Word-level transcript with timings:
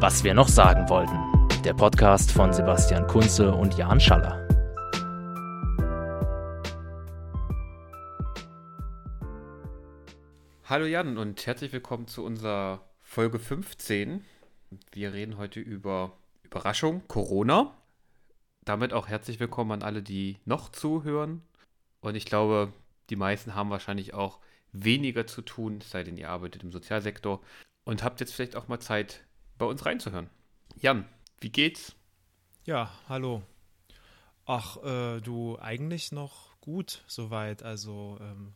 Was 0.00 0.22
wir 0.22 0.32
noch 0.32 0.46
sagen 0.46 0.88
wollten. 0.88 1.18
Der 1.64 1.74
Podcast 1.74 2.30
von 2.30 2.52
Sebastian 2.52 3.08
Kunze 3.08 3.52
und 3.52 3.76
Jan 3.76 3.98
Schaller. 3.98 4.46
Hallo 10.62 10.86
Jan 10.86 11.18
und 11.18 11.44
herzlich 11.44 11.72
willkommen 11.72 12.06
zu 12.06 12.24
unserer 12.24 12.88
Folge 13.02 13.40
15. 13.40 14.24
Wir 14.92 15.12
reden 15.12 15.36
heute 15.36 15.58
über 15.58 16.16
Überraschung, 16.44 17.02
Corona. 17.08 17.76
Damit 18.64 18.92
auch 18.92 19.08
herzlich 19.08 19.40
willkommen 19.40 19.72
an 19.72 19.82
alle, 19.82 20.04
die 20.04 20.38
noch 20.44 20.68
zuhören. 20.68 21.42
Und 21.98 22.14
ich 22.14 22.24
glaube, 22.24 22.72
die 23.10 23.16
meisten 23.16 23.56
haben 23.56 23.70
wahrscheinlich 23.70 24.14
auch 24.14 24.38
weniger 24.70 25.26
zu 25.26 25.42
tun, 25.42 25.80
sei 25.80 26.04
denn 26.04 26.16
ihr 26.16 26.28
arbeitet 26.28 26.62
im 26.62 26.70
Sozialsektor 26.70 27.42
und 27.82 28.04
habt 28.04 28.20
jetzt 28.20 28.32
vielleicht 28.32 28.54
auch 28.54 28.68
mal 28.68 28.78
Zeit, 28.78 29.24
bei 29.58 29.66
uns 29.66 29.84
reinzuhören. 29.84 30.30
Jan, 30.76 31.04
wie 31.40 31.50
geht's? 31.50 31.94
Ja, 32.64 32.90
hallo. 33.08 33.42
Ach, 34.46 34.76
äh, 34.82 35.20
du, 35.20 35.58
eigentlich 35.58 36.12
noch 36.12 36.58
gut 36.60 37.02
soweit. 37.06 37.62
Also 37.62 38.18
ähm, 38.20 38.54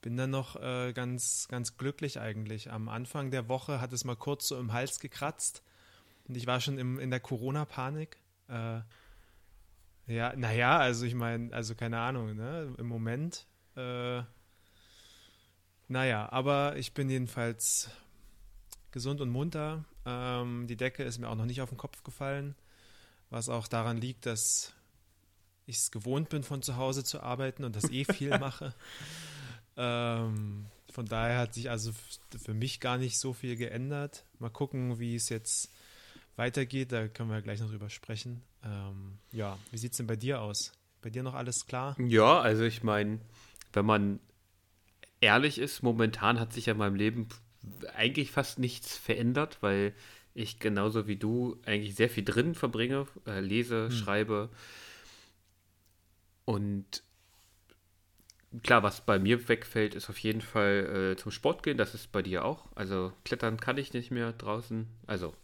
bin 0.00 0.16
dann 0.16 0.30
noch 0.30 0.56
äh, 0.56 0.92
ganz, 0.92 1.46
ganz 1.48 1.76
glücklich 1.76 2.18
eigentlich. 2.20 2.70
Am 2.72 2.88
Anfang 2.88 3.30
der 3.30 3.48
Woche 3.48 3.80
hat 3.80 3.92
es 3.92 4.04
mal 4.04 4.16
kurz 4.16 4.48
so 4.48 4.58
im 4.58 4.72
Hals 4.72 5.00
gekratzt 5.00 5.62
und 6.28 6.36
ich 6.36 6.46
war 6.46 6.60
schon 6.60 6.78
im, 6.78 6.98
in 6.98 7.10
der 7.10 7.20
Corona-Panik. 7.20 8.16
Äh, 8.48 8.80
ja, 10.06 10.34
naja, 10.36 10.78
also 10.78 11.04
ich 11.04 11.14
meine, 11.14 11.52
also 11.52 11.74
keine 11.74 11.98
Ahnung, 11.98 12.36
ne? 12.36 12.74
Im 12.78 12.86
Moment. 12.86 13.46
Äh, 13.76 14.22
naja, 15.88 16.28
aber 16.30 16.76
ich 16.76 16.94
bin 16.94 17.10
jedenfalls 17.10 17.90
gesund 18.92 19.20
und 19.20 19.30
munter. 19.30 19.84
Ähm, 20.04 20.66
die 20.66 20.76
Decke 20.76 21.02
ist 21.02 21.18
mir 21.18 21.28
auch 21.28 21.34
noch 21.34 21.46
nicht 21.46 21.60
auf 21.60 21.70
den 21.70 21.78
Kopf 21.78 22.02
gefallen, 22.02 22.54
was 23.30 23.48
auch 23.48 23.68
daran 23.68 23.96
liegt, 23.96 24.26
dass 24.26 24.72
ich 25.66 25.76
es 25.76 25.90
gewohnt 25.90 26.28
bin, 26.28 26.42
von 26.42 26.62
zu 26.62 26.76
Hause 26.76 27.04
zu 27.04 27.22
arbeiten 27.22 27.64
und 27.64 27.76
das 27.76 27.90
eh 27.90 28.04
viel 28.04 28.30
mache. 28.38 28.74
Ähm, 29.76 30.66
von 30.90 31.06
daher 31.06 31.40
hat 31.40 31.54
sich 31.54 31.68
also 31.68 31.92
für 32.42 32.54
mich 32.54 32.80
gar 32.80 32.98
nicht 32.98 33.18
so 33.18 33.32
viel 33.32 33.56
geändert. 33.56 34.24
Mal 34.38 34.50
gucken, 34.50 34.98
wie 34.98 35.14
es 35.14 35.28
jetzt 35.28 35.70
weitergeht. 36.36 36.92
Da 36.92 37.08
können 37.08 37.30
wir 37.30 37.42
gleich 37.42 37.60
noch 37.60 37.68
drüber 37.68 37.90
sprechen. 37.90 38.42
Ähm, 38.64 39.18
ja, 39.32 39.58
wie 39.70 39.78
sieht 39.78 39.92
es 39.92 39.98
denn 39.98 40.06
bei 40.06 40.16
dir 40.16 40.40
aus? 40.40 40.72
Bei 41.02 41.10
dir 41.10 41.22
noch 41.22 41.34
alles 41.34 41.66
klar? 41.66 41.96
Ja, 42.00 42.40
also 42.40 42.64
ich 42.64 42.82
meine, 42.82 43.20
wenn 43.72 43.84
man 43.84 44.20
ehrlich 45.20 45.58
ist, 45.58 45.82
momentan 45.82 46.40
hat 46.40 46.52
sich 46.52 46.66
ja 46.66 46.72
in 46.72 46.78
meinem 46.78 46.94
Leben 46.96 47.28
eigentlich 47.94 48.30
fast 48.30 48.58
nichts 48.58 48.96
verändert, 48.96 49.58
weil 49.60 49.94
ich 50.34 50.58
genauso 50.58 51.06
wie 51.06 51.16
du 51.16 51.58
eigentlich 51.64 51.94
sehr 51.94 52.10
viel 52.10 52.24
drin 52.24 52.54
verbringe, 52.54 53.06
äh, 53.26 53.40
lese, 53.40 53.86
hm. 53.86 53.90
schreibe. 53.90 54.50
Und 56.44 57.02
klar, 58.62 58.82
was 58.82 59.04
bei 59.04 59.18
mir 59.18 59.48
wegfällt, 59.48 59.94
ist 59.94 60.10
auf 60.10 60.18
jeden 60.18 60.42
Fall 60.42 61.14
äh, 61.14 61.16
zum 61.16 61.32
Sport 61.32 61.62
gehen. 61.62 61.78
Das 61.78 61.94
ist 61.94 62.12
bei 62.12 62.22
dir 62.22 62.44
auch. 62.44 62.66
Also 62.74 63.12
klettern 63.24 63.58
kann 63.58 63.78
ich 63.78 63.92
nicht 63.92 64.10
mehr 64.10 64.32
draußen. 64.32 64.86
Also 65.06 65.34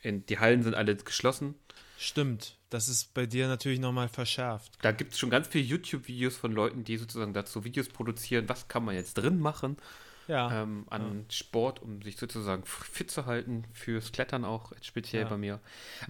in, 0.00 0.26
die 0.26 0.38
Hallen 0.38 0.62
sind 0.62 0.74
alle 0.74 0.96
geschlossen. 0.96 1.54
Stimmt, 1.98 2.58
das 2.68 2.88
ist 2.88 3.14
bei 3.14 3.24
dir 3.24 3.48
natürlich 3.48 3.80
nochmal 3.80 4.08
verschärft. 4.08 4.72
Da 4.82 4.92
gibt 4.92 5.12
es 5.12 5.18
schon 5.18 5.30
ganz 5.30 5.48
viele 5.48 5.64
YouTube-Videos 5.64 6.36
von 6.36 6.52
Leuten, 6.52 6.84
die 6.84 6.98
sozusagen 6.98 7.32
dazu 7.32 7.64
Videos 7.64 7.88
produzieren, 7.88 8.48
was 8.48 8.68
kann 8.68 8.84
man 8.84 8.94
jetzt 8.94 9.14
drin 9.14 9.40
machen 9.40 9.76
ja. 10.28 10.62
ähm, 10.62 10.86
an 10.90 11.20
ja. 11.20 11.24
Sport, 11.34 11.82
um 11.82 12.02
sich 12.02 12.16
sozusagen 12.16 12.64
fit 12.64 13.10
zu 13.10 13.26
halten, 13.26 13.64
fürs 13.72 14.12
Klettern 14.12 14.44
auch 14.44 14.72
speziell 14.82 15.24
ja. 15.24 15.28
bei 15.28 15.36
mir. 15.36 15.60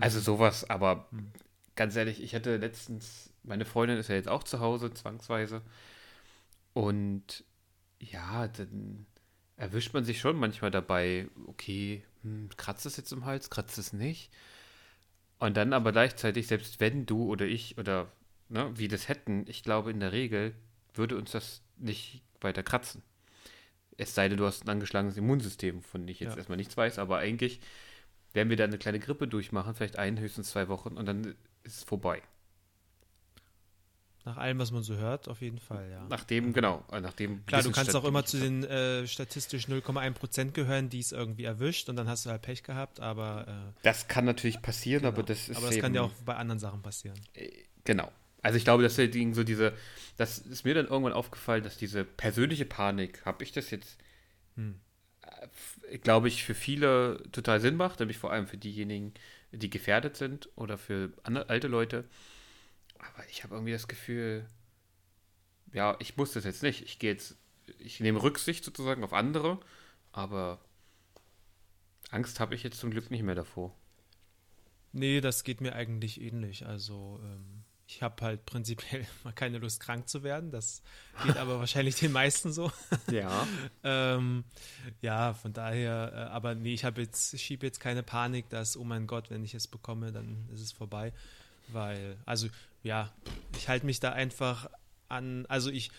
Also 0.00 0.20
sowas, 0.20 0.68
aber 0.68 1.06
mhm. 1.10 1.32
ganz 1.74 1.96
ehrlich, 1.96 2.22
ich 2.22 2.34
hatte 2.34 2.56
letztens, 2.56 3.32
meine 3.42 3.64
Freundin 3.64 3.98
ist 3.98 4.08
ja 4.08 4.14
jetzt 4.14 4.28
auch 4.28 4.42
zu 4.42 4.60
Hause, 4.60 4.92
zwangsweise. 4.92 5.62
Und 6.72 7.44
ja, 7.98 8.48
dann 8.48 9.06
erwischt 9.56 9.94
man 9.94 10.04
sich 10.04 10.20
schon 10.20 10.36
manchmal 10.36 10.70
dabei, 10.70 11.28
okay, 11.46 12.04
hm, 12.22 12.50
kratzt 12.56 12.86
es 12.86 12.96
jetzt 12.96 13.12
im 13.12 13.24
Hals, 13.24 13.50
kratzt 13.50 13.78
es 13.78 13.92
nicht? 13.92 14.30
Und 15.38 15.56
dann 15.56 15.72
aber 15.72 15.92
gleichzeitig, 15.92 16.46
selbst 16.46 16.80
wenn 16.80 17.06
du 17.06 17.24
oder 17.24 17.46
ich 17.46 17.78
oder 17.78 18.10
ne, 18.48 18.70
wie 18.74 18.88
das 18.88 19.08
hätten, 19.08 19.44
ich 19.48 19.62
glaube 19.62 19.90
in 19.90 20.00
der 20.00 20.12
Regel 20.12 20.54
würde 20.94 21.16
uns 21.16 21.32
das 21.32 21.62
nicht 21.76 22.22
weiter 22.40 22.62
kratzen. 22.62 23.02
Es 23.96 24.14
sei 24.14 24.28
denn, 24.28 24.38
du 24.38 24.44
hast 24.44 24.64
ein 24.64 24.68
angeschlagenes 24.68 25.16
Immunsystem, 25.16 25.82
von 25.82 26.02
dem 26.02 26.08
ich 26.08 26.20
jetzt 26.20 26.32
ja. 26.32 26.36
erstmal 26.38 26.58
nichts 26.58 26.76
weiß, 26.76 26.98
aber 26.98 27.18
eigentlich 27.18 27.60
werden 28.32 28.50
wir 28.50 28.56
da 28.56 28.64
eine 28.64 28.78
kleine 28.78 29.00
Grippe 29.00 29.26
durchmachen, 29.26 29.74
vielleicht 29.74 29.98
ein, 29.98 30.18
höchstens 30.18 30.50
zwei 30.50 30.68
Wochen 30.68 30.96
und 30.96 31.06
dann 31.06 31.34
ist 31.62 31.78
es 31.78 31.84
vorbei. 31.84 32.22
Nach 34.26 34.38
allem, 34.38 34.58
was 34.58 34.72
man 34.72 34.82
so 34.82 34.96
hört, 34.96 35.28
auf 35.28 35.40
jeden 35.40 35.60
Fall, 35.60 35.88
ja. 35.88 36.04
Nachdem, 36.08 36.52
genau, 36.52 36.84
äh, 36.90 37.00
nachdem. 37.00 37.46
Klar, 37.46 37.62
du 37.62 37.70
kannst 37.70 37.94
auch 37.94 38.04
immer 38.04 38.24
zu 38.24 38.40
den 38.40 38.64
äh, 38.64 39.06
statistisch 39.06 39.68
0,1% 39.68 40.50
gehören, 40.50 40.88
die 40.90 40.98
es 40.98 41.12
irgendwie 41.12 41.44
erwischt 41.44 41.88
und 41.88 41.94
dann 41.94 42.08
hast 42.08 42.26
du 42.26 42.30
halt 42.30 42.42
Pech 42.42 42.64
gehabt, 42.64 42.98
aber. 42.98 43.46
Äh, 43.46 43.80
das 43.84 44.08
kann 44.08 44.24
natürlich 44.24 44.60
passieren, 44.60 45.02
genau. 45.02 45.14
aber 45.14 45.22
das 45.22 45.48
ist. 45.48 45.56
Aber 45.56 45.68
das 45.68 45.78
kann 45.78 45.94
ja 45.94 46.02
auch 46.02 46.12
bei 46.24 46.34
anderen 46.34 46.58
Sachen 46.58 46.82
passieren. 46.82 47.16
Äh, 47.34 47.50
genau. 47.84 48.10
Also 48.42 48.58
ich 48.58 48.64
glaube, 48.64 48.82
dass 48.82 48.96
so 48.96 49.44
diese, 49.44 49.72
das 50.16 50.38
ist 50.38 50.64
mir 50.64 50.74
dann 50.74 50.86
irgendwann 50.86 51.12
aufgefallen, 51.12 51.64
dass 51.64 51.76
diese 51.76 52.04
persönliche 52.04 52.64
Panik, 52.64 53.24
habe 53.24 53.42
ich 53.42 53.52
das 53.52 53.70
jetzt, 53.70 53.98
hm. 54.54 54.80
äh, 55.90 55.98
glaube 55.98 56.28
ich, 56.28 56.44
für 56.44 56.54
viele 56.54 57.22
total 57.32 57.60
Sinn 57.60 57.76
macht, 57.76 58.00
nämlich 58.00 58.18
vor 58.18 58.32
allem 58.32 58.46
für 58.46 58.56
diejenigen, 58.56 59.14
die 59.52 59.70
gefährdet 59.70 60.16
sind 60.16 60.48
oder 60.54 60.78
für 60.78 61.12
andere, 61.24 61.48
alte 61.48 61.68
Leute 61.68 62.04
aber 62.98 63.28
ich 63.28 63.44
habe 63.44 63.54
irgendwie 63.54 63.72
das 63.72 63.88
Gefühl, 63.88 64.46
ja, 65.72 65.96
ich 66.00 66.16
muss 66.16 66.32
das 66.32 66.44
jetzt 66.44 66.62
nicht. 66.62 66.82
Ich 66.82 66.98
gehe 66.98 67.12
jetzt, 67.12 67.36
ich 67.78 68.00
nehme 68.00 68.22
Rücksicht 68.22 68.64
sozusagen 68.64 69.04
auf 69.04 69.12
andere, 69.12 69.60
aber 70.12 70.60
Angst 72.10 72.40
habe 72.40 72.54
ich 72.54 72.62
jetzt 72.62 72.78
zum 72.78 72.90
Glück 72.90 73.10
nicht 73.10 73.22
mehr 73.22 73.34
davor. 73.34 73.76
Nee, 74.92 75.20
das 75.20 75.44
geht 75.44 75.60
mir 75.60 75.74
eigentlich 75.74 76.20
ähnlich. 76.20 76.66
Also 76.66 77.20
ähm, 77.22 77.64
ich 77.88 78.02
habe 78.02 78.24
halt 78.24 78.44
prinzipiell 78.46 79.06
mal 79.24 79.32
keine 79.32 79.58
Lust, 79.58 79.80
krank 79.80 80.08
zu 80.08 80.22
werden. 80.22 80.50
Das 80.50 80.82
geht 81.24 81.36
aber 81.36 81.58
wahrscheinlich 81.58 81.96
den 81.96 82.12
meisten 82.12 82.52
so. 82.52 82.70
Ja. 83.10 83.46
ähm, 83.84 84.44
ja, 85.00 85.34
von 85.34 85.52
daher, 85.52 86.12
äh, 86.12 86.32
aber 86.32 86.54
nee, 86.54 86.74
ich 86.74 86.84
habe 86.84 87.02
jetzt, 87.02 87.38
schiebe 87.38 87.66
jetzt 87.66 87.80
keine 87.80 88.02
Panik, 88.02 88.48
dass, 88.50 88.76
oh 88.76 88.84
mein 88.84 89.06
Gott, 89.06 89.30
wenn 89.30 89.44
ich 89.44 89.54
es 89.54 89.68
bekomme, 89.68 90.12
dann 90.12 90.48
ist 90.52 90.60
es 90.60 90.72
vorbei. 90.72 91.12
Weil, 91.68 92.16
also 92.26 92.48
ja, 92.82 93.12
ich 93.56 93.68
halte 93.68 93.86
mich 93.86 94.00
da 94.00 94.12
einfach 94.12 94.68
an, 95.08 95.46
also 95.46 95.70
ich, 95.70 95.90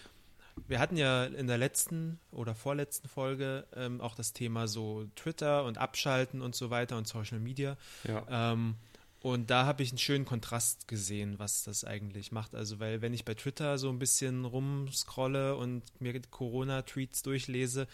wir 0.68 0.80
hatten 0.80 0.98
ja 0.98 1.26
in 1.26 1.48
der 1.48 1.58
letzten 1.58 2.20
oder 2.32 2.56
vorletzten 2.56 3.08
Folge 3.08 3.66
ähm, 3.76 4.02
auch 4.02 4.16
das 4.16 4.34
Thema 4.34 4.68
so 4.68 5.06
Twitter 5.16 5.64
und 5.66 5.78
Abschalten 5.78 6.42
und 6.42 6.56
so 6.56 6.70
weiter 6.70 6.98
und 6.98 7.08
Social 7.08 7.40
Media. 7.40 7.78
Ja. 8.08 8.26
Ähm, 8.30 8.76
und 9.22 9.50
da 9.50 9.66
habe 9.66 9.84
ich 9.84 9.90
einen 9.90 9.98
schönen 9.98 10.26
Kontrast 10.26 10.88
gesehen, 10.88 11.40
was 11.40 11.64
das 11.64 11.84
eigentlich 11.84 12.32
macht. 12.32 12.56
Also, 12.56 12.80
weil 12.80 13.02
wenn 13.02 13.14
ich 13.14 13.26
bei 13.26 13.34
Twitter 13.34 13.78
so 13.78 13.90
ein 13.90 14.00
bisschen 14.00 14.46
rumscrolle 14.46 15.56
und 15.56 15.84
mir 16.00 16.20
Corona-Tweets 16.22 17.24
durchlese, 17.24 17.88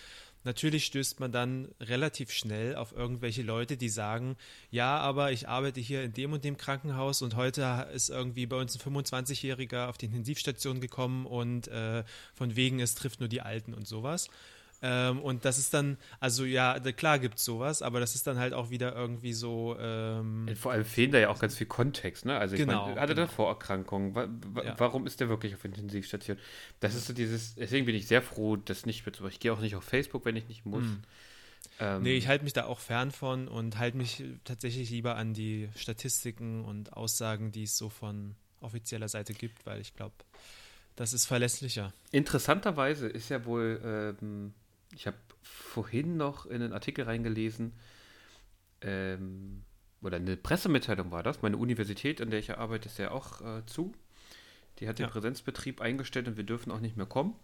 Natürlich 0.45 0.85
stößt 0.85 1.21
man 1.21 1.31
dann 1.31 1.69
relativ 1.79 2.31
schnell 2.31 2.75
auf 2.75 2.91
irgendwelche 2.91 3.43
Leute, 3.43 3.77
die 3.77 3.87
sagen, 3.87 4.35
ja, 4.71 4.97
aber 4.97 5.31
ich 5.31 5.47
arbeite 5.47 5.79
hier 5.79 6.03
in 6.03 6.11
dem 6.11 6.33
und 6.33 6.43
dem 6.43 6.57
Krankenhaus 6.57 7.21
und 7.21 7.35
heute 7.37 7.87
ist 7.93 8.09
irgendwie 8.09 8.45
bei 8.45 8.57
uns 8.57 8.75
ein 8.75 8.93
25-Jähriger 8.93 9.87
auf 9.87 9.97
die 9.97 10.07
Intensivstation 10.07 10.81
gekommen 10.81 11.25
und 11.25 11.69
äh, 11.69 12.03
von 12.33 12.57
wegen 12.57 12.81
es 12.81 12.95
trifft 12.95 13.21
nur 13.21 13.29
die 13.29 13.41
Alten 13.41 13.73
und 13.73 13.87
sowas. 13.87 14.27
Ähm, 14.85 15.21
und 15.21 15.45
das 15.45 15.57
ist 15.57 15.73
dann, 15.73 15.97
also 16.19 16.43
ja, 16.43 16.77
klar 16.77 17.17
gibt 17.17 17.37
es 17.37 17.45
sowas, 17.45 17.81
aber 17.81 18.01
das 18.01 18.15
ist 18.15 18.27
dann 18.27 18.37
halt 18.37 18.53
auch 18.53 18.69
wieder 18.69 18.93
irgendwie 18.93 19.31
so. 19.31 19.77
Ähm, 19.79 20.49
Vor 20.57 20.73
allem 20.73 20.83
fehlen 20.83 21.13
da 21.13 21.19
ja 21.19 21.29
auch 21.29 21.39
ganz 21.39 21.55
viel 21.55 21.67
Kontext, 21.67 22.25
ne? 22.25 22.37
Also 22.37 22.55
ich 22.55 22.61
genau, 22.61 22.87
meine, 22.87 22.99
hatte 22.99 23.15
genau. 23.15 23.25
der 23.25 23.33
Vorerkrankung? 23.33 24.13
Wa 24.13 24.27
wa 24.53 24.61
ja. 24.61 24.75
Warum 24.77 25.07
ist 25.07 25.21
der 25.21 25.29
wirklich 25.29 25.53
auf 25.53 25.63
Intensivstation? 25.63 26.37
Das 26.81 26.95
ist 26.95 27.07
so 27.07 27.13
dieses, 27.13 27.55
deswegen 27.55 27.85
bin 27.85 27.95
ich 27.95 28.07
sehr 28.07 28.21
froh, 28.21 28.57
das 28.57 28.85
nicht 28.85 29.05
mehr 29.05 29.29
Ich 29.29 29.39
gehe 29.39 29.53
auch 29.53 29.61
nicht 29.61 29.77
auf 29.77 29.85
Facebook, 29.85 30.25
wenn 30.25 30.35
ich 30.35 30.49
nicht 30.49 30.65
muss. 30.65 30.83
Mhm. 30.83 31.01
Ähm, 31.79 32.03
nee, 32.03 32.17
ich 32.17 32.27
halte 32.27 32.43
mich 32.43 32.51
da 32.51 32.65
auch 32.65 32.79
fern 32.79 33.11
von 33.11 33.47
und 33.47 33.77
halte 33.77 33.95
mich 33.95 34.21
tatsächlich 34.43 34.89
lieber 34.89 35.15
an 35.15 35.33
die 35.33 35.69
Statistiken 35.77 36.65
und 36.65 36.91
Aussagen, 36.91 37.53
die 37.53 37.63
es 37.63 37.77
so 37.77 37.87
von 37.87 38.35
offizieller 38.59 39.07
Seite 39.07 39.33
gibt, 39.33 39.65
weil 39.65 39.79
ich 39.79 39.95
glaube, 39.95 40.15
das 40.97 41.13
ist 41.13 41.25
verlässlicher. 41.25 41.93
Interessanterweise 42.11 43.07
ist 43.07 43.29
ja 43.29 43.45
wohl 43.45 44.15
ähm, 44.19 44.53
ich 44.93 45.07
habe 45.07 45.17
vorhin 45.41 46.17
noch 46.17 46.45
in 46.45 46.61
einen 46.61 46.73
Artikel 46.73 47.05
reingelesen, 47.05 47.73
ähm, 48.81 49.63
oder 50.01 50.17
eine 50.17 50.35
Pressemitteilung 50.35 51.11
war 51.11 51.23
das. 51.23 51.41
Meine 51.41 51.57
Universität, 51.57 52.21
an 52.21 52.29
der 52.29 52.39
ich 52.39 52.57
arbeite, 52.57 52.89
ist 52.89 52.99
ja 52.99 53.11
auch 53.11 53.41
äh, 53.41 53.65
zu. 53.65 53.93
Die 54.79 54.87
hat 54.87 54.99
ja. 54.99 55.07
den 55.07 55.11
Präsenzbetrieb 55.11 55.81
eingestellt 55.81 56.27
und 56.27 56.37
wir 56.37 56.43
dürfen 56.43 56.71
auch 56.71 56.79
nicht 56.79 56.97
mehr 56.97 57.05
kommen. 57.05 57.35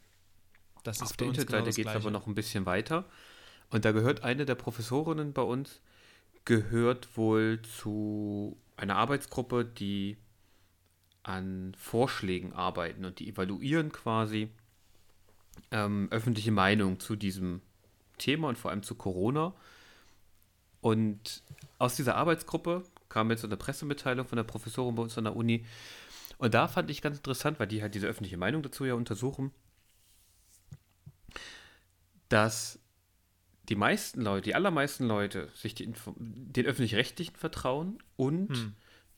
Das 0.84 1.01
Auf 1.01 1.13
der 1.13 1.28
Internetseite 1.28 1.63
genau 1.63 1.75
geht 1.75 1.88
es 1.88 1.96
aber 1.96 2.12
noch 2.12 2.28
ein 2.28 2.36
bisschen 2.36 2.66
weiter. 2.66 3.06
Und 3.69 3.86
da 3.86 3.92
gehört 3.92 4.24
eine 4.24 4.46
der 4.46 4.56
Professorinnen 4.56 5.34
bei 5.34 5.42
uns, 5.42 5.81
gehört 6.46 7.16
wohl 7.18 7.62
zu 7.62 8.57
einer 8.75 8.96
Arbeitsgruppe, 8.96 9.63
die 9.63 10.18
an 11.24 11.75
Vorschlägen 11.78 12.54
arbeiten 12.54 13.06
und 13.06 13.19
die 13.19 13.30
evaluieren 13.30 13.92
quasi 13.92 14.50
ähm, 15.72 16.08
öffentliche 16.12 16.52
Meinung 16.52 17.00
zu 17.00 17.16
diesem 17.16 17.62
Thema 18.18 18.50
und 18.50 18.58
vor 18.58 18.72
allem 18.72 18.84
zu 18.84 18.96
Corona. 18.96 19.54
Und 20.82 21.44
aus 21.78 21.96
dieser 21.96 22.16
Arbeitsgruppe 22.16 22.84
kam 23.10 23.32
jetzt 23.32 23.44
eine 23.44 23.58
Pressemitteilung 23.58 24.28
von 24.28 24.38
der 24.38 24.44
Professorin 24.44 24.96
bei 24.96 25.04
uns 25.04 25.18
an 25.18 25.26
der 25.26 25.36
Uni. 25.36 25.66
Und 26.38 26.54
da 26.54 26.68
fand 26.68 26.90
ich 26.90 27.02
ganz 27.02 27.18
interessant, 27.18 27.60
weil 27.60 27.68
die 27.68 27.82
halt 27.82 27.96
diese 27.96 28.08
öffentliche 28.08 28.38
Meinung 28.38 28.64
dazu 28.64 28.86
ja 28.86 28.94
untersuchen, 28.94 29.52
dass 32.30 32.80
die 33.68 33.76
meisten 33.76 34.22
Leute, 34.22 34.46
die 34.46 34.56
allermeisten 34.56 35.06
Leute 35.06 35.50
sich 35.54 35.76
den 35.76 35.94
öffentlich-rechtlichen 36.66 37.36
vertrauen 37.36 38.02
und 38.16 38.50
hm. 38.50 38.74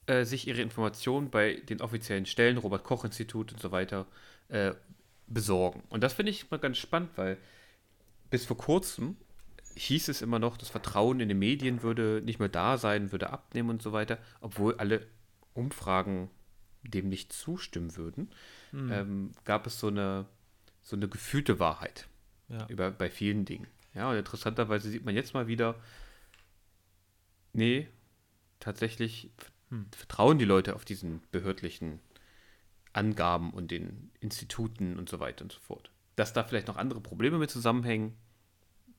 äh, 0.08 0.26
sich 0.26 0.48
ihre 0.48 0.62
Informationen 0.62 1.30
bei 1.30 1.56
den 1.56 1.82
offiziellen 1.82 2.26
Stellen, 2.26 2.58
Robert-Koch-Institut 2.58 3.54
und 3.54 3.62
so 3.62 3.72
weiter, 3.72 4.08
äh, 4.50 4.74
besorgen. 5.34 5.84
Und 5.90 6.02
das 6.04 6.14
finde 6.14 6.32
ich 6.32 6.50
mal 6.52 6.58
ganz 6.58 6.78
spannend, 6.78 7.12
weil 7.16 7.38
bis 8.30 8.46
vor 8.46 8.58
kurzem 8.58 9.18
hieß 9.76 10.10
es 10.10 10.22
immer 10.22 10.40
noch, 10.40 10.58
das 10.58 10.70
Vertrauen 10.70 11.20
in 11.20 11.30
die 11.30 11.36
Medien 11.36 11.84
würde 11.84 12.22
nicht 12.24 12.40
mehr 12.40 12.50
da 12.50 12.78
sein, 12.78 13.12
würde 13.12 13.30
abnehmen 13.30 13.70
und 13.70 13.82
so 13.82 13.94
weiter, 13.94 14.18
obwohl 14.42 14.76
alle 14.76 15.08
Umfragen 15.54 16.30
dem 16.84 17.10
nicht 17.10 17.32
zustimmen 17.32 17.96
würden, 17.96 18.32
hm. 18.72 18.92
ähm, 18.92 19.32
gab 19.44 19.68
es 19.68 19.80
so 19.80 19.88
eine, 19.88 20.26
so 20.82 20.96
eine 20.96 21.08
gefühlte 21.08 21.60
Wahrheit 21.60 22.08
ja. 22.50 22.66
über, 22.68 22.92
bei 22.92 23.10
vielen 23.10 23.46
Dingen. 23.46 23.68
Ja, 23.94 24.10
und 24.10 24.18
interessanterweise 24.18 24.90
sieht 24.90 25.06
man 25.06 25.16
jetzt 25.16 25.34
mal 25.34 25.48
wieder, 25.48 25.76
nee, 27.54 27.88
tatsächlich 28.60 29.32
hm. 29.70 29.86
vertrauen 29.92 30.40
die 30.40 30.46
Leute 30.46 30.76
auf 30.76 30.86
diesen 30.86 31.22
behördlichen 31.32 32.00
Angaben 32.94 33.52
und 33.52 33.72
den 33.72 34.12
Instituten 34.20 34.98
und 34.98 35.10
so 35.10 35.20
weiter 35.20 35.44
und 35.44 35.52
so 35.52 35.60
fort. 35.60 35.92
Dass 36.16 36.34
da 36.34 36.44
vielleicht 36.44 36.68
noch 36.68 36.78
andere 36.78 37.02
Probleme 37.02 37.38
mit 37.38 37.50
zusammenhängen, 37.50 38.16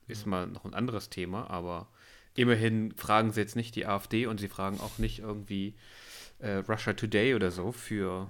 ist 0.08 0.26
mal 0.26 0.46
noch 0.46 0.64
ein 0.64 0.74
anderes 0.74 1.10
Thema, 1.10 1.48
aber 1.50 1.88
immerhin 2.34 2.92
fragen 2.96 3.32
sie 3.32 3.40
jetzt 3.40 3.56
nicht 3.56 3.76
die 3.76 3.86
AfD 3.86 4.26
und 4.26 4.40
sie 4.40 4.48
fragen 4.48 4.80
auch 4.80 4.98
nicht 4.98 5.20
irgendwie 5.20 5.74
äh, 6.38 6.56
Russia 6.56 6.92
Today 6.94 7.34
oder 7.34 7.50
so 7.50 7.72
für 7.72 8.28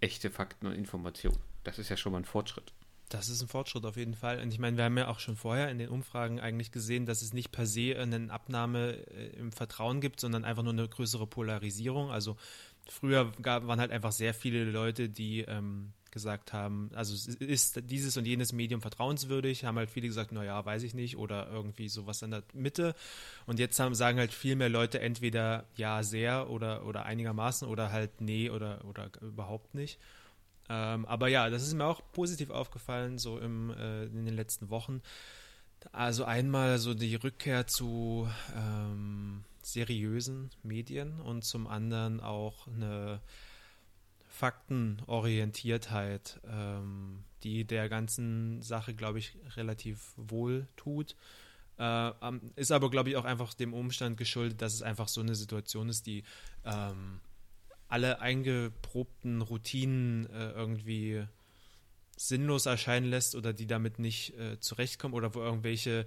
echte 0.00 0.30
Fakten 0.30 0.66
und 0.66 0.74
Informationen. 0.74 1.38
Das 1.64 1.78
ist 1.78 1.88
ja 1.88 1.96
schon 1.96 2.12
mal 2.12 2.18
ein 2.18 2.24
Fortschritt. 2.24 2.72
Das 3.08 3.28
ist 3.28 3.42
ein 3.42 3.48
Fortschritt 3.48 3.84
auf 3.84 3.96
jeden 3.96 4.14
Fall. 4.14 4.40
Und 4.40 4.52
ich 4.52 4.58
meine, 4.58 4.78
wir 4.78 4.84
haben 4.84 4.96
ja 4.96 5.08
auch 5.08 5.18
schon 5.18 5.36
vorher 5.36 5.70
in 5.70 5.78
den 5.78 5.90
Umfragen 5.90 6.40
eigentlich 6.40 6.72
gesehen, 6.72 7.04
dass 7.04 7.20
es 7.20 7.34
nicht 7.34 7.52
per 7.52 7.66
se 7.66 7.94
eine 7.98 8.32
Abnahme 8.32 9.06
äh, 9.08 9.36
im 9.38 9.52
Vertrauen 9.52 10.00
gibt, 10.00 10.18
sondern 10.18 10.44
einfach 10.46 10.62
nur 10.62 10.72
eine 10.72 10.88
größere 10.88 11.26
Polarisierung. 11.26 12.10
Also 12.10 12.38
früher 12.88 13.32
gab, 13.42 13.66
waren 13.66 13.80
halt 13.80 13.90
einfach 13.90 14.12
sehr 14.12 14.34
viele 14.34 14.64
Leute, 14.64 15.08
die 15.08 15.40
ähm, 15.40 15.92
gesagt 16.12 16.52
haben, 16.52 16.90
also 16.94 17.14
ist 17.40 17.90
dieses 17.90 18.16
und 18.16 18.26
jenes 18.26 18.52
Medium 18.52 18.82
vertrauenswürdig, 18.82 19.64
haben 19.64 19.78
halt 19.78 19.90
viele 19.90 20.06
gesagt, 20.06 20.30
naja, 20.30 20.64
weiß 20.64 20.82
ich 20.82 20.94
nicht, 20.94 21.16
oder 21.16 21.48
irgendwie 21.50 21.88
sowas 21.88 22.22
in 22.22 22.30
der 22.30 22.42
Mitte. 22.52 22.94
Und 23.46 23.58
jetzt 23.58 23.80
haben, 23.80 23.94
sagen 23.94 24.18
halt 24.18 24.32
viel 24.32 24.54
mehr 24.54 24.68
Leute 24.68 25.00
entweder 25.00 25.64
ja, 25.74 26.02
sehr 26.02 26.50
oder, 26.50 26.84
oder 26.84 27.06
einigermaßen 27.06 27.66
oder 27.66 27.90
halt 27.90 28.20
nee 28.20 28.50
oder, 28.50 28.84
oder 28.84 29.10
überhaupt 29.22 29.74
nicht. 29.74 29.98
Ähm, 30.68 31.06
aber 31.06 31.28
ja, 31.28 31.48
das 31.50 31.62
ist 31.62 31.74
mir 31.74 31.86
auch 31.86 32.02
positiv 32.12 32.50
aufgefallen, 32.50 33.18
so 33.18 33.38
im, 33.38 33.70
äh, 33.70 34.04
in 34.04 34.26
den 34.26 34.36
letzten 34.36 34.68
Wochen. 34.70 35.00
Also 35.90 36.24
einmal 36.24 36.78
so 36.78 36.94
die 36.94 37.16
Rückkehr 37.16 37.66
zu 37.66 38.28
ähm, 38.54 39.44
seriösen 39.62 40.50
Medien 40.62 41.20
und 41.20 41.44
zum 41.44 41.66
anderen 41.66 42.20
auch 42.20 42.66
eine 42.66 43.20
Faktenorientiertheit, 44.28 46.40
ähm, 46.46 47.24
die 47.42 47.64
der 47.64 47.88
ganzen 47.88 48.62
Sache, 48.62 48.94
glaube 48.94 49.18
ich, 49.18 49.36
relativ 49.56 50.12
wohl 50.16 50.68
tut. 50.76 51.16
Äh, 51.78 52.12
ist 52.56 52.72
aber, 52.72 52.90
glaube 52.90 53.10
ich, 53.10 53.16
auch 53.16 53.24
einfach 53.24 53.54
dem 53.54 53.74
Umstand 53.74 54.16
geschuldet, 54.16 54.62
dass 54.62 54.74
es 54.74 54.82
einfach 54.82 55.08
so 55.08 55.20
eine 55.20 55.34
Situation 55.34 55.88
ist, 55.88 56.06
die 56.06 56.22
ähm, 56.64 57.20
alle 57.88 58.20
eingeprobten 58.20 59.42
Routinen 59.42 60.26
äh, 60.30 60.52
irgendwie 60.52 61.26
sinnlos 62.16 62.66
erscheinen 62.66 63.10
lässt 63.10 63.34
oder 63.34 63.52
die 63.52 63.66
damit 63.66 63.98
nicht 63.98 64.38
äh, 64.38 64.60
zurechtkommen 64.60 65.14
oder 65.14 65.34
wo 65.34 65.40
irgendwelche 65.40 66.06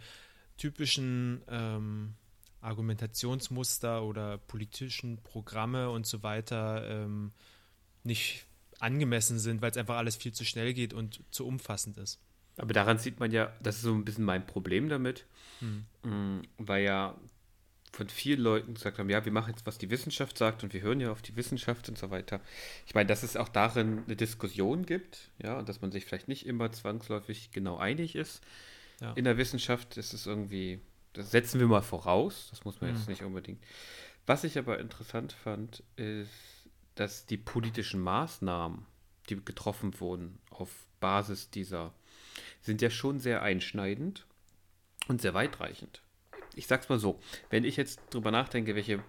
typischen 0.57 1.41
ähm, 1.47 2.15
Argumentationsmuster 2.65 4.03
oder 4.03 4.37
politischen 4.37 5.21
Programme 5.23 5.89
und 5.89 6.05
so 6.05 6.23
weiter 6.23 6.87
ähm, 6.89 7.31
nicht 8.03 8.45
angemessen 8.79 9.39
sind, 9.39 9.61
weil 9.61 9.71
es 9.71 9.77
einfach 9.77 9.97
alles 9.97 10.15
viel 10.15 10.33
zu 10.33 10.43
schnell 10.45 10.73
geht 10.73 10.93
und 10.93 11.23
zu 11.31 11.45
umfassend 11.45 11.97
ist. 11.97 12.19
Aber 12.57 12.73
daran 12.73 12.97
sieht 12.97 13.19
man 13.19 13.31
ja, 13.31 13.53
das 13.61 13.77
ist 13.77 13.81
so 13.83 13.93
ein 13.93 14.05
bisschen 14.05 14.25
mein 14.25 14.45
Problem 14.45 14.89
damit, 14.89 15.25
hm. 15.59 15.85
Mm, 16.03 16.41
weil 16.57 16.83
ja 16.83 17.15
von 17.95 18.09
vielen 18.09 18.41
Leuten 18.41 18.73
gesagt 18.73 18.99
haben, 18.99 19.09
ja, 19.09 19.23
wir 19.23 19.31
machen 19.31 19.51
jetzt, 19.51 19.65
was 19.65 19.77
die 19.77 19.89
Wissenschaft 19.89 20.37
sagt 20.37 20.63
und 20.63 20.73
wir 20.73 20.81
hören 20.81 20.99
ja 20.99 21.11
auf 21.11 21.21
die 21.21 21.35
Wissenschaft 21.37 21.87
und 21.87 21.97
so 21.97 22.11
weiter. 22.11 22.41
Ich 22.85 22.93
meine, 22.93 23.07
dass 23.07 23.23
es 23.23 23.37
auch 23.37 23.47
darin 23.47 24.03
eine 24.05 24.17
Diskussion 24.17 24.85
gibt, 24.85 25.31
ja, 25.41 25.57
und 25.57 25.69
dass 25.69 25.81
man 25.81 25.91
sich 25.91 26.05
vielleicht 26.05 26.27
nicht 26.27 26.45
immer 26.45 26.71
zwangsläufig 26.71 27.51
genau 27.51 27.77
einig 27.77 28.15
ist 28.15 28.43
ja. 28.99 29.13
in 29.13 29.23
der 29.23 29.37
Wissenschaft, 29.37 29.97
ist 29.97 30.27
irgendwie, 30.27 30.79
das 31.15 31.31
setzen 31.31 31.59
wir 31.59 31.67
mal 31.67 31.81
voraus, 31.81 32.47
das 32.49 32.65
muss 32.65 32.81
man 32.81 32.91
mhm. 32.91 32.97
jetzt 32.97 33.09
nicht 33.09 33.23
unbedingt. 33.23 33.63
Was 34.25 34.43
ich 34.43 34.57
aber 34.57 34.79
interessant 34.79 35.33
fand, 35.33 35.83
ist, 35.95 36.69
dass 36.95 37.25
die 37.25 37.37
politischen 37.37 37.99
Maßnahmen, 37.99 38.85
die 39.29 39.43
getroffen 39.43 39.99
wurden 39.99 40.39
auf 40.49 40.69
Basis 40.99 41.49
dieser, 41.49 41.93
sind 42.61 42.81
ja 42.81 42.89
schon 42.89 43.19
sehr 43.19 43.41
einschneidend 43.41 44.25
und 45.07 45.21
sehr 45.21 45.33
weitreichend 45.33 46.01
ich 46.55 46.67
sag's 46.67 46.89
mal 46.89 46.99
so, 46.99 47.19
wenn 47.49 47.63
ich 47.63 47.77
jetzt 47.77 48.01
drüber 48.09 48.31
nachdenke, 48.31 48.75
welche 48.75 49.03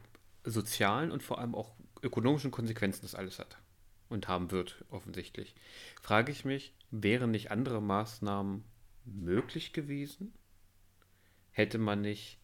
sozialen 0.44 1.10
und 1.10 1.22
vor 1.22 1.38
allem 1.38 1.54
auch 1.54 1.74
ökonomischen 2.02 2.50
Konsequenzen 2.50 3.02
das 3.02 3.14
alles 3.14 3.38
hat 3.38 3.58
und 4.08 4.28
haben 4.28 4.50
wird, 4.50 4.84
offensichtlich, 4.90 5.54
frage 6.00 6.32
ich 6.32 6.44
mich, 6.44 6.74
wären 6.90 7.30
nicht 7.30 7.50
andere 7.50 7.80
Maßnahmen 7.80 8.64
möglich 9.04 9.72
gewesen? 9.72 10.32
Hätte 11.56 11.78
man 11.78 12.02
nicht 12.02 12.38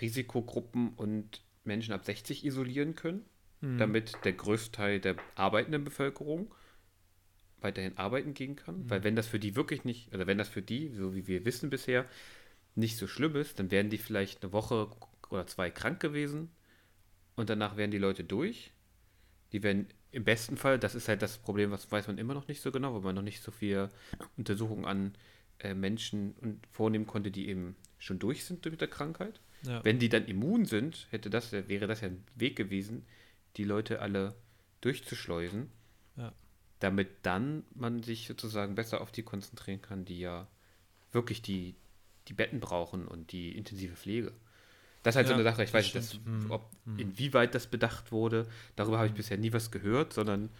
Risikogruppen 0.00 0.94
und 0.94 1.42
Menschen 1.64 1.92
ab 1.92 2.02
60 2.02 2.46
isolieren 2.46 2.94
können, 2.94 3.26
hm. 3.60 3.76
damit 3.76 4.24
der 4.24 4.32
größte 4.32 4.72
Teil 4.72 5.00
der 5.00 5.16
arbeitenden 5.34 5.84
Bevölkerung 5.84 6.54
weiterhin 7.60 7.98
arbeiten 7.98 8.32
gehen 8.32 8.56
kann? 8.56 8.76
Hm. 8.76 8.90
Weil 8.90 9.04
wenn 9.04 9.16
das 9.16 9.26
für 9.26 9.38
die 9.38 9.54
wirklich 9.54 9.84
nicht, 9.84 10.14
oder 10.14 10.26
wenn 10.26 10.38
das 10.38 10.48
für 10.48 10.62
die, 10.62 10.88
so 10.94 11.14
wie 11.14 11.26
wir 11.26 11.44
wissen 11.44 11.68
bisher, 11.68 12.06
nicht 12.74 12.96
so 12.96 13.06
schlimm 13.06 13.36
ist, 13.36 13.58
dann 13.58 13.70
wären 13.70 13.90
die 13.90 13.98
vielleicht 13.98 14.42
eine 14.42 14.54
Woche 14.54 14.88
oder 15.28 15.46
zwei 15.46 15.68
krank 15.68 16.00
gewesen 16.00 16.50
und 17.36 17.50
danach 17.50 17.76
wären 17.76 17.90
die 17.90 17.98
Leute 17.98 18.24
durch. 18.24 18.72
Die 19.52 19.62
wären 19.62 19.88
im 20.10 20.24
besten 20.24 20.56
Fall, 20.56 20.78
das 20.78 20.94
ist 20.94 21.08
halt 21.08 21.20
das 21.20 21.36
Problem, 21.36 21.70
was 21.70 21.92
weiß 21.92 22.06
man 22.06 22.16
immer 22.16 22.32
noch 22.32 22.48
nicht 22.48 22.62
so 22.62 22.72
genau, 22.72 22.94
weil 22.94 23.02
man 23.02 23.14
noch 23.14 23.20
nicht 23.20 23.42
so 23.42 23.50
viel 23.50 23.90
Untersuchungen 24.38 24.86
an 24.86 25.12
äh, 25.58 25.74
Menschen 25.74 26.62
vornehmen 26.70 27.06
konnte, 27.06 27.30
die 27.30 27.50
eben 27.50 27.76
schon 28.00 28.18
durch 28.18 28.44
sind 28.44 28.64
mit 28.64 28.80
der 28.80 28.88
Krankheit. 28.88 29.40
Ja. 29.62 29.84
Wenn 29.84 30.00
die 30.00 30.08
dann 30.08 30.24
immun 30.24 30.64
sind, 30.64 31.06
hätte 31.10 31.30
das, 31.30 31.52
wäre 31.52 31.86
das 31.86 32.00
ja 32.00 32.08
ein 32.08 32.24
Weg 32.34 32.56
gewesen, 32.56 33.06
die 33.56 33.64
Leute 33.64 34.00
alle 34.00 34.34
durchzuschleusen, 34.80 35.70
ja. 36.16 36.32
damit 36.80 37.08
dann 37.22 37.62
man 37.74 38.02
sich 38.02 38.26
sozusagen 38.26 38.74
besser 38.74 39.02
auf 39.02 39.12
die 39.12 39.22
konzentrieren 39.22 39.82
kann, 39.82 40.04
die 40.04 40.18
ja 40.18 40.48
wirklich 41.12 41.42
die, 41.42 41.76
die 42.28 42.32
Betten 42.32 42.58
brauchen 42.58 43.06
und 43.06 43.32
die 43.32 43.56
intensive 43.56 43.94
Pflege. 43.94 44.32
Das 45.02 45.12
ist 45.12 45.16
halt 45.16 45.26
ja, 45.26 45.30
so 45.30 45.34
eine 45.34 45.44
Sache, 45.44 45.62
ich 45.62 45.72
weiß 45.72 45.94
nicht, 45.94 46.20
hm, 46.24 46.50
ob, 46.50 46.70
hm. 46.84 46.98
inwieweit 46.98 47.54
das 47.54 47.66
bedacht 47.66 48.12
wurde. 48.12 48.46
Darüber 48.76 48.96
habe 48.98 49.06
ich 49.06 49.12
hm. 49.12 49.16
bisher 49.16 49.36
nie 49.36 49.52
was 49.52 49.70
gehört, 49.70 50.12
sondern 50.14 50.50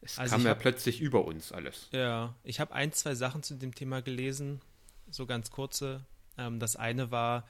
es 0.00 0.18
also 0.18 0.32
kam 0.32 0.44
ja 0.44 0.50
hab, 0.50 0.60
plötzlich 0.60 1.00
über 1.00 1.24
uns 1.24 1.52
alles. 1.52 1.88
Ja, 1.92 2.34
ich 2.42 2.60
habe 2.60 2.72
ein, 2.74 2.92
zwei 2.92 3.14
Sachen 3.14 3.42
zu 3.42 3.54
dem 3.54 3.74
Thema 3.74 4.02
gelesen, 4.02 4.60
so 5.10 5.26
ganz 5.26 5.50
kurze. 5.50 6.04
Ähm, 6.38 6.58
das 6.58 6.76
eine 6.76 7.10
war, 7.10 7.44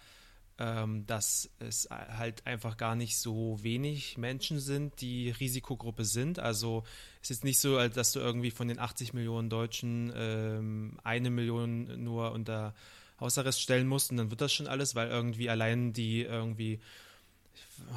ähm, 0.59 1.07
dass 1.07 1.50
es 1.61 1.88
halt 1.90 2.47
einfach 2.47 2.76
gar 2.76 2.97
nicht 2.97 3.16
so 3.18 3.62
wenig 3.62 4.18
Menschen 4.18 4.59
sind, 4.59 5.00
die 5.00 5.30
Risikogruppe 5.30 6.04
sind. 6.04 6.40
Also 6.40 6.85
es 7.23 7.30
ist 7.30 7.45
nicht 7.45 7.61
so, 7.61 7.88
dass 7.88 8.12
du 8.12 8.18
irgendwie 8.18 8.50
von 8.50 8.66
den 8.68 8.78
80 8.78 9.14
Millionen 9.14 9.50
Deutschen 9.50 10.12
ähm, 10.16 10.99
eine 11.04 11.30
Million 11.30 12.02
nur 12.02 12.33
unter 12.33 12.75
Hausarrest 13.21 13.61
stellen 13.61 13.87
musst 13.87 14.11
und 14.11 14.16
dann 14.16 14.30
wird 14.30 14.40
das 14.40 14.52
schon 14.52 14.66
alles, 14.66 14.95
weil 14.95 15.09
irgendwie 15.09 15.49
allein 15.49 15.92
die 15.92 16.23
irgendwie 16.23 16.80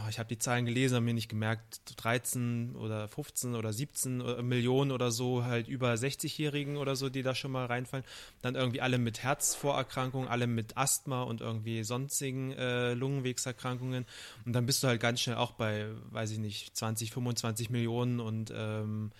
ich 0.10 0.20
habe 0.20 0.30
die 0.30 0.38
Zahlen 0.38 0.66
gelesen, 0.66 0.96
habe 0.96 1.06
mir 1.06 1.14
nicht 1.14 1.30
gemerkt, 1.30 1.82
13 1.98 2.76
oder 2.76 3.08
15 3.08 3.56
oder 3.56 3.74
17 3.74 4.22
äh, 4.22 4.42
Millionen 4.42 4.92
oder 4.92 5.12
so, 5.12 5.44
halt 5.44 5.68
über 5.68 5.94
60-Jährigen 5.94 6.78
oder 6.78 6.96
so, 6.96 7.10
die 7.10 7.24
da 7.24 7.36
schon 7.36 7.52
mal 7.52 7.66
reinfallen. 7.66 8.06
Dann 8.42 8.56
irgendwie 8.56 8.82
alle 8.82 8.98
mit 8.98 9.24
Herzvorerkrankungen, 9.24 10.30
alle 10.30 10.48
mit 10.48 10.78
Asthma 10.78 11.24
und 11.24 11.42
irgendwie 11.42 11.84
sonstigen 11.84 12.52
äh, 12.54 12.94
Lungenwegserkrankungen. 12.94 14.06
Und 14.46 14.54
dann 14.54 14.66
bist 14.66 14.84
du 14.84 14.88
halt 14.88 15.02
ganz 15.02 15.22
schnell 15.22 15.38
auch 15.38 15.54
bei, 15.54 15.88
weiß 16.12 16.32
ich 16.32 16.40
nicht, 16.40 16.76
20, 16.76 17.12
25 17.12 17.70
Millionen 17.70 18.20
und 18.20 18.54
ähm, 18.56 19.12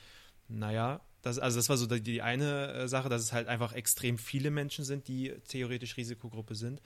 naja, 0.48 1.02
das, 1.22 1.38
also 1.38 1.60
das 1.60 1.70
war 1.70 1.78
so 1.78 1.86
die, 1.86 2.02
die 2.02 2.22
eine 2.22 2.74
äh, 2.74 2.88
Sache, 2.88 3.10
dass 3.10 3.22
es 3.22 3.32
halt 3.32 3.48
einfach 3.48 3.74
extrem 3.74 4.18
viele 4.18 4.50
Menschen 4.50 4.84
sind, 4.84 5.08
die 5.08 5.34
theoretisch 5.48 5.98
Risikogruppe 5.98 6.56
sind. 6.56 6.82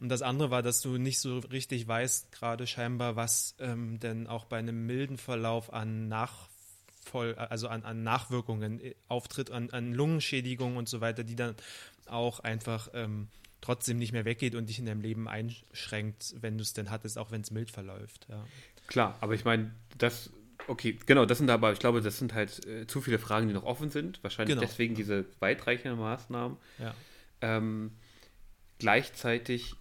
Und 0.00 0.08
das 0.08 0.22
andere 0.22 0.50
war, 0.50 0.62
dass 0.62 0.80
du 0.80 0.98
nicht 0.98 1.20
so 1.20 1.38
richtig 1.38 1.86
weißt, 1.86 2.32
gerade 2.32 2.66
scheinbar, 2.66 3.16
was 3.16 3.54
ähm, 3.58 4.00
denn 4.00 4.26
auch 4.26 4.44
bei 4.44 4.58
einem 4.58 4.86
milden 4.86 5.18
Verlauf 5.18 5.72
an 5.72 6.08
Nachvoll, 6.08 7.34
also 7.34 7.68
an, 7.68 7.84
an 7.84 8.02
Nachwirkungen 8.02 8.80
äh, 8.80 8.94
auftritt, 9.08 9.50
an, 9.50 9.70
an 9.70 9.92
Lungenschädigungen 9.92 10.76
und 10.76 10.88
so 10.88 11.00
weiter, 11.00 11.24
die 11.24 11.36
dann 11.36 11.54
auch 12.06 12.40
einfach 12.40 12.88
ähm, 12.92 13.28
trotzdem 13.60 13.98
nicht 13.98 14.12
mehr 14.12 14.26
weggeht 14.26 14.54
und 14.54 14.68
dich 14.68 14.78
in 14.78 14.86
deinem 14.86 15.00
Leben 15.00 15.26
einschränkt, 15.26 16.34
wenn 16.40 16.58
du 16.58 16.62
es 16.62 16.74
denn 16.74 16.90
hattest, 16.90 17.16
auch 17.16 17.30
wenn 17.30 17.40
es 17.40 17.50
mild 17.50 17.70
verläuft. 17.70 18.26
Ja. 18.28 18.44
Klar, 18.88 19.16
aber 19.22 19.32
ich 19.32 19.46
meine, 19.46 19.74
das, 19.96 20.30
okay, 20.66 20.98
genau, 21.06 21.24
das 21.24 21.38
sind 21.38 21.48
aber, 21.48 21.72
ich 21.72 21.78
glaube, 21.78 22.02
das 22.02 22.18
sind 22.18 22.34
halt 22.34 22.66
äh, 22.66 22.86
zu 22.86 23.00
viele 23.00 23.18
Fragen, 23.18 23.48
die 23.48 23.54
noch 23.54 23.64
offen 23.64 23.90
sind. 23.90 24.22
Wahrscheinlich 24.22 24.54
genau. 24.54 24.66
deswegen 24.66 24.94
diese 24.94 25.24
weitreichenden 25.38 25.98
Maßnahmen. 25.98 26.58
Ja. 26.78 26.94
Ähm, 27.40 27.92
gleichzeitig 28.84 29.76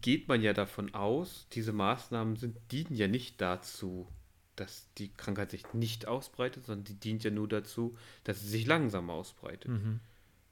geht 0.00 0.28
man 0.28 0.40
ja 0.40 0.54
davon 0.54 0.94
aus, 0.94 1.46
diese 1.52 1.74
Maßnahmen 1.74 2.36
sind, 2.36 2.56
dienen 2.72 2.96
ja 2.96 3.06
nicht 3.06 3.38
dazu, 3.42 4.08
dass 4.56 4.88
die 4.96 5.12
Krankheit 5.12 5.50
sich 5.50 5.74
nicht 5.74 6.08
ausbreitet, 6.08 6.64
sondern 6.64 6.84
die 6.84 6.98
dient 6.98 7.22
ja 7.22 7.30
nur 7.30 7.48
dazu, 7.48 7.98
dass 8.24 8.40
sie 8.40 8.48
sich 8.48 8.66
langsam 8.66 9.10
ausbreitet. 9.10 9.70
Mhm. 9.70 10.00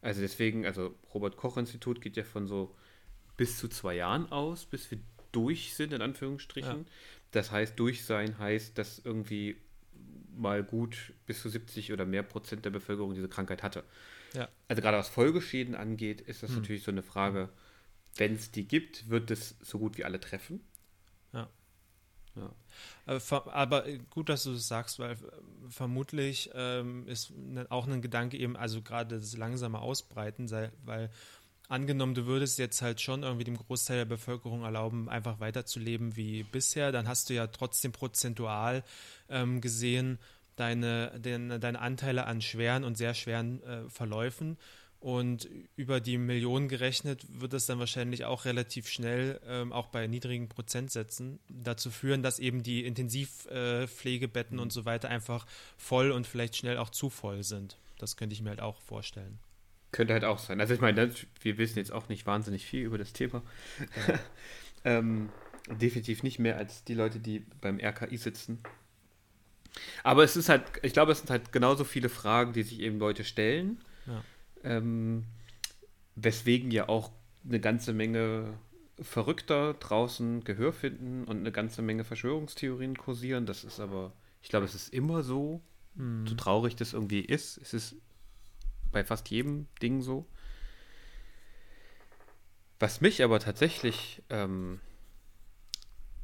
Also 0.02 0.20
deswegen, 0.20 0.66
also 0.66 0.94
Robert 1.14 1.38
Koch 1.38 1.56
Institut 1.56 2.02
geht 2.02 2.18
ja 2.18 2.24
von 2.24 2.46
so 2.46 2.76
bis 3.38 3.56
zu 3.56 3.68
zwei 3.68 3.94
Jahren 3.96 4.30
aus, 4.30 4.66
bis 4.66 4.90
wir 4.90 4.98
durch 5.32 5.74
sind, 5.74 5.94
in 5.94 6.02
Anführungsstrichen. 6.02 6.80
Ja. 6.80 6.84
Das 7.30 7.50
heißt, 7.50 7.78
durch 7.78 8.04
sein 8.04 8.38
heißt, 8.38 8.76
dass 8.76 8.98
irgendwie 8.98 9.56
mal 10.36 10.62
gut 10.62 11.14
bis 11.24 11.40
zu 11.40 11.48
70 11.48 11.90
oder 11.90 12.04
mehr 12.04 12.22
Prozent 12.22 12.66
der 12.66 12.70
Bevölkerung 12.70 13.14
diese 13.14 13.30
Krankheit 13.30 13.62
hatte. 13.62 13.82
Ja. 14.34 14.50
Also 14.68 14.82
gerade 14.82 14.98
was 14.98 15.08
Folgeschäden 15.08 15.74
angeht, 15.74 16.20
ist 16.20 16.42
das 16.42 16.50
mhm. 16.50 16.56
natürlich 16.58 16.82
so 16.82 16.90
eine 16.90 17.02
Frage, 17.02 17.48
wenn 18.16 18.34
es 18.34 18.50
die 18.50 18.66
gibt, 18.66 19.08
wird 19.08 19.30
es 19.30 19.56
so 19.60 19.78
gut 19.78 19.98
wie 19.98 20.04
alle 20.04 20.20
treffen. 20.20 20.60
Ja. 21.32 21.48
ja. 22.36 22.50
Aber, 23.06 23.84
gut, 24.10 24.28
dass 24.28 24.44
du 24.44 24.52
das 24.52 24.68
sagst, 24.68 24.98
weil 24.98 25.12
äh, 25.12 25.16
vermutlich 25.68 26.50
ähm, 26.54 27.06
ist 27.08 27.30
ne, 27.30 27.66
auch 27.70 27.86
ein 27.86 28.02
Gedanke 28.02 28.36
eben, 28.36 28.56
also 28.56 28.82
gerade 28.82 29.18
das 29.18 29.36
langsame 29.36 29.80
Ausbreiten, 29.80 30.48
sei, 30.48 30.70
weil 30.84 31.10
angenommen, 31.68 32.14
du 32.14 32.26
würdest 32.26 32.58
jetzt 32.58 32.82
halt 32.82 33.00
schon 33.00 33.22
irgendwie 33.22 33.44
dem 33.44 33.56
Großteil 33.56 33.98
der 33.98 34.04
Bevölkerung 34.04 34.62
erlauben, 34.62 35.08
einfach 35.08 35.40
weiterzuleben 35.40 36.16
wie 36.16 36.42
bisher, 36.42 36.92
dann 36.92 37.08
hast 37.08 37.30
du 37.30 37.34
ja 37.34 37.46
trotzdem 37.46 37.92
prozentual 37.92 38.84
ähm, 39.28 39.60
gesehen 39.60 40.18
deine, 40.56 41.18
den, 41.18 41.60
deine 41.60 41.80
Anteile 41.80 42.26
an 42.26 42.40
schweren 42.40 42.84
und 42.84 42.96
sehr 42.96 43.14
schweren 43.14 43.62
äh, 43.62 43.88
Verläufen. 43.88 44.58
Und 45.04 45.50
über 45.76 46.00
die 46.00 46.16
Millionen 46.16 46.66
gerechnet 46.66 47.26
wird 47.28 47.52
es 47.52 47.66
dann 47.66 47.78
wahrscheinlich 47.78 48.24
auch 48.24 48.46
relativ 48.46 48.88
schnell, 48.88 49.38
ähm, 49.46 49.70
auch 49.70 49.88
bei 49.88 50.06
niedrigen 50.06 50.48
Prozentsätzen, 50.48 51.40
dazu 51.50 51.90
führen, 51.90 52.22
dass 52.22 52.38
eben 52.38 52.62
die 52.62 52.86
Intensivpflegebetten 52.86 54.58
äh, 54.58 54.62
und 54.62 54.72
so 54.72 54.86
weiter 54.86 55.10
einfach 55.10 55.44
voll 55.76 56.10
und 56.10 56.26
vielleicht 56.26 56.56
schnell 56.56 56.78
auch 56.78 56.88
zu 56.88 57.10
voll 57.10 57.42
sind. 57.42 57.76
Das 57.98 58.16
könnte 58.16 58.32
ich 58.32 58.40
mir 58.40 58.48
halt 58.48 58.62
auch 58.62 58.80
vorstellen. 58.80 59.38
Könnte 59.92 60.14
halt 60.14 60.24
auch 60.24 60.38
sein. 60.38 60.58
Also 60.58 60.72
ich 60.72 60.80
meine, 60.80 61.12
wir 61.42 61.58
wissen 61.58 61.76
jetzt 61.76 61.92
auch 61.92 62.08
nicht 62.08 62.24
wahnsinnig 62.24 62.64
viel 62.64 62.84
über 62.84 62.96
das 62.96 63.12
Thema. 63.12 63.42
Ja. 64.08 64.18
ähm, 64.98 65.28
definitiv 65.68 66.22
nicht 66.22 66.38
mehr 66.38 66.56
als 66.56 66.82
die 66.84 66.94
Leute, 66.94 67.18
die 67.18 67.40
beim 67.60 67.78
RKI 67.78 68.16
sitzen. 68.16 68.58
Aber 70.02 70.24
es 70.24 70.34
ist 70.34 70.48
halt, 70.48 70.62
ich 70.80 70.94
glaube, 70.94 71.12
es 71.12 71.18
sind 71.18 71.28
halt 71.28 71.52
genauso 71.52 71.84
viele 71.84 72.08
Fragen, 72.08 72.54
die 72.54 72.62
sich 72.62 72.80
eben 72.80 72.98
Leute 72.98 73.22
stellen. 73.22 73.84
Ja. 74.06 74.24
Ähm, 74.64 75.24
weswegen 76.16 76.70
ja 76.70 76.88
auch 76.88 77.10
eine 77.46 77.60
ganze 77.60 77.92
Menge 77.92 78.54
Verrückter 79.00 79.74
draußen 79.74 80.44
Gehör 80.44 80.72
finden 80.72 81.24
und 81.24 81.38
eine 81.38 81.52
ganze 81.52 81.82
Menge 81.82 82.04
Verschwörungstheorien 82.04 82.96
kursieren. 82.96 83.44
Das 83.44 83.64
ist 83.64 83.80
aber, 83.80 84.12
ich 84.40 84.48
glaube, 84.48 84.66
es 84.66 84.74
ist 84.74 84.94
immer 84.94 85.22
so, 85.22 85.60
mhm. 85.94 86.26
so 86.26 86.34
traurig 86.34 86.76
das 86.76 86.92
irgendwie 86.92 87.20
ist. 87.20 87.58
Es 87.58 87.74
ist 87.74 87.96
bei 88.92 89.04
fast 89.04 89.28
jedem 89.30 89.66
Ding 89.82 90.00
so. 90.00 90.26
Was 92.78 93.00
mich 93.00 93.22
aber 93.22 93.40
tatsächlich 93.40 94.22
ähm, 94.30 94.80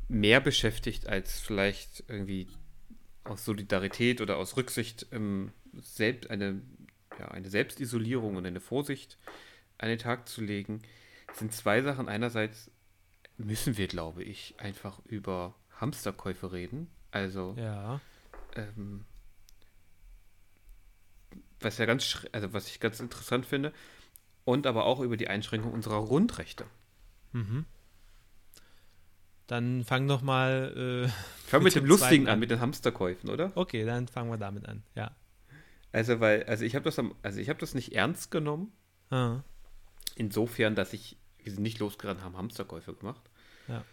mehr 0.08 0.40
beschäftigt 0.40 1.08
als 1.08 1.40
vielleicht 1.40 2.04
irgendwie 2.08 2.48
aus 3.24 3.44
Solidarität 3.44 4.20
oder 4.20 4.36
aus 4.36 4.56
Rücksicht 4.56 5.06
ähm, 5.12 5.52
selbst 5.80 6.30
eine, 6.30 6.60
ja, 7.20 7.28
eine 7.28 7.50
Selbstisolierung 7.50 8.36
und 8.36 8.46
eine 8.46 8.60
Vorsicht 8.60 9.18
an 9.78 9.88
den 9.88 9.98
Tag 9.98 10.28
zu 10.28 10.40
legen, 10.40 10.82
sind 11.34 11.52
zwei 11.52 11.82
Sachen. 11.82 12.08
Einerseits 12.08 12.70
müssen 13.36 13.76
wir, 13.76 13.88
glaube 13.88 14.22
ich, 14.22 14.54
einfach 14.58 15.00
über 15.04 15.54
Hamsterkäufe 15.80 16.52
reden. 16.52 16.88
Also, 17.10 17.54
ja. 17.58 18.00
ähm, 18.56 19.04
was 21.60 21.78
ja 21.78 21.86
ganz, 21.86 22.26
also 22.32 22.52
was 22.52 22.68
ich 22.68 22.80
ganz 22.80 23.00
interessant 23.00 23.46
finde, 23.46 23.72
und 24.44 24.66
aber 24.66 24.86
auch 24.86 25.00
über 25.00 25.16
die 25.16 25.28
Einschränkung 25.28 25.72
unserer 25.72 26.02
Grundrechte. 26.04 26.64
Mhm. 27.32 27.66
Dann 29.46 29.84
fang 29.84 30.08
doch 30.08 30.22
mal. 30.22 31.06
Äh, 31.06 31.48
fang 31.48 31.62
mit, 31.62 31.74
mit 31.74 31.82
dem 31.82 31.88
Lustigen 31.88 32.28
an, 32.28 32.34
an, 32.34 32.38
mit 32.40 32.50
den 32.50 32.60
Hamsterkäufen, 32.60 33.28
oder? 33.28 33.52
Okay, 33.56 33.84
dann 33.84 34.08
fangen 34.08 34.30
wir 34.30 34.38
damit 34.38 34.66
an, 34.66 34.82
ja. 34.94 35.10
Also, 35.92 36.20
weil, 36.20 36.44
also 36.44 36.64
ich 36.64 36.74
habe 36.74 36.84
das, 36.84 36.98
also 37.22 37.40
ich 37.40 37.48
habe 37.48 37.58
das 37.58 37.74
nicht 37.74 37.94
ernst 37.94 38.30
genommen. 38.30 38.72
Ah. 39.10 39.42
Insofern, 40.16 40.74
dass 40.74 40.92
ich, 40.92 41.16
wir 41.42 41.52
sind 41.52 41.62
nicht 41.62 41.78
losgerannt, 41.78 42.22
haben 42.22 42.36
Hamsterkäufe 42.36 42.94
gemacht. 42.94 43.22
Ja. 43.68 43.84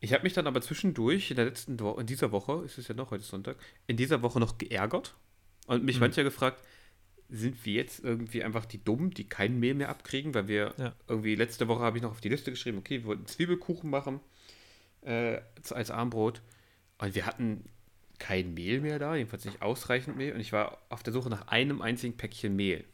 Ich 0.00 0.12
habe 0.12 0.24
mich 0.24 0.34
dann 0.34 0.46
aber 0.46 0.60
zwischendurch 0.60 1.30
in 1.30 1.36
der 1.36 1.46
letzten 1.46 1.80
Woche, 1.80 2.00
in 2.00 2.06
dieser 2.06 2.30
Woche, 2.30 2.62
ist 2.64 2.76
es 2.76 2.88
ja 2.88 2.94
noch 2.94 3.10
heute 3.10 3.24
Sonntag, 3.24 3.56
in 3.86 3.96
dieser 3.96 4.20
Woche 4.20 4.38
noch 4.38 4.58
geärgert 4.58 5.14
und 5.66 5.82
mich 5.82 5.96
mhm. 5.96 6.00
mancher 6.00 6.24
gefragt, 6.24 6.62
sind 7.30 7.64
wir 7.64 7.72
jetzt 7.72 8.04
irgendwie 8.04 8.44
einfach 8.44 8.66
die 8.66 8.84
Dummen, 8.84 9.10
die 9.10 9.26
kein 9.26 9.58
Mehl 9.58 9.74
mehr 9.74 9.88
abkriegen, 9.88 10.34
weil 10.34 10.46
wir 10.46 10.74
ja. 10.76 10.94
irgendwie 11.08 11.34
letzte 11.34 11.68
Woche 11.68 11.82
habe 11.82 11.96
ich 11.96 12.02
noch 12.02 12.10
auf 12.10 12.20
die 12.20 12.28
Liste 12.28 12.50
geschrieben, 12.50 12.78
okay, 12.78 12.98
wir 13.00 13.06
wollten 13.06 13.26
Zwiebelkuchen 13.26 13.88
machen 13.88 14.20
äh, 15.00 15.40
als 15.70 15.90
Armbrot 15.90 16.42
und 16.98 17.14
wir 17.14 17.24
hatten 17.24 17.64
kein 18.18 18.54
Mehl 18.54 18.80
mehr 18.80 18.98
da, 18.98 19.14
jedenfalls 19.16 19.44
nicht 19.44 19.62
ausreichend 19.62 20.16
Mehl 20.16 20.32
und 20.32 20.40
ich 20.40 20.52
war 20.52 20.78
auf 20.88 21.02
der 21.02 21.12
Suche 21.12 21.30
nach 21.30 21.48
einem 21.48 21.82
einzigen 21.82 22.16
Päckchen 22.16 22.56
Mehl. 22.56 22.84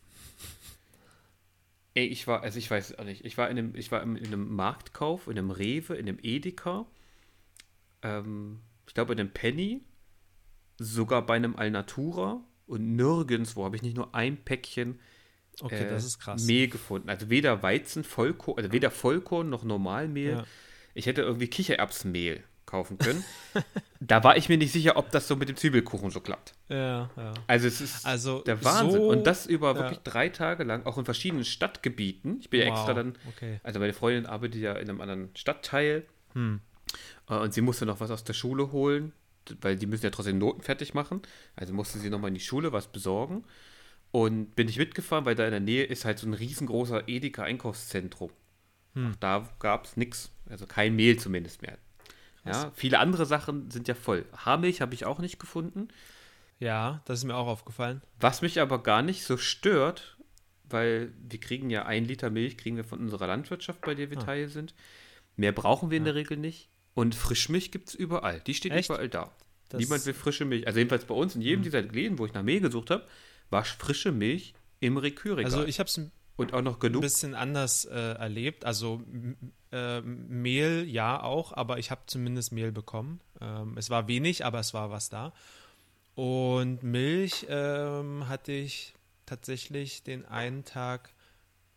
Ey, 1.95 2.07
ich 2.07 2.27
war, 2.27 2.43
also 2.43 2.59
ich 2.59 2.71
weiß 2.71 2.99
auch 2.99 3.05
nicht, 3.05 3.25
ich 3.25 3.37
war 3.37 3.51
in 3.51 3.59
einem, 3.59 3.75
ich 3.75 3.91
war 3.91 4.03
in 4.03 4.17
einem 4.17 4.55
Marktkauf, 4.55 5.27
in 5.27 5.37
einem 5.39 5.51
Rewe, 5.51 5.95
in 5.95 6.09
einem 6.09 6.19
Edeka, 6.23 6.87
ähm, 8.03 8.61
ich 8.87 8.95
glaube 8.95 9.13
in 9.13 9.21
einem 9.21 9.33
Penny, 9.33 9.83
sogar 10.79 11.27
bei 11.27 11.35
einem 11.35 11.57
Alnatura 11.57 12.43
und 12.67 12.97
nirgendwo 12.97 13.65
habe 13.65 13.77
ich 13.77 13.83
nicht 13.83 13.97
nur 13.97 14.15
ein 14.15 14.37
Päckchen 14.37 15.01
okay, 15.61 15.99
äh, 15.99 16.37
Mehl 16.47 16.69
gefunden. 16.69 17.11
Also 17.11 17.29
weder 17.29 17.63
Weizen, 17.63 18.05
Vollkorn, 18.05 18.59
also 18.59 18.73
weder 18.73 18.91
Vollkorn 18.91 19.51
noch 19.51 19.65
Normalmehl. 19.65 20.33
Ja. 20.33 20.45
Ich 20.95 21.07
hätte 21.07 21.23
irgendwie 21.23 21.49
Kichererbsenmehl 21.49 22.45
kaufen 22.71 22.99
können. 22.99 23.25
da 24.01 24.23
war 24.25 24.37
ich 24.37 24.49
mir 24.49 24.59
nicht 24.59 24.73
sicher, 24.73 24.97
ob 24.97 25.11
das 25.11 25.29
so 25.29 25.37
mit 25.37 25.49
dem 25.49 25.57
Zwiebelkuchen 25.57 26.11
so 26.11 26.21
klappt. 26.21 26.55
Ja, 26.69 27.11
ja. 27.17 27.35
Also 27.47 27.67
es 27.67 27.81
ist 27.81 28.07
also 28.07 28.41
der 28.41 28.65
Wahnsinn. 28.65 29.01
So, 29.01 29.11
und 29.11 29.27
das 29.27 29.47
über 29.47 29.75
wirklich 29.75 29.99
ja. 30.05 30.13
drei 30.13 30.29
Tage 30.29 30.65
lang, 30.65 30.87
auch 30.87 30.99
in 30.99 31.05
verschiedenen 31.05 31.45
Stadtgebieten. 31.45 32.39
Ich 32.41 32.51
bin 32.51 32.61
ja 32.61 32.67
wow. 32.67 32.75
extra 32.75 32.95
dann, 32.95 33.17
okay. 33.29 33.61
also 33.63 33.81
meine 33.81 33.93
Freundin 33.93 34.27
arbeitet 34.27 34.61
ja 34.61 34.73
in 34.75 34.89
einem 34.89 35.01
anderen 35.01 35.31
Stadtteil. 35.35 36.07
Hm. 36.35 36.61
Äh, 37.29 37.35
und 37.35 37.53
sie 37.53 37.61
musste 37.61 37.87
noch 37.87 38.01
was 38.01 38.11
aus 38.11 38.25
der 38.25 38.35
Schule 38.35 38.73
holen 38.73 39.13
weil 39.61 39.77
die 39.77 39.87
müssen 39.87 40.05
ja 40.05 40.11
trotzdem 40.11 40.39
Noten 40.39 40.63
fertig 40.63 40.95
machen. 40.95 41.23
Also 41.57 41.73
musste 41.73 41.99
sie 41.99 42.11
nochmal 42.11 42.29
in 42.29 42.35
die 42.35 42.41
Schule 42.41 42.73
was 42.73 42.89
besorgen. 42.89 43.45
Und 44.13 44.57
bin 44.57 44.69
ich 44.69 44.79
mitgefahren, 44.79 45.25
weil 45.25 45.37
da 45.37 45.45
in 45.45 45.53
der 45.53 45.61
Nähe 45.61 45.85
ist 45.85 46.05
halt 46.05 46.19
so 46.19 46.27
ein 46.27 46.35
riesengroßer 46.35 47.09
Edeka-Einkaufszentrum. 47.09 48.31
Hm. 48.95 49.15
Da 49.21 49.49
gab 49.61 49.85
es 49.85 49.97
nichts, 49.97 50.33
also 50.49 50.67
kein 50.67 50.97
Mehl 50.97 51.17
zumindest 51.19 51.63
mehr. 51.63 51.79
Ja, 52.51 52.73
viele 52.75 52.99
andere 52.99 53.27
Sachen 53.27 53.71
sind 53.71 53.89
ja 53.89 53.95
voll. 53.95 54.25
Haarmilch 54.37 54.81
habe 54.81 54.95
ich 54.95 55.05
auch 55.05 55.19
nicht 55.19 55.39
gefunden. 55.39 55.89
Ja, 56.59 57.03
das 57.07 57.21
ist 57.21 57.25
mir 57.25 57.37
auch 57.37 57.47
aufgefallen. 57.47 58.03
Was 58.19 58.43
mich 58.43 58.61
aber 58.61 58.83
gar 58.83 59.03
nicht 59.03 59.25
so 59.25 59.37
stört, 59.37 60.19
weil 60.69 61.13
wir 61.19 61.41
kriegen 61.41 61.71
ja 61.71 61.87
ein 61.87 62.05
Liter 62.05 62.31
Milch, 62.31 62.59
kriegen 62.59 62.77
wir 62.77 62.85
von 62.85 63.01
unserer 63.01 63.27
Landwirtschaft, 63.27 63.81
bei 63.81 63.95
der 63.95 64.11
wir 64.11 64.19
ah. 64.19 64.23
Teil 64.23 64.49
sind. 64.49 64.75
Mehr 65.37 65.53
brauchen 65.53 65.91
wir 65.91 65.97
in 65.97 66.05
der 66.05 66.15
Regel 66.15 66.37
nicht. 66.37 66.69
Und 66.95 67.15
Frischmilch 67.15 67.71
gibt 67.71 67.89
es 67.89 67.95
überall. 67.95 68.41
Die 68.41 68.55
steht 68.55 68.73
Echt? 68.73 68.91
überall 68.91 69.09
da. 69.09 69.35
Das 69.71 69.81
Niemand 69.81 70.05
will 70.05 70.15
frische 70.15 70.45
Milch. 70.45 70.67
Also 70.67 70.79
jedenfalls 70.79 71.05
bei 71.05 71.15
uns 71.15 71.35
in 71.35 71.43
jedem 71.43 71.61
mhm. 71.61 71.65
dieser 71.65 71.83
Läden, 71.83 72.19
wo 72.19 72.27
ich 72.27 72.35
nach 72.35 72.43
Mehl 72.43 72.61
gesucht 72.61 72.91
habe, 72.91 73.07
war 73.49 73.65
frische 73.65 74.13
Milch 74.13 74.55
im 74.81 74.97
Rekürregal. 74.97 75.45
Also 75.45 75.65
ich 75.65 75.79
habe 75.79 75.89
es 75.89 76.01
und 76.37 76.55
auch 76.55 76.63
noch 76.63 76.79
genug. 76.79 77.01
ein 77.01 77.03
bisschen 77.03 77.35
anders 77.35 77.85
äh, 77.85 77.95
erlebt. 77.95 78.65
Also 78.65 79.03
äh, 79.73 80.01
Mehl 80.01 80.85
ja 80.89 81.23
auch, 81.23 81.53
aber 81.53 81.79
ich 81.79 81.91
habe 81.91 82.03
zumindest 82.07 82.53
Mehl 82.53 82.73
bekommen. 82.73 83.21
Ähm, 83.41 83.77
es 83.77 83.91
war 83.91 84.09
wenig, 84.09 84.45
aber 84.45 84.61
es 84.61 84.75
war 84.75 84.91
was 84.91 85.09
da. 85.09 85.33
Und 86.15 86.83
Milch 86.83 87.47
ähm, 87.49 88.29
hatte 88.29 88.53
ich 88.53 88.95
tatsächlich 89.27 90.03
den 90.03 90.27
einen 90.27 90.65
Tag 90.65 91.15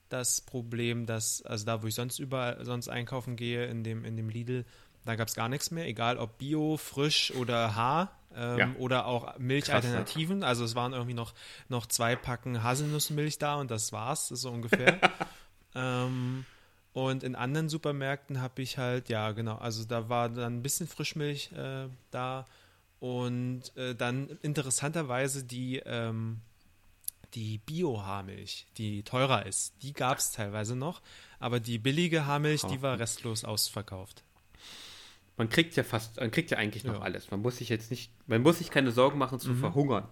das 0.09 0.41
Problem, 0.41 1.05
dass, 1.05 1.41
also 1.43 1.65
da, 1.65 1.81
wo 1.81 1.87
ich 1.87 1.95
sonst 1.95 2.19
überall 2.19 2.63
sonst 2.65 2.87
einkaufen 2.87 3.35
gehe, 3.35 3.65
in 3.65 3.83
dem, 3.83 4.05
in 4.05 4.15
dem 4.15 4.29
Lidl, 4.29 4.65
da 5.05 5.15
gab 5.15 5.27
es 5.27 5.35
gar 5.35 5.49
nichts 5.49 5.71
mehr, 5.71 5.87
egal 5.87 6.17
ob 6.17 6.37
Bio, 6.37 6.77
frisch 6.77 7.33
oder 7.35 7.75
Haar 7.75 8.17
ähm, 8.35 8.57
ja. 8.57 8.75
oder 8.77 9.05
auch 9.05 9.37
Milchalternativen. 9.37 10.39
Krass, 10.39 10.49
Also 10.49 10.65
es 10.65 10.75
waren 10.75 10.93
irgendwie 10.93 11.13
noch, 11.13 11.33
noch 11.67 11.85
zwei 11.87 12.15
Packen 12.15 12.63
Haselnussmilch 12.63 13.37
da 13.37 13.55
und 13.55 13.71
das 13.71 13.91
war's, 13.91 14.27
so 14.27 14.49
ungefähr. 14.49 14.99
ähm, 15.75 16.45
und 16.93 17.23
in 17.23 17.35
anderen 17.35 17.69
Supermärkten 17.69 18.41
habe 18.41 18.61
ich 18.61 18.77
halt, 18.77 19.09
ja 19.09 19.31
genau, 19.31 19.57
also 19.57 19.83
da 19.85 20.09
war 20.09 20.29
dann 20.29 20.57
ein 20.57 20.61
bisschen 20.61 20.87
Frischmilch 20.87 21.51
äh, 21.53 21.87
da 22.11 22.45
und 22.99 23.75
äh, 23.75 23.95
dann 23.95 24.37
interessanterweise 24.41 25.43
die, 25.43 25.81
ähm, 25.85 26.39
die 27.33 27.57
Bio-Haarmilch, 27.59 28.67
die 28.77 29.03
teurer 29.03 29.45
ist, 29.45 29.73
die 29.81 29.93
gab 29.93 30.19
es 30.19 30.31
teilweise 30.31 30.75
noch, 30.75 31.01
aber 31.39 31.59
die 31.59 31.79
billige 31.79 32.25
Haarmilch, 32.25 32.61
die 32.63 32.81
war 32.81 32.99
restlos 32.99 33.43
ausverkauft 33.43 34.23
man 35.37 35.49
kriegt 35.49 35.75
ja 35.75 35.83
fast, 35.83 36.19
man 36.19 36.31
kriegt 36.31 36.51
ja 36.51 36.57
eigentlich 36.57 36.83
noch 36.83 36.95
ja. 36.95 37.01
alles. 37.01 37.31
Man 37.31 37.41
muss 37.41 37.57
sich 37.57 37.69
jetzt 37.69 37.91
nicht, 37.91 38.11
man 38.27 38.41
muss 38.41 38.59
sich 38.59 38.69
keine 38.69 38.91
Sorgen 38.91 39.17
machen 39.17 39.39
zu 39.39 39.51
mhm. 39.51 39.59
verhungern. 39.59 40.07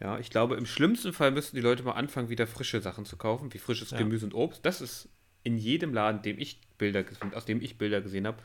Ja, 0.00 0.18
ich 0.18 0.30
glaube, 0.30 0.56
im 0.56 0.66
schlimmsten 0.66 1.12
Fall 1.12 1.30
müssten 1.30 1.56
die 1.56 1.62
Leute 1.62 1.82
mal 1.82 1.92
anfangen, 1.92 2.28
wieder 2.28 2.46
frische 2.46 2.80
Sachen 2.80 3.04
zu 3.04 3.16
kaufen, 3.16 3.52
wie 3.52 3.58
frisches 3.58 3.90
ja. 3.90 3.98
Gemüse 3.98 4.26
und 4.26 4.34
Obst. 4.34 4.64
Das 4.64 4.80
ist 4.80 5.08
in 5.42 5.58
jedem 5.58 5.94
Laden, 5.94 6.22
dem 6.22 6.38
ich 6.38 6.60
Bilder, 6.78 7.04
aus 7.34 7.44
dem 7.44 7.60
ich 7.60 7.78
Bilder 7.78 8.00
gesehen 8.00 8.26
habe, 8.26 8.38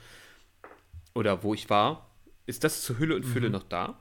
oder 1.13 1.44
wo 1.44 1.54
ich 1.54 1.70
war, 1.70 2.10
ist 2.46 2.63
das 2.63 2.84
zur 2.84 3.00
Hülle 3.00 3.16
und 3.16 3.24
Fülle 3.24 3.48
mhm. 3.48 3.54
noch 3.54 3.63
da. 3.63 4.00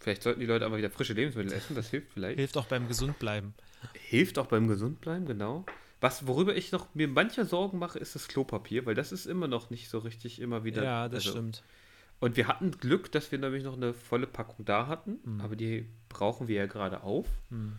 Vielleicht 0.00 0.22
sollten 0.22 0.40
die 0.40 0.46
Leute 0.46 0.66
aber 0.66 0.78
wieder 0.78 0.90
frische 0.90 1.12
Lebensmittel 1.12 1.52
essen, 1.52 1.76
das 1.76 1.90
hilft 1.90 2.12
vielleicht. 2.12 2.38
Hilft 2.38 2.56
auch 2.56 2.66
beim 2.66 2.88
Gesundbleiben. 2.88 3.54
Hilft 3.94 4.38
auch 4.38 4.46
beim 4.46 4.68
Gesundbleiben, 4.68 5.26
genau. 5.26 5.64
Was, 6.00 6.26
worüber 6.26 6.56
ich 6.56 6.72
noch 6.72 6.92
mir 6.94 7.06
mancher 7.06 7.44
Sorgen 7.44 7.78
mache, 7.78 7.98
ist 7.98 8.16
das 8.16 8.26
Klopapier, 8.26 8.84
weil 8.86 8.96
das 8.96 9.12
ist 9.12 9.26
immer 9.26 9.46
noch 9.46 9.70
nicht 9.70 9.88
so 9.88 10.00
richtig 10.00 10.40
immer 10.40 10.64
wieder. 10.64 10.82
Ja, 10.82 11.08
das 11.08 11.26
also, 11.26 11.30
stimmt. 11.30 11.62
Und 12.18 12.36
wir 12.36 12.48
hatten 12.48 12.72
Glück, 12.72 13.10
dass 13.12 13.30
wir 13.30 13.38
nämlich 13.38 13.62
noch 13.62 13.76
eine 13.76 13.94
volle 13.94 14.26
Packung 14.26 14.64
da 14.64 14.88
hatten, 14.88 15.18
mhm. 15.24 15.40
aber 15.40 15.56
die 15.56 15.86
brauchen 16.08 16.48
wir 16.48 16.56
ja 16.56 16.66
gerade 16.66 17.02
auf. 17.02 17.28
Mhm. 17.50 17.78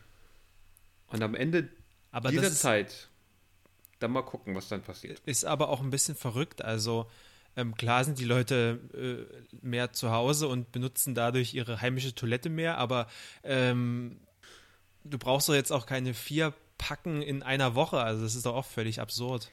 Und 1.07 1.21
am 1.21 1.35
Ende 1.35 1.69
aber 2.11 2.29
dieser 2.29 2.51
Zeit 2.51 3.09
dann 3.99 4.11
mal 4.11 4.23
gucken, 4.23 4.55
was 4.55 4.67
dann 4.67 4.81
passiert. 4.81 5.21
Ist 5.25 5.45
aber 5.45 5.69
auch 5.69 5.81
ein 5.81 5.89
bisschen 5.89 6.15
verrückt. 6.15 6.61
Also 6.61 7.09
ähm, 7.55 7.75
klar 7.75 8.03
sind 8.03 8.19
die 8.19 8.25
Leute 8.25 8.79
äh, 8.93 9.55
mehr 9.61 9.93
zu 9.93 10.11
Hause 10.11 10.47
und 10.47 10.71
benutzen 10.71 11.13
dadurch 11.15 11.53
ihre 11.53 11.81
heimische 11.81 12.15
Toilette 12.15 12.49
mehr, 12.49 12.77
aber 12.77 13.07
ähm, 13.43 14.19
du 15.03 15.17
brauchst 15.17 15.49
doch 15.49 15.53
jetzt 15.53 15.71
auch 15.71 15.85
keine 15.85 16.13
vier 16.13 16.53
packen 16.77 17.21
in 17.21 17.43
einer 17.43 17.75
Woche. 17.75 17.99
Also 17.99 18.23
das 18.23 18.35
ist 18.35 18.45
doch 18.45 18.55
auch 18.55 18.65
völlig 18.65 18.99
absurd. 18.99 19.51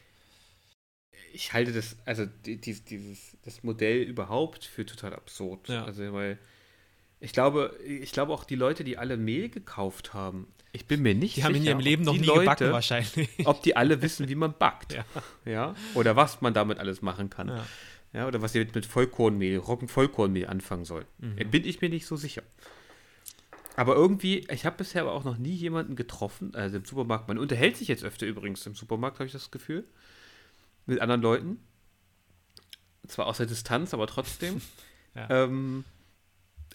Ich 1.32 1.52
halte 1.52 1.72
das, 1.72 1.96
also 2.06 2.26
die, 2.26 2.56
die, 2.60 2.80
dieses, 2.80 3.36
das 3.42 3.62
Modell 3.62 4.02
überhaupt 4.02 4.64
für 4.64 4.84
total 4.84 5.14
absurd. 5.14 5.68
Ja. 5.68 5.84
Also 5.84 6.12
weil 6.12 6.38
ich 7.20 7.32
glaube, 7.32 7.78
ich 7.84 8.12
glaube 8.12 8.32
auch 8.32 8.44
die 8.44 8.56
Leute, 8.56 8.82
die 8.82 8.96
alle 8.96 9.16
Mehl 9.16 9.50
gekauft 9.50 10.14
haben, 10.14 10.48
ich 10.72 10.86
bin 10.86 11.02
mir 11.02 11.14
nicht 11.14 11.36
die 11.36 11.40
sicher. 11.40 11.52
Die 11.52 11.54
haben 11.54 11.62
in 11.62 11.68
ihrem 11.68 11.80
Leben 11.80 12.04
noch 12.04 12.14
nie 12.14 12.24
Leute, 12.24 12.40
gebacken 12.40 12.72
wahrscheinlich. 12.72 13.28
Ob 13.44 13.62
die 13.62 13.76
alle 13.76 14.02
wissen, 14.02 14.28
wie 14.28 14.34
man 14.34 14.54
backt. 14.56 14.92
Ja. 15.44 15.52
ja? 15.52 15.74
Oder 15.94 16.16
was 16.16 16.40
man 16.40 16.54
damit 16.54 16.78
alles 16.78 17.02
machen 17.02 17.30
kann. 17.30 17.48
Ja. 17.48 17.66
ja 18.12 18.26
oder 18.28 18.42
was 18.42 18.52
sie 18.52 18.66
mit 18.72 18.86
Vollkornmehl, 18.86 19.58
Roggen-Vollkornmehl 19.58 20.46
anfangen 20.46 20.84
soll. 20.84 21.06
Mhm. 21.18 21.50
Bin 21.50 21.64
ich 21.64 21.80
mir 21.80 21.88
nicht 21.88 22.06
so 22.06 22.16
sicher. 22.16 22.42
Aber 23.76 23.94
irgendwie, 23.94 24.46
ich 24.50 24.66
habe 24.66 24.76
bisher 24.76 25.02
aber 25.02 25.12
auch 25.12 25.24
noch 25.24 25.38
nie 25.38 25.54
jemanden 25.54 25.96
getroffen, 25.96 26.54
also 26.54 26.76
im 26.76 26.84
Supermarkt. 26.84 27.28
Man 27.28 27.38
unterhält 27.38 27.76
sich 27.76 27.88
jetzt 27.88 28.04
öfter 28.04 28.26
übrigens 28.26 28.66
im 28.66 28.74
Supermarkt, 28.74 29.18
habe 29.18 29.26
ich 29.26 29.32
das 29.32 29.50
Gefühl. 29.50 29.84
Mit 30.86 31.00
anderen 31.00 31.22
Leuten. 31.22 31.60
Zwar 33.06 33.26
aus 33.26 33.38
der 33.38 33.46
Distanz, 33.46 33.94
aber 33.94 34.06
trotzdem. 34.06 34.60
ja. 35.14 35.44
ähm, 35.44 35.84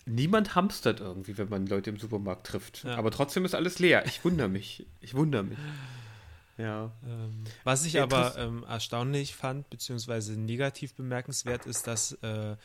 niemand 0.05 0.55
hamstert 0.55 0.99
irgendwie, 0.99 1.37
wenn 1.37 1.49
man 1.49 1.67
Leute 1.67 1.89
im 1.89 1.97
Supermarkt 1.97 2.47
trifft. 2.47 2.83
Ja. 2.83 2.95
Aber 2.95 3.11
trotzdem 3.11 3.45
ist 3.45 3.55
alles 3.55 3.79
leer. 3.79 4.05
Ich 4.05 4.23
wundere 4.23 4.47
mich. 4.47 4.85
Ich 5.01 5.13
wundere 5.13 5.43
mich. 5.43 5.57
Ja. 6.57 6.91
Ähm, 7.05 7.43
was 7.63 7.85
ich 7.85 7.99
aber 7.99 8.37
ähm, 8.37 8.63
erstaunlich 8.67 9.35
fand, 9.35 9.69
beziehungsweise 9.69 10.39
negativ 10.39 10.93
bemerkenswert, 10.93 11.65
ist, 11.65 11.87
dass 11.87 12.13
äh, 12.21 12.55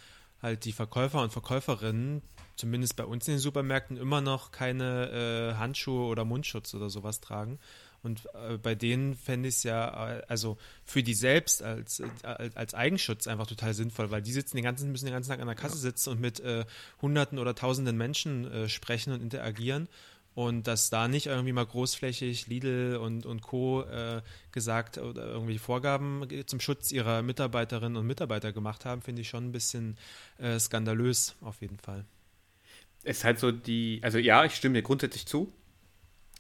halt 0.43 0.65
die 0.65 0.73
Verkäufer 0.73 1.23
und 1.23 1.33
Verkäuferinnen 1.33 2.23
zumindest 2.57 2.97
bei 2.97 3.05
uns 3.05 3.27
in 3.27 3.35
den 3.35 3.41
Supermärkten 3.41 3.97
immer 3.97 4.21
noch 4.21 4.53
keine 4.53 5.53
äh, 5.55 5.59
Handschuhe 5.59 6.07
oder 6.07 6.25
Mundschutz 6.25 6.75
oder 6.75 6.91
sowas 6.91 7.21
tragen. 7.21 7.59
Und 8.03 8.27
äh, 8.35 8.57
bei 8.57 8.75
denen 8.75 9.15
fände 9.15 9.49
ich 9.49 9.57
es 9.57 9.63
ja, 9.63 10.19
äh, 10.19 10.23
also 10.29 10.57
für 10.85 11.03
die 11.03 11.15
selbst 11.15 11.63
als, 11.63 12.03
als, 12.23 12.57
als, 12.57 12.75
Eigenschutz 12.75 13.27
einfach 13.27 13.47
total 13.47 13.75
sinnvoll, 13.75 14.11
weil 14.11 14.23
die 14.23 14.33
sitzen 14.33 14.57
den 14.57 14.65
ganzen, 14.65 14.91
müssen 14.91 15.07
den 15.07 15.15
ganzen 15.15 15.31
Tag 15.31 15.41
an 15.41 15.47
der 15.47 15.57
Kasse 15.57 15.77
sitzen 15.77 16.11
und 16.11 16.21
mit 16.21 16.41
äh, 16.41 16.65
Hunderten 17.03 17.39
oder 17.39 17.55
Tausenden 17.55 17.97
Menschen 17.97 18.51
äh, 18.51 18.69
sprechen 18.69 19.13
und 19.13 19.23
interagieren. 19.23 19.89
Und 20.35 20.69
dass 20.69 20.91
da 20.91 21.09
nicht 21.09 21.27
irgendwie 21.27 21.53
mal 21.53 21.67
großflächig 21.67 22.47
Lidl 22.47 22.97
und, 23.03 23.27
und 23.27 23.43
Co. 23.43 23.85
Gesagt 24.53 24.97
oder 24.97 25.27
irgendwie 25.27 25.59
Vorgaben 25.59 26.25
zum 26.47 26.61
Schutz 26.61 26.93
ihrer 26.93 27.21
Mitarbeiterinnen 27.23 27.97
und 27.97 28.07
Mitarbeiter 28.07 28.53
gemacht 28.53 28.85
haben, 28.85 29.03
finde 29.03 29.23
ich 29.23 29.29
schon 29.29 29.49
ein 29.49 29.53
bisschen 29.53 29.99
skandalös, 30.57 31.35
auf 31.41 31.61
jeden 31.61 31.79
Fall 31.79 32.05
es 33.03 33.19
ist 33.19 33.25
halt 33.25 33.39
so 33.39 33.51
die, 33.51 34.01
also 34.03 34.19
ja, 34.19 34.45
ich 34.45 34.55
stimme 34.55 34.75
dir 34.75 34.83
grundsätzlich 34.83 35.27
zu. 35.27 35.53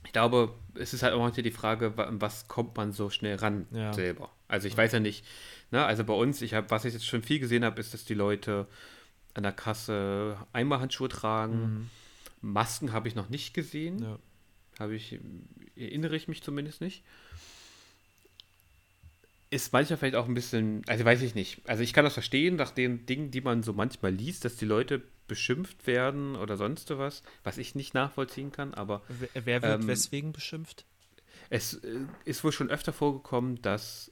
Ich 0.04 0.12
glaube, 0.12 0.54
es 0.74 0.94
ist 0.94 1.02
halt 1.02 1.14
auch 1.14 1.20
heute 1.20 1.42
die 1.42 1.50
Frage, 1.50 1.92
was 1.96 2.48
kommt 2.48 2.76
man 2.76 2.92
so 2.92 3.10
schnell 3.10 3.36
ran 3.36 3.66
ja. 3.70 3.92
selber. 3.92 4.30
Also 4.48 4.66
ich 4.66 4.76
weiß 4.76 4.92
ja 4.92 5.00
nicht, 5.00 5.24
ne, 5.70 5.84
also 5.84 6.04
bei 6.04 6.14
uns, 6.14 6.42
ich 6.42 6.54
habe, 6.54 6.70
was 6.70 6.84
ich 6.84 6.94
jetzt 6.94 7.06
schon 7.06 7.22
viel 7.22 7.38
gesehen 7.38 7.64
habe, 7.64 7.80
ist, 7.80 7.94
dass 7.94 8.04
die 8.04 8.14
Leute 8.14 8.66
an 9.34 9.42
der 9.42 9.52
Kasse 9.52 10.36
Einmalhandschuhe 10.52 11.08
tragen. 11.08 11.60
Mhm. 11.60 11.90
Masken 12.42 12.92
habe 12.92 13.08
ich 13.08 13.14
noch 13.14 13.28
nicht 13.28 13.54
gesehen. 13.54 14.02
Ja. 14.02 14.18
Habe 14.78 14.94
ich, 14.94 15.18
erinnere 15.76 16.16
ich 16.16 16.26
mich 16.26 16.42
zumindest 16.42 16.80
nicht. 16.80 17.04
Ist 19.50 19.72
manchmal 19.72 19.98
vielleicht 19.98 20.14
auch 20.14 20.26
ein 20.26 20.34
bisschen, 20.34 20.82
also 20.86 21.04
weiß 21.04 21.22
ich 21.22 21.34
nicht. 21.34 21.60
Also 21.68 21.82
ich 21.82 21.92
kann 21.92 22.04
das 22.04 22.14
verstehen, 22.14 22.56
nach 22.56 22.70
den 22.70 23.04
Dingen, 23.04 23.30
die 23.30 23.40
man 23.40 23.62
so 23.62 23.72
manchmal 23.72 24.12
liest, 24.12 24.44
dass 24.44 24.56
die 24.56 24.64
Leute 24.64 25.02
beschimpft 25.30 25.86
werden 25.86 26.34
oder 26.34 26.56
sonst 26.56 26.90
was, 26.90 27.22
was 27.44 27.56
ich 27.56 27.76
nicht 27.76 27.94
nachvollziehen 27.94 28.50
kann, 28.50 28.74
aber. 28.74 29.02
Wer, 29.32 29.62
wird 29.62 29.80
ähm, 29.82 29.86
weswegen 29.86 30.32
beschimpft? 30.32 30.84
Es 31.48 31.74
äh, 31.74 32.00
ist 32.24 32.42
wohl 32.42 32.52
schon 32.52 32.68
öfter 32.68 32.92
vorgekommen, 32.92 33.62
dass 33.62 34.10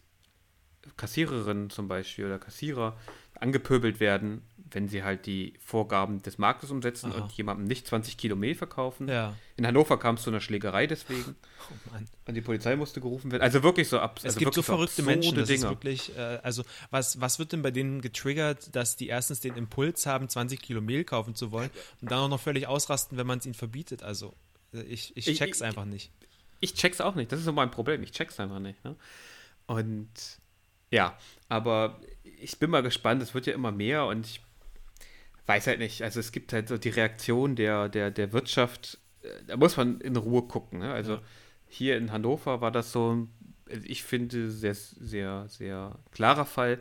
Kassiererinnen 0.97 1.71
zum 1.71 1.89
Beispiel 1.89 2.27
oder 2.27 2.39
Kassierer 2.39 2.97
angepöbelt 3.35 3.99
werden, 3.99 4.43
wenn 4.71 4.89
sie 4.89 5.03
halt 5.03 5.27
die 5.27 5.55
Vorgaben 5.61 6.23
des 6.23 6.39
Marktes 6.39 6.71
umsetzen 6.71 7.13
Aha. 7.13 7.23
und 7.23 7.33
jemandem 7.33 7.67
nicht 7.67 7.87
20 7.87 8.17
Kilo 8.17 8.37
Mehl 8.37 8.55
verkaufen. 8.55 9.09
Ja. 9.09 9.35
In 9.57 9.67
Hannover 9.67 9.99
kam 9.99 10.17
es 10.17 10.23
zu 10.23 10.31
einer 10.31 10.41
Schlägerei 10.41 10.87
deswegen. 10.87 11.37
Oh 11.71 11.93
Mann. 11.93 12.07
Und 12.25 12.35
die 12.35 12.41
Polizei 12.41 12.77
musste 12.77 13.01
gerufen 13.01 13.31
werden. 13.31 13.43
Also 13.43 13.63
wirklich 13.63 13.89
so 13.89 13.99
absurd. 13.99 14.31
Es 14.31 14.37
also 14.37 14.39
gibt 14.39 14.55
so 14.55 14.63
verrückte 14.63 15.03
Menschen, 15.03 15.35
das 15.37 15.49
Dinge. 15.49 15.65
ist 15.65 15.69
wirklich, 15.69 16.17
äh, 16.17 16.39
also 16.43 16.63
was, 16.91 17.21
was 17.21 17.39
wird 17.39 17.53
denn 17.53 17.61
bei 17.61 17.71
denen 17.71 18.01
getriggert, 18.01 18.75
dass 18.75 18.97
die 18.97 19.09
erstens 19.09 19.41
den 19.41 19.55
Impuls 19.55 20.07
haben, 20.07 20.31
20 20.31 20.63
Kilo 20.63 20.81
Mehl 20.81 21.05
kaufen 21.05 21.35
zu 21.35 21.51
wollen 21.53 21.69
und 22.01 22.11
dann 22.11 22.21
auch 22.21 22.29
noch 22.29 22.41
völlig 22.41 22.69
ausrasten, 22.69 23.19
wenn 23.19 23.27
man 23.27 23.41
es 23.41 23.45
ihnen 23.45 23.55
verbietet? 23.55 24.03
Also 24.03 24.35
äh, 24.73 24.81
ich, 24.83 25.15
ich 25.15 25.27
check's 25.37 25.59
ich, 25.59 25.65
einfach 25.65 25.85
nicht. 25.85 26.11
Ich 26.61 26.73
check's 26.73 27.03
auch 27.03 27.17
nicht. 27.17 27.33
Das 27.33 27.41
ist 27.41 27.45
so 27.45 27.53
mein 27.53 27.71
Problem. 27.71 28.03
Ich 28.03 28.13
check's 28.13 28.41
einfach 28.41 28.61
nicht. 28.61 28.83
Ne? 28.85 28.97
Und 29.67 30.09
ja, 30.91 31.19
aber 31.49 32.01
ich 32.41 32.59
bin 32.59 32.71
mal 32.71 32.83
gespannt. 32.83 33.23
Es 33.23 33.35
wird 33.35 33.47
ja 33.47 33.53
immer 33.53 33.73
mehr 33.73 34.07
und 34.07 34.27
ich 34.27 34.41
weiß 35.49 35.67
halt 35.67 35.79
nicht. 35.79 36.03
Also 36.03 36.21
es 36.21 36.31
gibt 36.31 36.53
halt 36.53 36.69
so 36.69 36.77
die 36.77 36.91
Reaktion 36.91 37.57
der, 37.57 37.89
der, 37.89 38.11
der 38.11 38.33
Wirtschaft. 38.33 38.99
Äh, 39.23 39.29
da 39.49 39.57
muss 39.57 39.77
man 39.77 40.01
in 40.01 40.17
Ruhe 40.17 40.43
gucken. 40.43 40.81
Ne? 40.81 40.93
Also 40.93 41.15
ja. 41.15 41.23
hier 41.67 41.97
in 41.97 42.13
Hannover 42.13 42.61
war 42.61 42.71
das 42.71 42.93
so, 42.93 43.27
ich 43.85 44.03
finde, 44.05 44.51
sehr, 44.51 44.75
sehr, 44.75 45.47
sehr 45.49 45.99
klarer 46.13 46.45
Fall. 46.45 46.79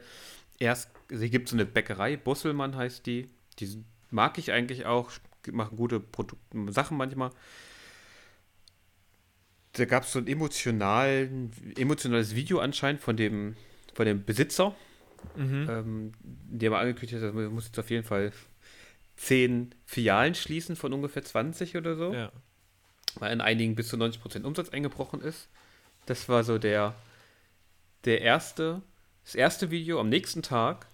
Erst, 0.59 0.91
sie 1.09 1.29
gibt 1.29 1.47
so 1.49 1.55
eine 1.55 1.65
Bäckerei, 1.65 2.17
Busselmann 2.17 2.75
heißt 2.75 3.05
die. 3.05 3.29
Die 3.59 3.83
mag 4.11 4.37
ich 4.37 4.51
eigentlich 4.51 4.85
auch, 4.85 5.11
machen 5.51 5.77
gute 5.77 5.99
Produkte, 5.99 6.71
Sachen 6.71 6.97
manchmal. 6.97 7.31
Da 9.73 9.85
gab 9.85 10.03
es 10.03 10.11
so 10.11 10.19
ein 10.19 10.27
emotionalen, 10.27 11.51
emotionales 11.77 12.35
Video 12.35 12.59
anscheinend 12.59 12.99
von 13.01 13.15
dem, 13.15 13.55
von 13.93 14.05
dem 14.05 14.25
Besitzer 14.25 14.75
mhm. 15.35 15.67
ähm, 15.69 16.11
der 16.21 16.71
mal 16.71 16.81
angekündigt 16.81 17.21
hat, 17.21 17.33
man 17.33 17.47
muss 17.47 17.65
jetzt 17.65 17.79
auf 17.79 17.89
jeden 17.89 18.03
Fall 18.03 18.31
zehn 19.17 19.75
Filialen 19.85 20.35
schließen 20.35 20.75
von 20.75 20.93
ungefähr 20.93 21.23
20 21.23 21.75
oder 21.75 21.95
so. 21.95 22.13
Ja. 22.13 22.31
Weil 23.15 23.33
in 23.33 23.41
einigen 23.41 23.75
bis 23.75 23.89
zu 23.89 23.97
90% 23.97 24.43
Umsatz 24.43 24.69
eingebrochen 24.69 25.21
ist. 25.21 25.49
Das 26.05 26.29
war 26.29 26.43
so 26.43 26.57
der, 26.57 26.95
der 28.05 28.21
erste, 28.21 28.81
das 29.25 29.35
erste 29.35 29.71
Video. 29.71 29.99
Am 29.99 30.09
nächsten 30.09 30.43
Tag 30.43 30.87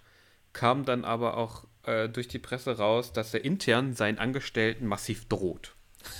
kam 0.52 0.84
dann 0.84 1.04
aber 1.04 1.36
auch 1.36 1.64
äh, 1.84 2.08
durch 2.08 2.28
die 2.28 2.38
Presse 2.38 2.78
raus, 2.78 3.12
dass 3.12 3.34
er 3.34 3.44
intern 3.44 3.94
seinen 3.94 4.18
Angestellten 4.18 4.86
massiv 4.86 5.28
droht. 5.28 5.74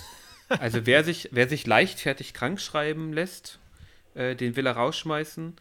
Also 0.47 0.85
wer 0.85 1.03
sich, 1.03 1.29
wer 1.31 1.49
sich 1.49 1.65
leichtfertig 1.65 2.35
krank 2.35 2.61
schreiben 2.61 3.11
lässt, 3.13 3.57
äh, 4.13 4.35
den 4.35 4.55
will 4.55 4.67
er 4.67 4.73
rausschmeißen 4.73 5.55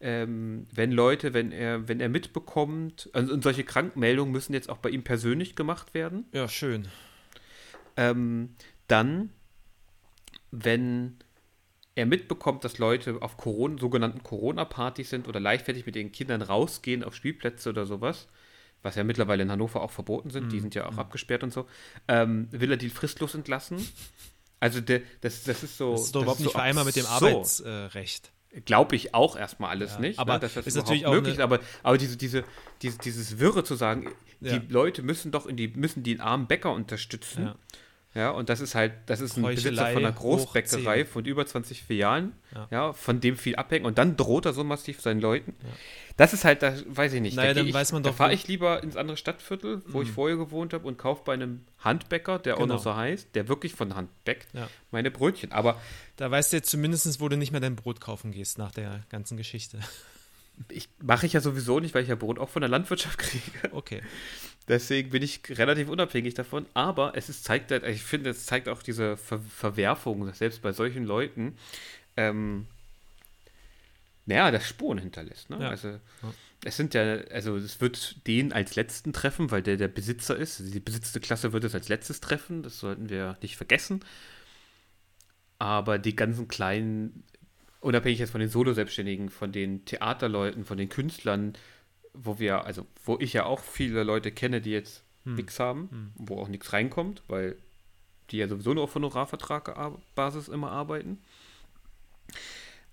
ähm, 0.00 0.66
wenn 0.72 0.92
Leute, 0.92 1.34
wenn 1.34 1.50
er, 1.52 1.88
wenn 1.88 2.00
er 2.00 2.08
mitbekommt, 2.08 3.10
also, 3.12 3.32
und 3.32 3.42
solche 3.42 3.64
Krankmeldungen 3.64 4.32
müssen 4.32 4.52
jetzt 4.52 4.70
auch 4.70 4.78
bei 4.78 4.90
ihm 4.90 5.02
persönlich 5.02 5.56
gemacht 5.56 5.94
werden. 5.94 6.26
Ja, 6.32 6.48
schön. 6.48 6.88
Ähm, 7.96 8.54
dann, 8.86 9.30
wenn 10.50 11.16
er 11.96 12.06
mitbekommt, 12.06 12.62
dass 12.62 12.78
Leute 12.78 13.20
auf 13.20 13.36
Corona, 13.36 13.78
sogenannten 13.78 14.22
Corona-Partys 14.22 15.10
sind 15.10 15.26
oder 15.26 15.40
leichtfertig 15.40 15.84
mit 15.84 15.96
ihren 15.96 16.12
Kindern 16.12 16.42
rausgehen 16.42 17.02
auf 17.02 17.16
Spielplätze 17.16 17.70
oder 17.70 17.86
sowas, 17.86 18.28
was 18.82 18.94
ja 18.94 19.02
mittlerweile 19.02 19.42
in 19.42 19.50
Hannover 19.50 19.82
auch 19.82 19.90
verboten 19.90 20.30
sind, 20.30 20.46
mm. 20.46 20.50
die 20.50 20.56
mhm. 20.56 20.60
sind 20.60 20.74
ja 20.76 20.86
auch 20.86 20.92
mm. 20.92 21.00
abgesperrt 21.00 21.42
und 21.42 21.52
so, 21.52 21.66
ähm, 22.06 22.46
will 22.52 22.70
er 22.70 22.76
die 22.76 22.90
fristlos 22.90 23.34
entlassen. 23.34 23.84
Also 24.60 24.80
der, 24.80 25.02
das, 25.20 25.42
das 25.42 25.64
ist 25.64 25.76
so. 25.76 25.92
Das 25.92 26.02
ist 26.02 26.14
doch 26.14 26.22
überhaupt 26.22 26.40
nicht 26.40 26.52
vereinbar 26.52 26.84
mit 26.84 26.94
dem 26.94 27.06
Arbeitsrecht. 27.06 28.32
Glaube 28.64 28.96
ich 28.96 29.14
auch 29.14 29.36
erstmal 29.36 29.70
alles 29.70 29.94
ja, 29.94 30.00
nicht. 30.00 30.16
Ne, 30.16 30.22
aber 30.22 30.34
ne, 30.34 30.40
dass 30.40 30.54
das 30.54 30.66
ist 30.66 30.74
natürlich 30.74 31.06
auch 31.06 31.12
möglich. 31.12 31.40
Aber, 31.42 31.60
aber 31.82 31.98
diese, 31.98 32.16
diese, 32.16 32.44
diese, 32.82 32.98
dieses 32.98 33.38
Wirre 33.38 33.62
zu 33.62 33.74
sagen, 33.74 34.10
ja. 34.40 34.58
die 34.58 34.72
Leute 34.72 35.02
müssen 35.02 35.30
doch 35.30 35.46
in 35.46 35.56
die, 35.56 35.68
müssen 35.68 36.02
den 36.02 36.20
armen 36.20 36.46
Bäcker 36.46 36.72
unterstützen. 36.72 37.44
Ja. 37.44 37.54
Ja, 38.18 38.30
und 38.30 38.48
das 38.48 38.58
ist 38.58 38.74
halt, 38.74 38.94
das 39.06 39.20
ist 39.20 39.36
ein 39.36 39.44
Besitzer 39.44 39.92
von 39.92 40.04
einer 40.04 40.10
Großbäckerei 40.10 41.04
von 41.04 41.24
über 41.24 41.46
20 41.46 41.84
Filialen, 41.84 42.32
ja. 42.52 42.66
ja. 42.72 42.92
von 42.92 43.20
dem 43.20 43.36
viel 43.36 43.54
abhängt 43.54 43.86
und 43.86 43.96
dann 43.96 44.16
droht 44.16 44.44
er 44.44 44.52
so 44.52 44.64
massiv 44.64 45.00
seinen 45.00 45.20
Leuten. 45.20 45.54
Ja. 45.62 45.68
Das 46.16 46.32
ist 46.32 46.44
halt, 46.44 46.62
das 46.62 46.84
weiß 46.88 47.12
ich 47.12 47.20
nicht. 47.20 47.36
Naja, 47.36 47.50
da 47.50 47.60
dann 47.60 47.68
ich, 47.68 47.74
weiß 47.74 47.92
man 47.92 48.02
doch. 48.02 48.10
Da 48.10 48.16
fahre 48.16 48.34
ich 48.34 48.48
lieber 48.48 48.82
ins 48.82 48.96
andere 48.96 49.16
Stadtviertel, 49.16 49.82
wo 49.86 49.98
mhm. 49.98 50.04
ich 50.04 50.10
vorher 50.10 50.36
gewohnt 50.36 50.72
habe 50.72 50.84
und 50.88 50.98
kaufe 50.98 51.22
bei 51.24 51.34
einem 51.34 51.60
Handbäcker, 51.78 52.40
der 52.40 52.54
genau. 52.54 52.64
auch 52.64 52.68
noch 52.68 52.82
so 52.82 52.96
heißt, 52.96 53.36
der 53.36 53.46
wirklich 53.46 53.72
von 53.74 53.94
Hand 53.94 54.10
bäckt, 54.24 54.48
ja. 54.52 54.68
meine 54.90 55.12
Brötchen. 55.12 55.52
Aber 55.52 55.80
da 56.16 56.28
weißt 56.28 56.52
du 56.52 56.56
jetzt 56.56 56.70
zumindest, 56.70 57.20
wo 57.20 57.28
du 57.28 57.36
nicht 57.36 57.52
mehr 57.52 57.60
dein 57.60 57.76
Brot 57.76 58.00
kaufen 58.00 58.32
gehst 58.32 58.58
nach 58.58 58.72
der 58.72 59.04
ganzen 59.10 59.36
Geschichte. 59.36 59.78
Ich 60.70 60.88
mache 61.00 61.24
ich 61.24 61.34
ja 61.34 61.40
sowieso 61.40 61.78
nicht, 61.78 61.94
weil 61.94 62.02
ich 62.02 62.08
ja 62.08 62.16
Brot 62.16 62.40
auch 62.40 62.48
von 62.48 62.62
der 62.62 62.68
Landwirtschaft 62.68 63.18
kriege. 63.18 63.70
Okay. 63.70 64.02
Deswegen 64.68 65.10
bin 65.10 65.22
ich 65.22 65.40
relativ 65.48 65.88
unabhängig 65.88 66.34
davon. 66.34 66.66
Aber 66.74 67.12
es 67.16 67.28
ist, 67.28 67.44
zeigt 67.44 67.70
halt, 67.70 67.84
ich 67.84 68.02
finde, 68.02 68.30
es 68.30 68.46
zeigt 68.46 68.68
auch 68.68 68.82
diese 68.82 69.16
Ver 69.16 69.40
Verwerfung, 69.40 70.26
dass 70.26 70.38
selbst 70.38 70.62
bei 70.62 70.72
solchen 70.72 71.04
Leuten, 71.04 71.56
ähm, 72.16 72.66
naja, 74.26 74.50
das 74.50 74.68
Spuren 74.68 74.98
hinterlässt. 74.98 75.48
Ne? 75.48 75.58
Ja. 75.60 75.70
Also, 75.70 75.88
ja. 75.88 76.00
es 76.64 76.76
sind 76.76 76.92
ja, 76.92 77.02
also 77.30 77.56
es 77.56 77.80
wird 77.80 78.26
den 78.26 78.52
als 78.52 78.76
letzten 78.76 79.14
treffen, 79.14 79.50
weil 79.50 79.62
der 79.62 79.78
der 79.78 79.88
Besitzer 79.88 80.36
ist. 80.36 80.60
Also 80.60 80.70
die 80.70 80.80
besitzte 80.80 81.18
Klasse 81.18 81.54
wird 81.54 81.64
es 81.64 81.74
als 81.74 81.88
letztes 81.88 82.20
treffen, 82.20 82.62
das 82.62 82.78
sollten 82.78 83.08
wir 83.08 83.38
nicht 83.40 83.56
vergessen. 83.56 84.00
Aber 85.58 85.98
die 85.98 86.14
ganzen 86.14 86.46
kleinen, 86.46 87.24
unabhängig 87.80 88.18
jetzt 88.18 88.30
von 88.30 88.40
den 88.40 88.50
Solo-Selbstständigen, 88.50 89.30
von 89.30 89.50
den 89.50 89.84
Theaterleuten, 89.86 90.64
von 90.64 90.76
den 90.76 90.90
Künstlern, 90.90 91.54
wo 92.14 92.38
wir, 92.38 92.64
also 92.64 92.86
wo 93.04 93.18
ich 93.18 93.32
ja 93.32 93.44
auch 93.44 93.60
viele 93.60 94.02
Leute 94.02 94.32
kenne, 94.32 94.60
die 94.60 94.70
jetzt 94.70 95.04
hm. 95.24 95.34
nichts 95.34 95.60
haben, 95.60 95.88
hm. 95.90 96.12
wo 96.16 96.40
auch 96.40 96.48
nichts 96.48 96.72
reinkommt, 96.72 97.22
weil 97.28 97.56
die 98.30 98.38
ja 98.38 98.48
sowieso 98.48 98.74
nur 98.74 98.84
auf 98.84 98.94
Honorarvertragbasis 98.94 100.48
immer 100.48 100.70
arbeiten. 100.70 101.18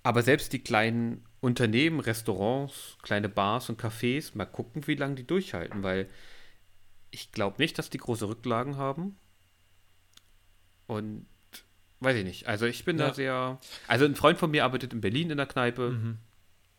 Aber 0.03 0.21
selbst 0.21 0.53
die 0.53 0.59
kleinen 0.59 1.25
Unternehmen, 1.41 1.99
Restaurants, 1.99 2.97
kleine 3.01 3.27
Bars 3.27 3.69
und 3.69 3.81
Cafés, 3.81 4.31
mal 4.35 4.45
gucken, 4.45 4.87
wie 4.87 4.95
lange 4.95 5.15
die 5.15 5.27
durchhalten, 5.27 5.83
weil 5.83 6.07
ich 7.11 7.31
glaube 7.31 7.57
nicht, 7.59 7.77
dass 7.77 7.89
die 7.89 7.97
große 7.97 8.27
Rücklagen 8.27 8.77
haben. 8.77 9.17
Und 10.87 11.25
weiß 12.01 12.17
ich 12.17 12.23
nicht. 12.23 12.47
Also 12.47 12.65
ich 12.65 12.85
bin 12.85 12.99
ja. 12.99 13.07
da 13.07 13.13
sehr. 13.13 13.59
Also 13.87 14.05
ein 14.05 14.15
Freund 14.15 14.37
von 14.37 14.51
mir 14.51 14.63
arbeitet 14.63 14.93
in 14.93 15.01
Berlin 15.01 15.31
in 15.31 15.37
der 15.37 15.47
Kneipe. 15.47 15.91
Mhm 15.91 16.17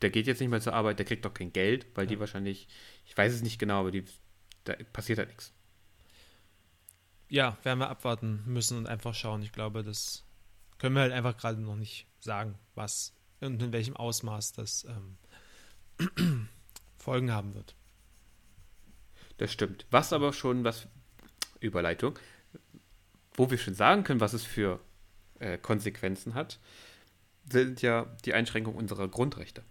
der 0.03 0.11
geht 0.11 0.27
jetzt 0.27 0.41
nicht 0.41 0.51
mehr 0.51 0.61
zur 0.61 0.75
Arbeit, 0.75 0.99
der 0.99 1.07
kriegt 1.07 1.25
doch 1.25 1.35
kein 1.35 1.53
Geld, 1.53 1.87
weil 1.95 2.05
ja. 2.05 2.11
die 2.11 2.21
wahrscheinlich, 2.21 2.69
ich 3.05 3.17
weiß 3.17 3.33
es 3.33 3.43
nicht 3.43 3.59
genau, 3.59 3.81
aber 3.81 3.91
die, 3.91 4.05
da 4.65 4.75
passiert 4.93 5.19
halt 5.19 5.29
nichts. 5.29 5.53
Ja, 7.29 7.57
werden 7.63 7.81
wir 7.81 7.91
abwarten 7.91 8.43
müssen 8.47 8.79
und 8.79 8.87
einfach 8.87 9.15
schauen. 9.15 9.43
Ich 9.43 9.53
glaube, 9.53 9.83
das 9.83 10.25
können 10.79 10.95
wir 10.95 11.03
halt 11.03 11.13
einfach 11.13 11.37
gerade 11.37 11.61
noch 11.61 11.77
nicht 11.77 12.07
sagen, 12.21 12.57
was 12.75 13.15
und 13.41 13.63
in 13.63 13.73
welchem 13.73 13.97
Ausmaß 13.97 14.53
das 14.53 14.87
ähm, 15.99 16.49
Folgen 16.97 17.33
haben 17.33 17.55
wird. 17.55 17.75
Das 19.39 19.53
stimmt. 19.53 19.87
Was 19.91 20.13
aber 20.13 20.33
schon, 20.33 20.65
was 20.65 20.89
Überleitung, 21.61 22.19
wo 23.35 23.51
wir 23.51 23.59
schon 23.59 23.75
sagen 23.75 24.05
können, 24.05 24.21
was 24.21 24.33
es 24.33 24.45
für 24.45 24.81
äh, 25.39 25.59
Konsequenzen 25.59 26.35
hat, 26.35 26.59
sind 27.51 27.83
ja 27.83 28.07
die 28.25 28.35
Einschränkungen 28.35 28.79
unserer 28.79 29.09
Grundrechte 29.09 29.63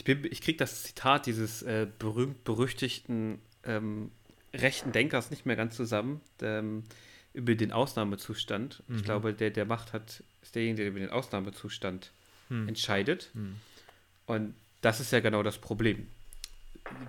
ich, 0.00 0.24
ich 0.24 0.40
kriege 0.40 0.58
das 0.58 0.82
Zitat 0.82 1.26
dieses 1.26 1.62
äh, 1.62 1.86
berühmt-berüchtigten 1.98 3.40
ähm, 3.64 4.10
rechten 4.54 4.92
Denkers 4.92 5.30
nicht 5.30 5.46
mehr 5.46 5.56
ganz 5.56 5.76
zusammen 5.76 6.20
ähm, 6.42 6.84
über 7.32 7.54
den 7.54 7.72
Ausnahmezustand. 7.72 8.82
Mhm. 8.88 8.96
Ich 8.96 9.04
glaube, 9.04 9.34
der, 9.34 9.50
der 9.50 9.64
Macht 9.64 9.92
hat, 9.92 10.22
ist 10.42 10.54
derjenige, 10.54 10.82
der 10.82 10.90
über 10.90 11.00
den 11.00 11.10
Ausnahmezustand 11.10 12.12
mhm. 12.48 12.68
entscheidet. 12.68 13.30
Mhm. 13.34 13.56
Und 14.26 14.54
das 14.80 15.00
ist 15.00 15.12
ja 15.12 15.20
genau 15.20 15.42
das 15.42 15.58
Problem. 15.58 16.08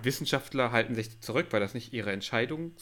Wissenschaftler 0.02 0.70
halten 0.70 0.94
sich 0.94 1.20
zurück, 1.20 1.46
weil 1.50 1.60
das 1.60 1.74
nicht 1.74 1.92
ihre 1.92 2.12
Entscheidung 2.12 2.72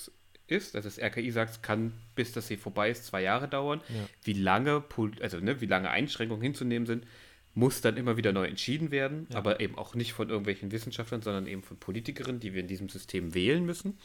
ist. 0.46 0.75
Also 0.75 0.88
das 0.88 0.99
RKI 0.99 1.31
sagt, 1.31 1.51
es 1.53 1.62
kann, 1.62 1.92
bis 2.14 2.33
das 2.33 2.49
hier 2.49 2.59
vorbei 2.59 2.90
ist, 2.90 3.07
zwei 3.07 3.23
Jahre 3.23 3.49
dauern. 3.49 3.81
Ja. 3.88 4.09
Wie 4.25 4.33
lange, 4.33 4.85
also 5.20 5.38
ne, 5.38 5.61
wie 5.61 5.66
lange 5.66 5.90
Einschränkungen 5.90 6.42
hinzunehmen 6.42 6.87
sind, 6.87 7.07
muss 7.54 7.80
dann 7.80 7.96
immer 7.96 8.16
wieder 8.16 8.32
neu 8.32 8.46
entschieden 8.46 8.90
werden, 8.90 9.26
ja. 9.30 9.38
aber 9.38 9.60
eben 9.60 9.76
auch 9.76 9.94
nicht 9.94 10.12
von 10.12 10.28
irgendwelchen 10.28 10.70
Wissenschaftlern, 10.70 11.22
sondern 11.22 11.46
eben 11.46 11.62
von 11.62 11.78
Politikerinnen, 11.78 12.40
die 12.40 12.54
wir 12.54 12.60
in 12.60 12.68
diesem 12.68 12.88
System 12.88 13.34
wählen 13.34 13.64
müssen. 13.64 13.98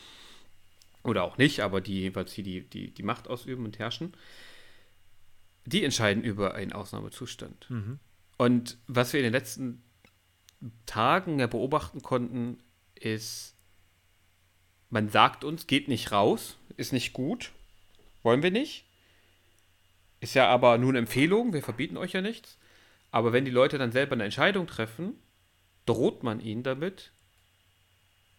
Oder 1.04 1.24
auch 1.24 1.38
nicht, 1.38 1.60
aber 1.60 1.82
die 1.82 2.02
jedenfalls 2.02 2.34
hier 2.34 2.44
die, 2.44 2.62
die, 2.62 2.92
die 2.92 3.04
Macht 3.04 3.28
ausüben 3.28 3.66
und 3.66 3.78
herrschen. 3.78 4.14
Die 5.66 5.84
entscheiden 5.84 6.24
über 6.24 6.56
einen 6.56 6.74
Ausnahmezustand. 6.74 7.70
Mhm. 7.70 8.00
Und 8.38 8.78
was 8.88 9.14
wir 9.14 9.20
in 9.20 9.26
den 9.26 9.34
letzten 9.34 9.84
Tagen 10.88 11.40
ja 11.40 11.48
beobachten 11.48 12.02
konnten, 12.02 12.58
ist, 12.96 13.56
man 14.90 15.10
sagt 15.10 15.44
uns, 15.44 15.68
geht 15.68 15.88
nicht 15.88 16.12
raus, 16.12 16.58
ist 16.78 16.94
nicht 16.94 17.14
gut, 17.14 17.52
wollen 18.24 18.42
wir 18.42 18.52
nicht. 18.52 18.86
Ist 20.20 20.34
ja 20.34 20.48
aber 20.48 20.80
nur 20.80 20.90
eine 20.90 21.00
Empfehlung, 21.00 21.54
wir 21.54 21.62
verbieten 21.62 21.98
euch 21.98 22.14
ja 22.14 22.22
nichts. 22.22 22.58
Aber 23.16 23.32
wenn 23.32 23.46
die 23.46 23.52
Leute 23.52 23.78
dann 23.78 23.94
selber 23.94 24.12
eine 24.12 24.26
Entscheidung 24.26 24.68
treffen, 24.68 25.14
droht 25.86 26.24
man 26.24 26.42
ihnen 26.42 26.64
damit, 26.64 27.14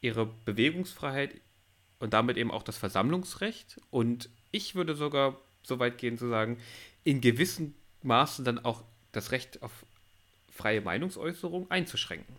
ihre 0.03 0.27
Bewegungsfreiheit 0.27 1.31
und 1.99 2.13
damit 2.13 2.37
eben 2.37 2.51
auch 2.51 2.63
das 2.63 2.77
Versammlungsrecht 2.77 3.81
und 3.89 4.29
ich 4.51 4.75
würde 4.75 4.95
sogar 4.95 5.41
so 5.63 5.79
weit 5.79 5.97
gehen 5.97 6.19
zu 6.19 6.29
sagen, 6.29 6.59
in 7.05 7.23
gewissem 7.23 7.75
Maße 8.03 8.43
dann 8.43 8.63
auch 8.67 8.85
das 9.13 9.33
Recht 9.33 9.63
auf 9.63 9.73
freie 10.53 10.83
Meinungsäußerung 10.83 11.71
einzuschränken. 11.71 12.37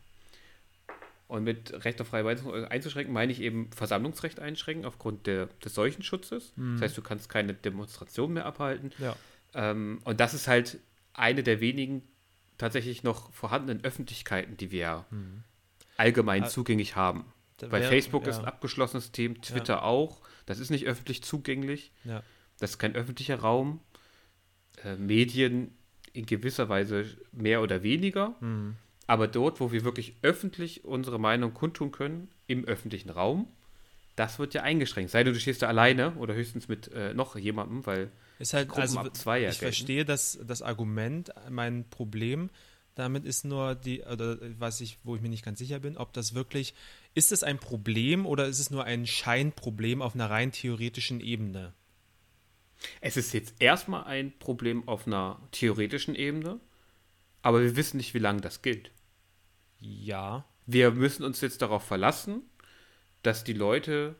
Und 1.28 1.44
mit 1.44 1.86
Recht 1.86 2.00
auf 2.02 2.10
freie 2.10 2.24
Meinungsäußerung 2.24 2.66
einzuschränken 2.66 3.16
meine 3.16 3.32
ich 3.32 3.42
eben 3.42 3.72
Versammlungsrecht 3.72 4.40
einschränken 4.40 4.86
aufgrund 4.86 5.26
der, 5.26 5.48
des 5.66 5.74
Seuchenschutzes. 5.74 6.54
Mhm. 6.56 6.74
Das 6.74 6.84
heißt, 6.84 6.98
du 7.00 7.02
kannst 7.02 7.30
keine 7.30 7.56
Demonstration 7.56 8.34
mehr 8.34 8.46
abhalten. 8.46 8.92
Ja. 9.00 9.16
Ähm, 9.56 10.02
und 10.04 10.20
das 10.20 10.36
ist 10.36 10.48
halt 10.48 10.78
eine 11.14 11.42
der 11.42 11.62
wenigen 11.62 12.04
tatsächlich 12.58 13.04
noch 13.04 13.32
vorhandenen 13.34 13.84
Öffentlichkeiten, 13.84 14.58
die 14.58 14.72
wir 14.72 15.06
mhm. 15.10 15.44
allgemein 15.98 16.44
also, 16.44 16.56
zugänglich 16.56 16.96
haben. 16.96 17.26
Weil 17.62 17.82
wär, 17.82 17.90
Facebook 17.90 18.24
ja. 18.24 18.30
ist 18.30 18.40
ein 18.40 18.46
abgeschlossenes 18.46 19.06
System, 19.06 19.42
Twitter 19.42 19.76
ja. 19.76 19.82
auch. 19.82 20.22
Das 20.46 20.60
ist 20.60 20.70
nicht 20.70 20.86
öffentlich 20.86 21.24
zugänglich. 21.24 21.92
Ja. 22.04 22.24
Das 22.60 22.72
ist 22.72 22.78
kein 22.80 22.96
öffentlicher 22.96 23.40
Raum. 23.40 23.82
Äh, 24.84 24.96
Medien 24.96 25.76
in 26.14 26.26
gewisser 26.26 26.70
Weise 26.70 27.06
mehr 27.32 27.62
oder 27.62 27.84
weniger. 27.84 28.36
Mhm. 28.40 28.76
Aber 29.08 29.28
dort, 29.28 29.60
wo 29.60 29.72
wir 29.72 29.84
wirklich 29.84 30.16
öffentlich 30.22 30.84
unsere 30.84 31.20
Meinung 31.20 31.54
kundtun 31.54 31.92
können, 31.92 32.30
im 32.48 32.66
öffentlichen 32.66 33.10
Raum, 33.10 33.48
das 34.16 34.40
wird 34.40 34.54
ja 34.54 34.64
eingeschränkt. 34.64 35.12
Sei 35.12 35.24
du, 35.24 35.32
du 35.32 35.40
stehst 35.40 35.62
da 35.62 35.68
alleine 35.68 36.16
oder 36.16 36.34
höchstens 36.34 36.68
mit 36.68 36.92
äh, 36.92 37.14
noch 37.14 37.36
jemandem, 37.38 37.86
weil 37.86 38.12
ist 38.40 38.54
halt, 38.54 38.72
also, 38.72 39.04
ich 39.36 39.58
verstehe 39.58 40.06
das, 40.06 40.40
das 40.46 40.62
Argument, 40.62 41.32
mein 41.50 41.90
Problem, 41.90 42.50
Damit 42.98 43.26
ist 43.26 43.46
nur 43.46 43.76
die, 43.76 44.02
oder 44.02 44.40
was 44.58 44.82
ich, 44.82 44.98
wo 45.04 45.16
ich 45.16 45.22
mir 45.22 45.30
nicht 45.30 45.46
ganz 45.46 45.60
sicher 45.60 45.80
bin, 45.80 45.98
ob 45.98 46.14
das 46.14 46.34
wirklich, 46.34 46.74
ist 47.14 47.32
es 47.32 47.44
ein 47.44 47.60
Problem 47.60 48.26
oder 48.26 48.48
ist 48.48 48.58
es 48.58 48.72
nur 48.72 48.86
ein 48.86 49.06
Scheinproblem 49.06 50.02
auf 50.02 50.16
einer 50.16 50.32
rein 50.32 50.52
theoretischen 50.52 51.20
Ebene? 51.20 51.76
Es 53.00 53.16
ist 53.16 53.34
jetzt 53.34 53.54
erstmal 53.60 54.06
ein 54.06 54.36
Problem 54.40 54.88
auf 54.88 55.06
einer 55.06 55.40
theoretischen 55.52 56.16
Ebene, 56.16 56.60
aber 57.44 57.62
wir 57.62 57.76
wissen 57.76 57.98
nicht, 57.98 58.16
wie 58.16 58.20
lange 58.20 58.42
das 58.42 58.64
gilt. 58.64 58.90
Ja. 59.80 60.46
Wir 60.66 60.90
müssen 60.90 61.24
uns 61.24 61.40
jetzt 61.42 61.62
darauf 61.62 61.84
verlassen, 61.84 62.42
dass 63.22 63.44
die 63.44 63.54
Leute, 63.54 64.16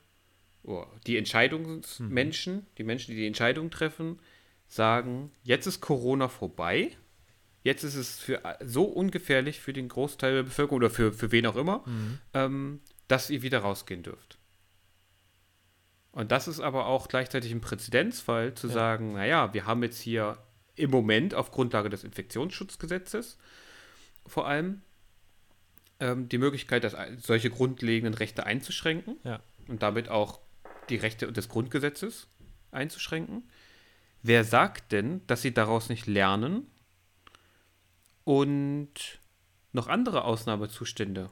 die 1.06 1.18
Entscheidungsmenschen, 1.18 2.56
mhm. 2.56 2.66
die 2.78 2.84
Menschen, 2.84 3.12
die 3.12 3.18
die 3.22 3.28
Entscheidung 3.28 3.70
treffen, 3.70 4.20
sagen, 4.68 5.32
jetzt 5.44 5.66
ist 5.66 5.82
Corona 5.82 6.28
vorbei. 6.28 6.92
Jetzt 7.64 7.84
ist 7.84 7.96
es 7.96 8.20
für 8.20 8.42
so 8.64 8.84
ungefährlich 8.84 9.60
für 9.60 9.74
den 9.74 9.90
Großteil 9.90 10.36
der 10.36 10.44
Bevölkerung 10.44 10.78
oder 10.78 10.90
für, 10.90 11.12
für 11.12 11.32
wen 11.32 11.46
auch 11.46 11.56
immer, 11.56 11.84
mhm. 11.86 12.20
ähm, 12.34 12.82
dass 13.08 13.30
ihr 13.30 13.42
wieder 13.42 13.60
rausgehen 13.60 14.04
dürft. 14.04 14.38
Und 16.12 16.32
das 16.32 16.48
ist 16.48 16.60
aber 16.60 16.88
auch 16.88 17.08
gleichzeitig 17.08 17.52
ein 17.52 17.62
Präzedenzfall, 17.62 18.54
zu 18.54 18.68
ja. 18.68 18.74
sagen, 18.74 19.14
naja, 19.14 19.54
wir 19.54 19.66
haben 19.66 19.84
jetzt 19.84 20.02
hier 20.02 20.38
im 20.76 20.92
Moment 20.92 21.34
auf 21.34 21.52
Grundlage 21.52 21.90
des 21.90 22.04
Infektionsschutzgesetzes 22.04 23.38
vor 24.26 24.48
allem 24.48 24.82
ähm, 26.00 26.30
die 26.30 26.38
Möglichkeit, 26.38 26.84
dass 26.84 26.96
solche 27.20 27.50
grundlegenden 27.50 28.14
Rechte 28.14 28.46
einzuschränken 28.46 29.18
ja. 29.24 29.40
und 29.68 29.82
damit 29.82 30.10
auch 30.10 30.40
die 30.90 30.96
Rechte 30.96 31.32
des 31.32 31.50
Grundgesetzes 31.50 32.28
einzuschränken. 32.72 33.50
Wer 34.24 34.44
sagt 34.44 34.92
denn, 34.92 35.26
dass 35.28 35.42
sie 35.42 35.54
daraus 35.54 35.90
nicht 35.90 36.08
lernen 36.08 36.68
und 38.24 39.20
noch 39.72 39.88
andere 39.88 40.24
Ausnahmezustände 40.24 41.30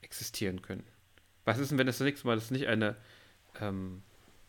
existieren 0.00 0.62
können? 0.62 0.84
Was 1.44 1.58
ist 1.58 1.70
denn, 1.70 1.78
wenn 1.78 1.86
das, 1.86 1.98
das 1.98 2.04
nächste 2.04 2.26
Mal 2.26 2.36
das 2.36 2.50
nicht 2.50 2.66
eine, 2.66 2.96
ähm, 3.60 4.02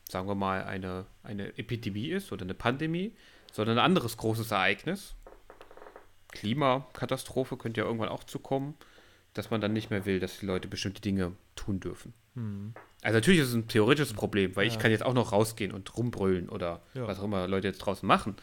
sagen 0.10 0.28
wir 0.28 0.36
mal, 0.36 0.64
eine, 0.64 1.06
eine 1.24 1.58
Epidemie 1.58 2.10
ist 2.10 2.32
oder 2.32 2.44
eine 2.44 2.54
Pandemie, 2.54 3.16
sondern 3.52 3.78
ein 3.78 3.86
anderes 3.86 4.18
großes 4.18 4.52
Ereignis? 4.52 5.16
Klimakatastrophe 6.30 7.58
könnte 7.58 7.82
ja 7.82 7.88
irgendwann 7.88 8.10
auch 8.10 8.24
zukommen, 8.24 8.76
dass 9.34 9.50
man 9.50 9.62
dann 9.62 9.74
nicht 9.74 9.90
mehr 9.90 10.06
will, 10.06 10.20
dass 10.20 10.40
die 10.40 10.46
Leute 10.46 10.68
bestimmte 10.68 11.02
Dinge 11.02 11.34
tun 11.56 11.80
dürfen. 11.80 12.14
Hm. 12.36 12.74
Also 13.02 13.18
natürlich 13.18 13.42
ist 13.42 13.50
es 13.50 13.56
ein 13.56 13.68
theoretisches 13.68 14.14
Problem, 14.14 14.56
weil 14.56 14.68
ja. 14.68 14.74
ich 14.74 14.80
kann 14.80 14.92
jetzt 14.92 15.04
auch 15.04 15.14
noch 15.14 15.32
rausgehen 15.32 15.72
und 15.72 15.98
rumbrüllen 15.98 16.50
oder 16.50 16.82
ja. 16.94 17.08
was 17.08 17.20
auch 17.20 17.24
immer 17.24 17.48
Leute 17.48 17.68
jetzt 17.68 17.80
draußen 17.80 18.08
machen. 18.08 18.36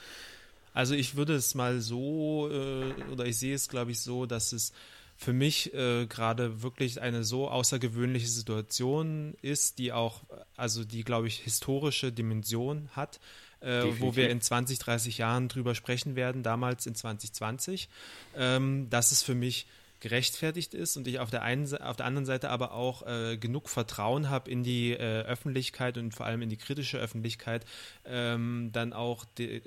Also 0.75 0.95
ich 0.95 1.17
würde 1.17 1.35
es 1.35 1.55
mal 1.55 1.81
so, 1.81 2.49
äh, 2.51 3.13
oder 3.13 3.27
ich 3.27 3.39
sehe 3.39 3.55
es, 3.55 3.69
glaube 3.69 3.91
ich, 3.91 4.01
so, 4.01 4.27
dass 4.27 4.53
es 4.53 4.73
für 5.17 5.33
mich 5.33 5.75
äh, 5.75 6.07
gerade 6.07 6.63
wirklich 6.63 7.01
eine 7.03 7.25
so 7.25 7.49
außergewöhnliche 7.49 8.29
Situation 8.29 9.35
ist, 9.43 9.79
die 9.79 9.93
auch, 9.93 10.23
also 10.57 10.85
die, 10.85 11.03
glaube 11.03 11.27
ich, 11.27 11.39
historische 11.39 12.13
Dimension 12.13 12.89
hat, 12.93 13.19
äh, 13.61 13.83
wo 13.99 14.15
wir 14.15 14.31
in 14.31 14.41
20, 14.41 14.79
30 14.79 15.19
Jahren 15.19 15.49
drüber 15.49 15.75
sprechen 15.75 16.15
werden, 16.15 16.45
damals 16.45 16.87
in 16.87 16.95
2020. 16.95 17.89
Ähm, 18.37 18.87
das 18.91 19.11
ist 19.11 19.25
für 19.25 19.35
mich 19.35 19.67
gerechtfertigt 20.01 20.75
ist 20.75 20.97
und 20.97 21.09
ich 21.09 21.19
auf 21.19 21.31
der 21.31 21.43
einen 21.43 21.73
auf 21.81 21.97
der 21.97 22.07
anderen 22.07 22.27
Seite 22.27 22.51
aber 22.51 22.73
auch 22.73 23.07
äh, 23.07 23.37
genug 23.37 23.69
Vertrauen 23.69 24.31
habe 24.31 24.51
in 24.51 24.63
die 24.63 24.93
äh, 24.93 25.23
Öffentlichkeit 25.23 25.99
und 25.99 26.15
vor 26.15 26.27
allem 26.27 26.43
in 26.43 26.49
die 26.49 26.57
kritische 26.57 26.99
Öffentlichkeit, 26.99 27.65
ähm, 28.05 28.71
dann 28.73 28.93
auch, 28.93 29.25
die, 29.25 29.63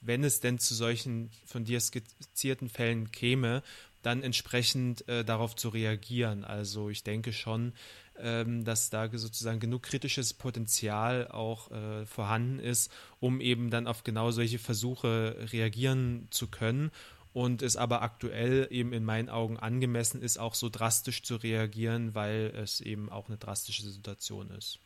wenn 0.00 0.24
es 0.24 0.40
denn 0.40 0.58
zu 0.58 0.74
solchen 0.74 1.30
von 1.46 1.64
dir 1.64 1.80
skizzierten 1.80 2.68
Fällen 2.68 3.12
käme, 3.12 3.62
dann 4.02 4.22
entsprechend 4.22 5.08
äh, 5.08 5.24
darauf 5.24 5.54
zu 5.54 5.68
reagieren. 5.68 6.44
Also 6.44 6.90
ich 6.90 7.04
denke 7.04 7.32
schon, 7.32 7.72
ähm, 8.18 8.64
dass 8.64 8.90
da 8.90 9.08
sozusagen 9.12 9.60
genug 9.60 9.84
kritisches 9.84 10.34
Potenzial 10.34 11.28
auch 11.28 11.70
äh, 11.70 12.04
vorhanden 12.06 12.58
ist, 12.58 12.90
um 13.20 13.40
eben 13.40 13.70
dann 13.70 13.86
auf 13.86 14.02
genau 14.02 14.32
solche 14.32 14.58
Versuche 14.58 15.36
reagieren 15.52 16.26
zu 16.30 16.48
können 16.48 16.90
und 17.32 17.62
es 17.62 17.76
aber 17.76 18.02
aktuell 18.02 18.68
eben 18.70 18.92
in 18.92 19.04
meinen 19.04 19.28
Augen 19.28 19.58
angemessen 19.58 20.20
ist, 20.20 20.38
auch 20.38 20.54
so 20.54 20.68
drastisch 20.68 21.22
zu 21.22 21.36
reagieren, 21.36 22.14
weil 22.14 22.52
es 22.54 22.80
eben 22.80 23.10
auch 23.10 23.28
eine 23.28 23.38
drastische 23.38 23.88
Situation 23.88 24.50
ist. 24.50 24.78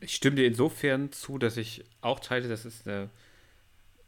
Ich 0.00 0.14
stimme 0.14 0.36
dir 0.36 0.46
insofern 0.46 1.12
zu, 1.12 1.38
dass 1.38 1.56
ich 1.56 1.84
auch 2.00 2.20
teile, 2.20 2.48
dass 2.48 2.64
es 2.64 2.86
eine, 2.86 3.10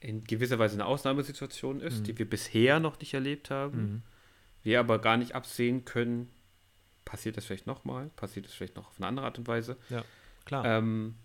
in 0.01 0.25
gewisser 0.25 0.59
Weise 0.59 0.75
eine 0.75 0.87
Ausnahmesituation 0.87 1.81
ist, 1.81 2.01
mhm. 2.01 2.05
die 2.05 2.19
wir 2.19 2.29
bisher 2.29 2.81
noch 2.81 2.99
nicht 3.01 3.15
erlebt 3.15 3.51
haben. 3.51 3.79
Mhm. 3.79 4.03
Wir 4.63 4.81
aber 4.81 5.01
gar 5.01 5.17
nicht 5.17 5.35
absehen 5.35 5.85
können, 5.85 6.31
passiert 7.05 7.37
das 7.37 7.45
vielleicht 7.45 7.67
nochmal, 7.67 8.11
passiert 8.17 8.47
das 8.47 8.55
vielleicht 8.55 8.77
noch 8.77 8.89
auf 8.89 8.97
eine 8.97 9.07
andere 9.07 9.27
Art 9.27 9.39
und 9.39 9.47
Weise. 9.47 9.77
Ja, 9.91 10.05
klar. 10.45 10.65
Ähm, 10.65 11.17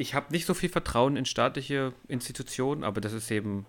ich 0.00 0.14
habe 0.14 0.32
nicht 0.32 0.46
so 0.46 0.54
viel 0.54 0.70
Vertrauen 0.70 1.16
in 1.16 1.26
staatliche 1.26 1.92
Institutionen, 2.08 2.84
aber 2.84 3.02
das 3.02 3.12
ist 3.12 3.30
eben 3.30 3.66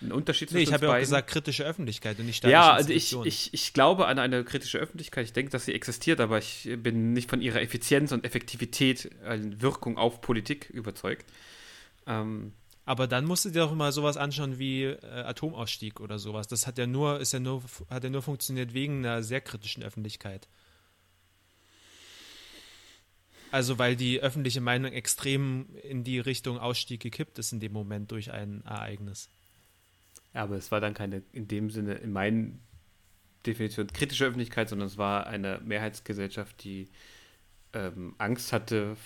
ein 0.00 0.10
Unterschied 0.10 0.48
zwischen 0.48 0.56
nee, 0.56 0.62
ich 0.64 0.72
habe 0.72 0.86
ja 0.86 0.94
auch 0.94 0.98
gesagt, 0.98 1.28
kritische 1.28 1.64
Öffentlichkeit 1.64 2.18
und 2.18 2.26
nicht 2.26 2.38
staatliche 2.38 2.54
Ja, 2.54 2.72
also 2.72 2.90
ich, 2.90 3.14
ich, 3.24 3.54
ich 3.54 3.72
glaube 3.74 4.06
an 4.06 4.18
eine 4.18 4.44
kritische 4.44 4.78
Öffentlichkeit. 4.78 5.26
Ich 5.26 5.32
denke, 5.34 5.52
dass 5.52 5.66
sie 5.66 5.74
existiert, 5.74 6.20
aber 6.20 6.38
ich 6.38 6.68
bin 6.78 7.12
nicht 7.12 7.28
von 7.28 7.42
ihrer 7.42 7.60
Effizienz 7.60 8.12
und 8.12 8.24
Effektivität, 8.24 9.10
äh, 9.24 9.38
Wirkung 9.60 9.98
auf 9.98 10.22
Politik 10.22 10.70
überzeugt. 10.70 11.26
Ähm, 12.06 12.52
aber 12.84 13.06
dann 13.06 13.26
musst 13.26 13.44
du 13.44 13.50
dir 13.50 13.60
doch 13.60 13.74
mal 13.74 13.92
sowas 13.92 14.16
anschauen 14.16 14.58
wie 14.58 14.84
äh, 14.84 14.96
Atomausstieg 15.02 16.00
oder 16.00 16.18
sowas. 16.18 16.48
Das 16.48 16.66
hat 16.66 16.78
ja 16.78 16.86
nur, 16.86 17.20
ist 17.20 17.32
ja 17.32 17.40
nur, 17.40 17.62
hat 17.90 18.02
ja 18.02 18.10
nur 18.10 18.22
funktioniert 18.22 18.72
wegen 18.72 19.04
einer 19.04 19.22
sehr 19.22 19.42
kritischen 19.42 19.82
Öffentlichkeit. 19.82 20.48
Also 23.52 23.78
weil 23.78 23.96
die 23.96 24.20
öffentliche 24.20 24.62
Meinung 24.62 24.92
extrem 24.92 25.66
in 25.82 26.04
die 26.04 26.18
Richtung 26.18 26.58
Ausstieg 26.58 27.00
gekippt 27.00 27.38
ist 27.38 27.52
in 27.52 27.60
dem 27.60 27.72
Moment 27.72 28.10
durch 28.10 28.32
ein 28.32 28.64
Ereignis. 28.64 29.28
Ja, 30.34 30.44
aber 30.44 30.56
es 30.56 30.70
war 30.70 30.80
dann 30.80 30.94
keine, 30.94 31.22
in 31.32 31.48
dem 31.48 31.70
Sinne, 31.70 31.94
in 31.94 32.12
meinen 32.12 32.60
Definition 33.44 33.88
kritische 33.88 34.24
Öffentlichkeit, 34.24 34.70
sondern 34.70 34.88
es 34.88 34.96
war 34.96 35.26
eine 35.26 35.60
Mehrheitsgesellschaft, 35.64 36.64
die 36.64 36.88
ähm, 37.74 38.14
Angst 38.16 38.54
hatte 38.54 38.96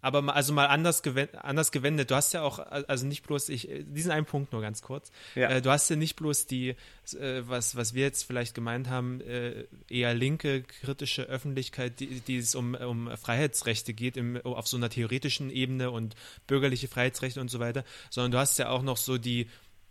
aber 0.00 0.22
mal, 0.22 0.32
also 0.32 0.52
mal 0.52 0.66
anders, 0.66 1.02
gewendet, 1.02 1.36
anders 1.42 1.72
gewendet. 1.72 2.10
Du 2.10 2.14
hast 2.14 2.32
ja 2.32 2.42
auch, 2.42 2.58
also 2.58 3.06
nicht 3.06 3.22
bloß, 3.26 3.48
ich, 3.48 3.68
diesen 3.86 4.10
einen 4.10 4.26
Punkt 4.26 4.52
nur 4.52 4.62
ganz 4.62 4.82
kurz. 4.82 5.10
Ja. 5.34 5.48
Äh, 5.48 5.62
du 5.62 5.70
hast 5.70 5.88
ja 5.88 5.96
nicht 5.96 6.16
bloß 6.16 6.46
die, 6.46 6.70
äh, 6.70 7.42
was, 7.46 7.76
was 7.76 7.94
wir 7.94 8.02
jetzt 8.02 8.24
vielleicht 8.24 8.54
gemeint 8.54 8.88
haben, 8.88 9.20
äh, 9.20 9.64
eher 9.88 10.14
linke, 10.14 10.62
kritische 10.62 11.22
Öffentlichkeit, 11.24 12.00
die, 12.00 12.20
die 12.20 12.38
es 12.38 12.54
um, 12.54 12.74
um 12.74 13.16
Freiheitsrechte 13.16 13.94
geht, 13.94 14.16
im, 14.16 14.40
auf 14.44 14.68
so 14.68 14.76
einer 14.76 14.90
theoretischen 14.90 15.50
Ebene 15.50 15.90
und 15.90 16.14
bürgerliche 16.46 16.88
Freiheitsrechte 16.88 17.40
und 17.40 17.50
so 17.50 17.58
weiter, 17.58 17.84
sondern 18.10 18.32
du 18.32 18.38
hast 18.38 18.58
ja 18.58 18.68
auch 18.68 18.82
noch 18.82 18.96
so 18.96 19.18
die, 19.18 19.48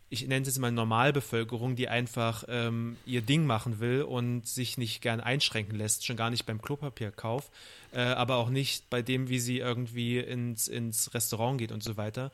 ich 0.10 0.28
nenne 0.28 0.42
es 0.42 0.48
jetzt 0.48 0.60
mal 0.60 0.72
Normalbevölkerung, 0.72 1.76
die 1.76 1.90
einfach 1.90 2.44
ähm, 2.48 2.98
ihr 3.06 3.22
Ding 3.22 3.46
machen 3.46 3.80
will 3.80 4.04
und 4.04 4.48
sich 4.48 4.78
nicht 4.78 5.02
gern 5.02 5.20
einschränken 5.20 5.76
lässt, 5.76 6.06
schon 6.06 6.16
gar 6.16 6.30
nicht 6.30 6.46
beim 6.46 6.62
Klopapierkauf, 6.62 7.50
äh, 7.92 8.02
aber 8.02 8.36
auch 8.36 8.50
nicht 8.50 8.90
bei 8.90 9.02
dem, 9.02 9.30
wie 9.30 9.40
sie 9.40 9.60
irgendwie 9.60 10.20
ins, 10.20 10.68
ins 10.68 11.14
Restaurant 11.14 11.58
geht 11.58 11.72
und 11.72 11.84
so 11.84 11.98
weiter. 11.98 12.32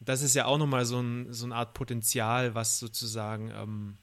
Das 0.00 0.20
ist 0.20 0.34
ja 0.34 0.44
auch 0.44 0.58
nochmal 0.58 0.84
so, 0.84 1.00
ein, 1.00 1.32
so 1.32 1.46
eine 1.46 1.54
Art 1.54 1.72
Potenzial, 1.72 2.54
was 2.54 2.78
sozusagen, 2.78 3.50
ähm, 3.50 3.96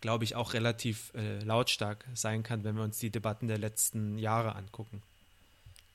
glaube 0.00 0.24
ich, 0.24 0.34
auch 0.34 0.54
relativ 0.54 1.12
äh, 1.14 1.38
lautstark 1.38 2.04
sein 2.14 2.42
kann, 2.42 2.64
wenn 2.64 2.74
wir 2.74 2.82
uns 2.82 2.98
die 2.98 3.10
Debatten 3.10 3.46
der 3.46 3.58
letzten 3.58 4.18
Jahre 4.18 4.56
angucken. 4.56 5.02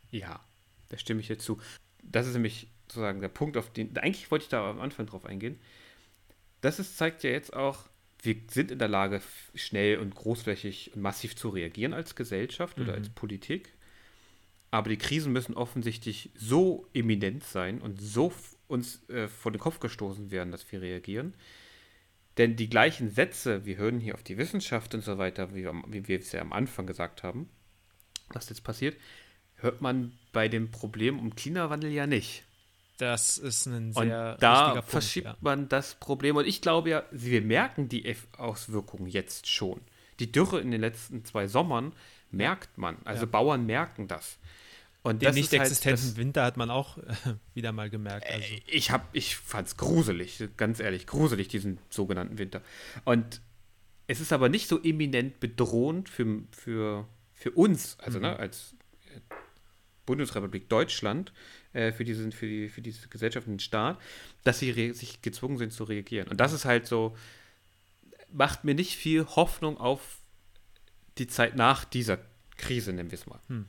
Ja, 0.09 0.39
da 0.87 0.97
stimme 0.97 1.19
ich 1.19 1.27
dir 1.27 1.37
zu. 1.37 1.59
Das 2.01 2.27
ist 2.27 2.33
nämlich 2.33 2.67
sozusagen 2.87 3.19
der 3.19 3.27
Punkt, 3.27 3.57
auf 3.57 3.71
den, 3.71 3.95
eigentlich 3.97 4.31
wollte 4.31 4.43
ich 4.43 4.49
da 4.49 4.69
am 4.69 4.79
Anfang 4.79 5.05
drauf 5.05 5.25
eingehen 5.25 5.59
das 6.61 6.79
ist, 6.79 6.97
zeigt 6.97 7.23
ja 7.23 7.29
jetzt 7.29 7.53
auch, 7.53 7.89
wir 8.21 8.35
sind 8.49 8.71
in 8.71 8.79
der 8.79 8.87
Lage, 8.87 9.21
schnell 9.55 9.97
und 9.97 10.13
großflächig 10.13 10.91
und 10.95 11.01
massiv 11.01 11.35
zu 11.35 11.49
reagieren 11.49 11.93
als 11.93 12.15
Gesellschaft 12.15 12.77
mhm. 12.77 12.83
oder 12.83 12.93
als 12.93 13.09
Politik. 13.09 13.73
Aber 14.71 14.89
die 14.89 14.97
Krisen 14.97 15.33
müssen 15.33 15.55
offensichtlich 15.55 16.31
so 16.35 16.87
eminent 16.93 17.43
sein 17.43 17.81
und 17.81 18.01
so 18.01 18.33
uns 18.67 19.07
äh, 19.09 19.27
vor 19.27 19.51
den 19.51 19.59
Kopf 19.59 19.79
gestoßen 19.79 20.31
werden, 20.31 20.51
dass 20.51 20.71
wir 20.71 20.81
reagieren. 20.81 21.33
Denn 22.37 22.55
die 22.55 22.69
gleichen 22.69 23.09
Sätze, 23.09 23.65
wir 23.65 23.77
hören 23.77 23.99
hier 23.99 24.13
auf 24.13 24.23
die 24.23 24.37
Wissenschaft 24.37 24.93
und 24.93 25.01
so 25.01 25.17
weiter, 25.17 25.53
wie 25.55 25.63
wir, 25.63 25.73
wie 25.87 26.07
wir 26.07 26.19
es 26.19 26.31
ja 26.31 26.41
am 26.41 26.53
Anfang 26.53 26.85
gesagt 26.85 27.23
haben, 27.23 27.49
was 28.29 28.49
jetzt 28.49 28.63
passiert, 28.63 28.95
hört 29.55 29.81
man 29.81 30.13
bei 30.31 30.47
dem 30.47 30.71
Problem 30.71 31.19
um 31.19 31.35
Klimawandel 31.35 31.91
ja 31.91 32.05
nicht. 32.05 32.43
Das 32.99 33.37
ist 33.37 33.65
ein 33.65 33.93
sehr 33.93 34.33
und 34.33 34.43
da 34.43 34.71
Punkt, 34.71 34.89
verschiebt 34.89 35.27
ja. 35.27 35.37
man 35.39 35.69
das 35.69 35.95
Problem. 35.95 36.35
Und 36.35 36.45
ich 36.45 36.61
glaube 36.61 36.89
ja, 36.89 37.03
wir 37.11 37.41
merken 37.41 37.87
die 37.87 38.13
Auswirkungen 38.37 39.07
jetzt 39.07 39.47
schon. 39.47 39.79
Die 40.19 40.29
Dürre 40.29 40.59
in 40.59 40.69
den 40.69 40.81
letzten 40.81 41.23
zwei 41.23 41.47
Sommern 41.47 41.93
merkt 42.29 42.77
man. 42.77 42.97
Also 43.05 43.21
ja. 43.21 43.31
Bauern 43.31 43.65
merken 43.65 44.09
das. 44.09 44.37
Und 45.01 45.21
den 45.21 45.33
nicht 45.33 45.53
existenten 45.53 46.07
halt 46.07 46.17
Winter 46.17 46.43
hat 46.43 46.57
man 46.57 46.69
auch 46.69 46.97
äh, 46.97 47.03
wieder 47.53 47.71
mal 47.71 47.89
gemerkt. 47.89 48.27
Also. 48.29 48.45
Ich, 48.67 48.91
ich 49.13 49.37
fand 49.37 49.69
es 49.69 49.77
gruselig, 49.77 50.43
ganz 50.57 50.81
ehrlich, 50.81 51.07
gruselig, 51.07 51.47
diesen 51.47 51.79
sogenannten 51.89 52.37
Winter. 52.37 52.61
Und 53.05 53.39
es 54.07 54.19
ist 54.19 54.33
aber 54.33 54.49
nicht 54.49 54.67
so 54.67 54.77
eminent 54.83 55.39
bedrohend 55.39 56.09
für, 56.09 56.41
für, 56.51 57.07
für 57.33 57.51
uns, 57.51 57.97
also 57.99 58.19
ne, 58.19 58.31
mhm. 58.31 58.33
ne, 58.33 58.39
als 58.39 58.75
Bundesrepublik 60.09 60.69
Deutschland, 60.69 61.31
äh, 61.73 61.91
für, 61.91 62.03
diesen, 62.03 62.31
für, 62.31 62.47
die, 62.47 62.67
für 62.67 62.81
diese 62.81 63.07
Gesellschaft 63.09 63.45
und 63.45 63.53
den 63.53 63.59
Staat, 63.59 63.99
dass 64.43 64.57
sie 64.57 64.91
sich 64.93 65.21
gezwungen 65.21 65.59
sind 65.59 65.71
zu 65.71 65.83
reagieren. 65.83 66.27
Und 66.29 66.39
das 66.39 66.51
ist 66.51 66.65
halt 66.65 66.87
so, 66.87 67.15
macht 68.31 68.63
mir 68.63 68.73
nicht 68.73 68.95
viel 68.95 69.23
Hoffnung 69.27 69.77
auf 69.77 70.17
die 71.19 71.27
Zeit 71.27 71.55
nach 71.55 71.85
dieser 71.85 72.17
Krise, 72.57 72.91
nennen 72.91 73.11
wir 73.11 73.19
es 73.19 73.27
mal. 73.27 73.39
Hm. 73.49 73.65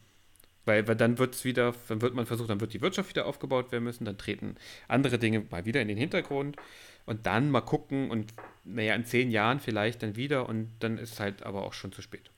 Weil, 0.64 0.88
weil 0.88 0.96
dann 0.96 1.18
wird 1.18 1.34
es 1.34 1.44
wieder, 1.44 1.74
dann 1.88 2.00
wird 2.00 2.14
man 2.14 2.24
versucht, 2.24 2.48
dann 2.48 2.60
wird 2.60 2.72
die 2.72 2.80
Wirtschaft 2.80 3.10
wieder 3.10 3.26
aufgebaut 3.26 3.70
werden 3.70 3.84
müssen, 3.84 4.06
dann 4.06 4.16
treten 4.16 4.56
andere 4.88 5.18
Dinge 5.18 5.44
mal 5.50 5.66
wieder 5.66 5.82
in 5.82 5.88
den 5.88 5.98
Hintergrund 5.98 6.56
und 7.04 7.26
dann 7.26 7.50
mal 7.50 7.60
gucken 7.60 8.10
und 8.10 8.32
naja, 8.64 8.94
in 8.94 9.04
zehn 9.04 9.30
Jahren 9.30 9.60
vielleicht 9.60 10.02
dann 10.02 10.16
wieder 10.16 10.48
und 10.48 10.70
dann 10.80 10.96
ist 10.96 11.12
es 11.12 11.20
halt 11.20 11.42
aber 11.42 11.64
auch 11.64 11.74
schon 11.74 11.92
zu 11.92 12.00
spät. 12.00 12.29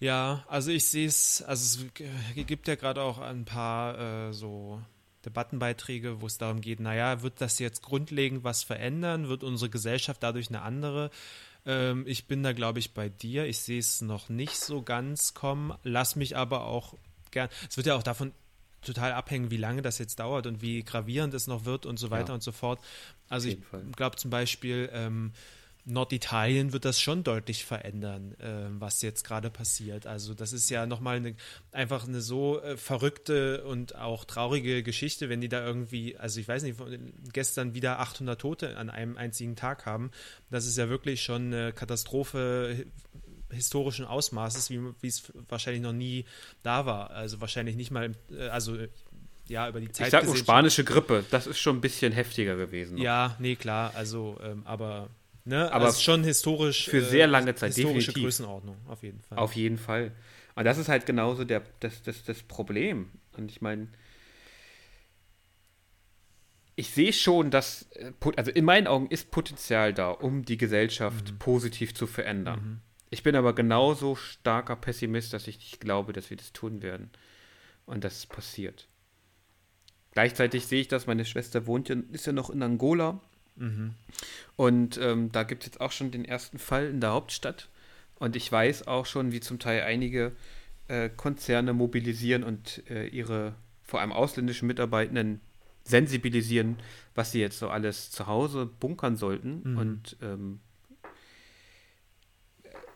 Ja, 0.00 0.44
also 0.48 0.70
ich 0.70 0.86
sehe 0.86 1.06
es, 1.06 1.42
also 1.42 1.84
es 1.84 2.46
gibt 2.46 2.66
ja 2.68 2.74
gerade 2.74 3.02
auch 3.02 3.18
ein 3.18 3.44
paar 3.44 4.28
äh, 4.28 4.32
so 4.32 4.80
Debattenbeiträge, 5.26 6.22
wo 6.22 6.26
es 6.26 6.38
darum 6.38 6.62
geht, 6.62 6.80
naja, 6.80 7.22
wird 7.22 7.40
das 7.42 7.58
jetzt 7.58 7.82
grundlegend 7.82 8.42
was 8.42 8.62
verändern? 8.62 9.28
Wird 9.28 9.44
unsere 9.44 9.70
Gesellschaft 9.70 10.22
dadurch 10.22 10.48
eine 10.48 10.62
andere? 10.62 11.10
Ähm, 11.66 12.04
ich 12.06 12.26
bin 12.26 12.42
da, 12.42 12.52
glaube 12.52 12.78
ich, 12.78 12.94
bei 12.94 13.10
dir. 13.10 13.44
Ich 13.44 13.60
sehe 13.60 13.78
es 13.78 14.00
noch 14.00 14.30
nicht 14.30 14.56
so 14.56 14.82
ganz 14.82 15.34
kommen. 15.34 15.74
Lass 15.82 16.16
mich 16.16 16.34
aber 16.34 16.64
auch 16.64 16.94
gern. 17.30 17.50
Es 17.68 17.76
wird 17.76 17.86
ja 17.86 17.94
auch 17.94 18.02
davon 18.02 18.32
total 18.82 19.12
abhängen, 19.12 19.50
wie 19.50 19.58
lange 19.58 19.82
das 19.82 19.98
jetzt 19.98 20.18
dauert 20.18 20.46
und 20.46 20.62
wie 20.62 20.82
gravierend 20.82 21.34
es 21.34 21.46
noch 21.46 21.66
wird 21.66 21.84
und 21.84 21.98
so 21.98 22.10
weiter 22.10 22.28
ja. 22.28 22.34
und 22.34 22.42
so 22.42 22.52
fort. 22.52 22.80
Also 23.28 23.48
ich 23.48 23.58
glaube 23.94 24.16
zum 24.16 24.30
Beispiel, 24.30 24.88
ähm, 24.94 25.32
Norditalien 25.84 26.72
wird 26.72 26.84
das 26.84 27.00
schon 27.00 27.24
deutlich 27.24 27.64
verändern, 27.64 28.34
äh, 28.38 28.68
was 28.80 29.02
jetzt 29.02 29.24
gerade 29.24 29.50
passiert. 29.50 30.06
Also 30.06 30.34
das 30.34 30.52
ist 30.52 30.70
ja 30.70 30.86
nochmal 30.86 31.16
eine, 31.16 31.34
einfach 31.72 32.06
eine 32.06 32.20
so 32.20 32.60
äh, 32.60 32.76
verrückte 32.76 33.64
und 33.64 33.96
auch 33.96 34.24
traurige 34.24 34.82
Geschichte, 34.82 35.28
wenn 35.28 35.40
die 35.40 35.48
da 35.48 35.64
irgendwie, 35.64 36.16
also 36.16 36.40
ich 36.40 36.48
weiß 36.48 36.62
nicht, 36.62 36.78
gestern 37.32 37.74
wieder 37.74 38.00
800 38.00 38.40
Tote 38.40 38.76
an 38.76 38.90
einem 38.90 39.16
einzigen 39.16 39.56
Tag 39.56 39.86
haben. 39.86 40.10
Das 40.50 40.66
ist 40.66 40.76
ja 40.76 40.88
wirklich 40.88 41.22
schon 41.22 41.46
eine 41.46 41.72
Katastrophe 41.72 42.86
historischen 43.50 44.04
Ausmaßes, 44.04 44.70
wie 44.70 45.06
es 45.06 45.32
wahrscheinlich 45.48 45.82
noch 45.82 45.92
nie 45.92 46.24
da 46.62 46.86
war. 46.86 47.10
Also 47.10 47.40
wahrscheinlich 47.40 47.76
nicht 47.76 47.90
mal, 47.90 48.12
äh, 48.30 48.48
also 48.48 48.76
ja, 49.48 49.68
über 49.68 49.80
die 49.80 49.90
Zeit. 49.90 50.06
Ich 50.06 50.12
sag 50.12 50.24
nur 50.24 50.36
spanische 50.36 50.84
Grippe, 50.84 51.24
das 51.30 51.46
ist 51.46 51.58
schon 51.58 51.76
ein 51.76 51.80
bisschen 51.80 52.12
heftiger 52.12 52.56
gewesen. 52.56 52.96
Noch. 52.96 53.02
Ja, 53.02 53.36
nee, 53.40 53.56
klar, 53.56 53.92
also, 53.96 54.38
ähm, 54.42 54.62
aber 54.64 55.08
Ne? 55.44 55.72
Aber 55.72 55.86
also 55.86 56.00
schon 56.00 56.24
historisch. 56.24 56.88
Für 56.88 57.02
sehr 57.02 57.26
lange 57.26 57.54
Zeit, 57.54 57.74
historische 57.74 58.08
definitiv. 58.08 58.22
Größenordnung, 58.24 58.76
auf 58.88 59.02
jeden 59.02 59.20
Fall. 59.20 59.38
Auf 59.38 59.54
jeden 59.54 59.78
Fall. 59.78 60.12
Und 60.54 60.64
das 60.64 60.78
ist 60.78 60.88
halt 60.88 61.06
genauso 61.06 61.44
der, 61.44 61.62
das, 61.80 62.02
das, 62.02 62.24
das 62.24 62.42
Problem. 62.42 63.10
Und 63.36 63.50
ich 63.50 63.60
meine, 63.60 63.88
ich 66.76 66.90
sehe 66.90 67.12
schon, 67.12 67.50
dass, 67.50 67.90
äh, 67.92 68.12
also 68.36 68.50
in 68.50 68.64
meinen 68.64 68.86
Augen 68.86 69.06
ist 69.08 69.30
Potenzial 69.30 69.92
da, 69.94 70.10
um 70.10 70.44
die 70.44 70.56
Gesellschaft 70.56 71.32
mhm. 71.32 71.38
positiv 71.38 71.94
zu 71.94 72.06
verändern. 72.06 72.60
Mhm. 72.60 72.80
Ich 73.10 73.22
bin 73.22 73.34
aber 73.34 73.54
genauso 73.54 74.14
starker 74.14 74.76
Pessimist, 74.76 75.32
dass 75.32 75.48
ich 75.48 75.58
nicht 75.58 75.80
glaube, 75.80 76.12
dass 76.12 76.30
wir 76.30 76.36
das 76.36 76.52
tun 76.52 76.80
werden. 76.80 77.10
Und 77.86 78.04
das 78.04 78.26
passiert. 78.26 78.88
Gleichzeitig 80.12 80.66
sehe 80.66 80.80
ich, 80.80 80.88
dass 80.88 81.06
meine 81.06 81.24
Schwester 81.24 81.66
wohnt 81.66 81.88
ja, 81.88 81.96
ist 82.12 82.26
ja 82.26 82.32
noch 82.32 82.50
in 82.50 82.62
Angola 82.62 83.20
Mhm. 83.56 83.94
Und 84.56 84.98
ähm, 84.98 85.32
da 85.32 85.42
gibt 85.42 85.62
es 85.62 85.68
jetzt 85.68 85.80
auch 85.80 85.92
schon 85.92 86.10
den 86.10 86.24
ersten 86.24 86.58
Fall 86.58 86.86
in 86.86 87.00
der 87.00 87.10
Hauptstadt. 87.10 87.68
Und 88.18 88.36
ich 88.36 88.50
weiß 88.50 88.86
auch 88.86 89.06
schon, 89.06 89.32
wie 89.32 89.40
zum 89.40 89.58
Teil 89.58 89.82
einige 89.82 90.32
äh, 90.88 91.08
Konzerne 91.08 91.72
mobilisieren 91.72 92.44
und 92.44 92.82
äh, 92.90 93.06
ihre 93.06 93.54
vor 93.82 94.00
allem 94.00 94.12
ausländischen 94.12 94.66
Mitarbeitenden 94.66 95.40
sensibilisieren, 95.84 96.76
was 97.14 97.32
sie 97.32 97.40
jetzt 97.40 97.58
so 97.58 97.68
alles 97.70 98.10
zu 98.10 98.26
Hause 98.26 98.66
bunkern 98.66 99.16
sollten. 99.16 99.62
Mhm. 99.64 99.78
Und 99.78 100.16
ähm, 100.22 100.60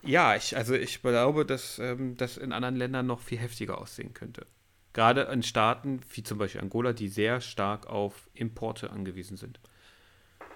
ja, 0.02 0.36
ich, 0.36 0.56
also 0.56 0.74
ich 0.74 1.00
glaube, 1.00 1.46
dass 1.46 1.78
ähm, 1.78 2.16
das 2.16 2.36
in 2.36 2.52
anderen 2.52 2.76
Ländern 2.76 3.06
noch 3.06 3.20
viel 3.20 3.38
heftiger 3.38 3.78
aussehen 3.78 4.12
könnte. 4.12 4.46
Gerade 4.92 5.22
in 5.22 5.42
Staaten 5.42 6.00
wie 6.12 6.22
zum 6.22 6.38
Beispiel 6.38 6.60
Angola, 6.60 6.92
die 6.92 7.08
sehr 7.08 7.40
stark 7.40 7.86
auf 7.86 8.28
Importe 8.34 8.90
angewiesen 8.90 9.36
sind 9.36 9.58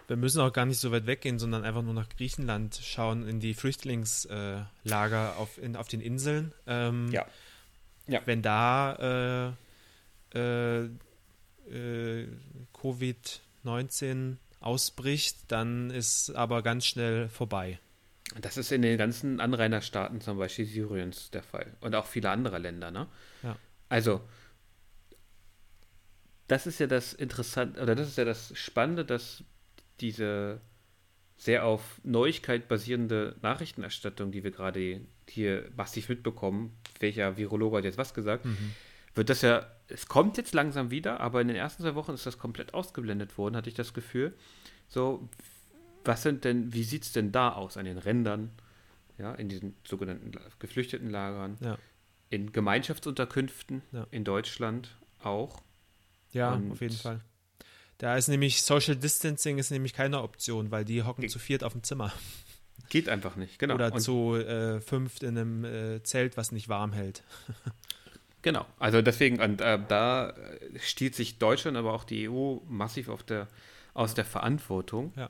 wir 0.09 0.17
müssen 0.17 0.41
auch 0.41 0.53
gar 0.53 0.65
nicht 0.65 0.81
so 0.81 0.91
weit 0.91 1.07
weggehen, 1.07 1.39
sondern 1.39 1.65
einfach 1.65 1.83
nur 1.83 1.93
nach 1.93 2.09
Griechenland 2.09 2.81
schauen, 2.83 3.29
in 3.29 3.41
die 3.41 3.53
Flüchtlingslager 3.53 5.35
äh, 5.35 5.39
auf, 5.39 5.59
in, 5.59 5.77
auf 5.77 5.87
den 5.87 6.01
Inseln. 6.01 6.53
Ähm, 6.67 7.11
ja. 7.13 7.27
ja. 8.07 8.23
Wenn 8.25 8.41
da 8.41 9.55
äh, 10.35 10.39
äh, 10.39 10.89
äh 11.71 12.27
Covid-19 12.75 14.37
ausbricht, 14.61 15.37
dann 15.49 15.91
ist 15.91 16.31
aber 16.31 16.63
ganz 16.63 16.87
schnell 16.87 17.29
vorbei. 17.29 17.79
Das 18.41 18.57
ist 18.57 18.73
in 18.73 18.83
den 18.83 18.97
ganzen 18.97 19.41
Anrainerstaaten, 19.41 20.21
zum 20.21 20.39
Beispiel 20.39 20.65
Syriens, 20.65 21.31
der 21.31 21.43
Fall. 21.43 21.77
Und 21.81 21.95
auch 21.95 22.07
viele 22.07 22.31
andere 22.31 22.59
Länder, 22.59 22.91
ne? 22.91 23.09
Ja. 23.43 23.57
Also, 23.89 24.23
das 26.47 26.67
ist 26.67 26.79
ja 26.81 26.87
das 26.87 27.13
Interessante, 27.13 27.81
oder 27.81 27.95
das 27.95 28.09
ist 28.09 28.19
ja 28.19 28.25
das 28.25 28.53
Spannende, 28.57 29.05
dass 29.05 29.45
diese 30.01 30.61
sehr 31.37 31.65
auf 31.65 32.01
Neuigkeit 32.03 32.69
basierende 32.69 33.37
Nachrichtenerstattung, 33.43 34.33
die 34.33 34.43
wir 34.43 34.51
gerade 34.51 35.01
hier 35.29 35.71
massiv 35.77 36.09
mitbekommen, 36.09 36.77
welcher 36.99 37.37
Virologe 37.37 37.79
hat 37.79 37.85
jetzt 37.85 37.99
was 37.99 38.13
gesagt, 38.13 38.45
mhm. 38.45 38.73
wird 39.15 39.31
das 39.31 39.43
ja, 39.43 39.67
es 39.87 40.09
kommt 40.09 40.37
jetzt 40.37 40.53
langsam 40.53 40.91
wieder, 40.91 41.21
aber 41.21 41.41
in 41.41 41.49
den 41.49 41.57
ersten 41.57 41.85
zwei 41.85 41.95
Wochen 41.95 42.13
ist 42.13 42.27
das 42.27 42.39
komplett 42.39 42.75
ausgeblendet 42.75 43.39
worden, 43.39 43.57
hatte 43.57 43.69
ich 43.69 43.77
das 43.77 43.95
Gefühl. 43.95 44.35
So, 44.89 45.29
was 46.05 46.23
sind 46.23 46.45
denn, 46.45 46.73
wie 46.73 46.83
sieht 46.83 47.05
es 47.05 47.13
denn 47.13 47.31
da 47.31 47.53
aus 47.53 47.77
an 47.77 47.85
den 47.85 47.99
Rändern, 47.99 48.51
ja, 49.17 49.35
in 49.35 49.49
diesen 49.49 49.77
sogenannten 49.85 50.33
geflüchteten 50.59 51.11
Lagern, 51.11 51.57
ja. 51.61 51.79
in 52.31 52.53
Gemeinschaftsunterkünften 52.53 53.83
ja. 53.93 54.07
in 54.11 54.25
Deutschland 54.25 54.97
auch. 55.23 55.63
Ja, 56.33 56.55
Und 56.55 56.73
auf 56.73 56.81
jeden 56.81 56.97
Fall. 56.97 57.21
Da 57.99 58.17
ist 58.17 58.29
nämlich 58.29 58.63
Social 58.63 58.97
Distancing 58.97 59.59
ist 59.59 59.71
nämlich 59.71 59.93
keine 59.93 60.23
Option, 60.23 60.71
weil 60.71 60.85
die 60.85 61.03
hocken 61.03 61.23
Ge 61.23 61.31
zu 61.31 61.39
viert 61.39 61.65
auf 61.65 61.73
dem 61.73 61.83
Zimmer. 61.83 62.13
Geht 62.89 63.09
einfach 63.09 63.37
nicht, 63.37 63.59
genau. 63.59 63.75
Oder 63.75 63.93
und 63.93 64.01
zu 64.01 64.37
äh, 64.37 64.81
fünft 64.81 65.23
in 65.23 65.37
einem 65.37 65.65
äh, 65.65 66.03
Zelt, 66.05 66.37
was 66.37 66.53
nicht 66.53 66.69
warm 66.69 66.93
hält. 66.93 67.23
genau, 68.43 68.65
also 68.79 69.03
deswegen, 69.03 69.41
und 69.41 69.61
äh, 69.61 69.79
da 69.89 70.33
stiehlt 70.79 71.15
sich 71.17 71.39
Deutschland, 71.39 71.77
aber 71.77 71.93
auch 71.93 72.05
die 72.05 72.31
EU 72.31 72.59
massiv 72.69 73.11
der, 73.25 73.49
aus 73.95 74.15
der 74.15 74.25
Verantwortung, 74.25 75.13
ja. 75.17 75.29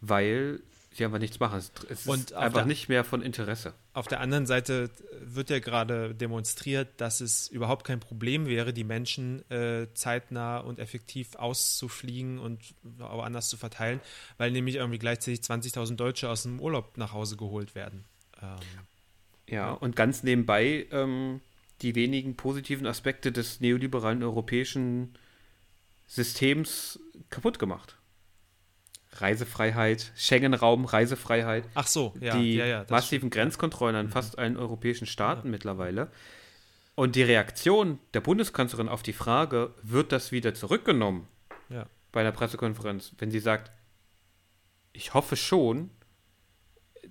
weil 0.00 0.60
sie 0.98 1.04
einfach 1.04 1.18
nichts 1.18 1.40
machen. 1.40 1.58
Es 1.88 2.06
ist 2.06 2.32
einfach 2.32 2.64
nicht 2.64 2.88
mehr 2.88 3.04
von 3.04 3.22
Interesse. 3.22 3.74
Auf 3.92 4.06
der 4.06 4.20
anderen 4.20 4.46
Seite 4.46 4.90
wird 5.20 5.50
ja 5.50 5.58
gerade 5.58 6.14
demonstriert, 6.14 7.00
dass 7.00 7.20
es 7.20 7.48
überhaupt 7.48 7.86
kein 7.86 8.00
Problem 8.00 8.46
wäre, 8.46 8.72
die 8.72 8.84
Menschen 8.84 9.48
äh, 9.50 9.88
zeitnah 9.94 10.58
und 10.58 10.78
effektiv 10.78 11.34
auszufliegen 11.36 12.38
und 12.38 12.74
woanders 12.82 13.48
zu 13.48 13.56
verteilen, 13.56 14.00
weil 14.36 14.50
nämlich 14.50 14.76
irgendwie 14.76 14.98
gleichzeitig 14.98 15.40
20.000 15.40 15.96
Deutsche 15.96 16.28
aus 16.28 16.42
dem 16.42 16.60
Urlaub 16.60 16.96
nach 16.96 17.12
Hause 17.12 17.36
geholt 17.36 17.74
werden. 17.74 18.04
Ähm, 18.42 18.58
ja, 19.46 19.54
ja, 19.54 19.72
und 19.72 19.96
ganz 19.96 20.22
nebenbei 20.22 20.86
ähm, 20.90 21.40
die 21.82 21.94
wenigen 21.94 22.36
positiven 22.36 22.86
Aspekte 22.86 23.32
des 23.32 23.60
neoliberalen 23.60 24.22
europäischen 24.22 25.14
Systems 26.06 26.98
kaputt 27.30 27.58
gemacht. 27.58 27.97
Reisefreiheit, 29.12 30.12
Schengen-Raum, 30.16 30.84
Reisefreiheit. 30.84 31.64
Ach 31.74 31.86
so, 31.86 32.14
ja. 32.20 32.36
Die 32.36 32.54
ja, 32.54 32.66
ja, 32.66 32.86
massiven 32.88 33.30
Grenzkontrollen 33.30 33.96
an 33.96 34.06
mhm. 34.06 34.10
fast 34.10 34.38
allen 34.38 34.56
europäischen 34.56 35.06
Staaten 35.06 35.50
mittlerweile. 35.50 36.10
Und 36.94 37.16
die 37.16 37.22
Reaktion 37.22 37.98
der 38.14 38.20
Bundeskanzlerin 38.20 38.88
auf 38.88 39.02
die 39.02 39.12
Frage, 39.12 39.74
wird 39.82 40.12
das 40.12 40.32
wieder 40.32 40.54
zurückgenommen 40.54 41.28
bei 42.12 42.20
einer 42.20 42.32
Pressekonferenz, 42.32 43.12
wenn 43.18 43.30
sie 43.30 43.40
sagt, 43.40 43.70
ich 44.92 45.14
hoffe 45.14 45.36
schon, 45.36 45.90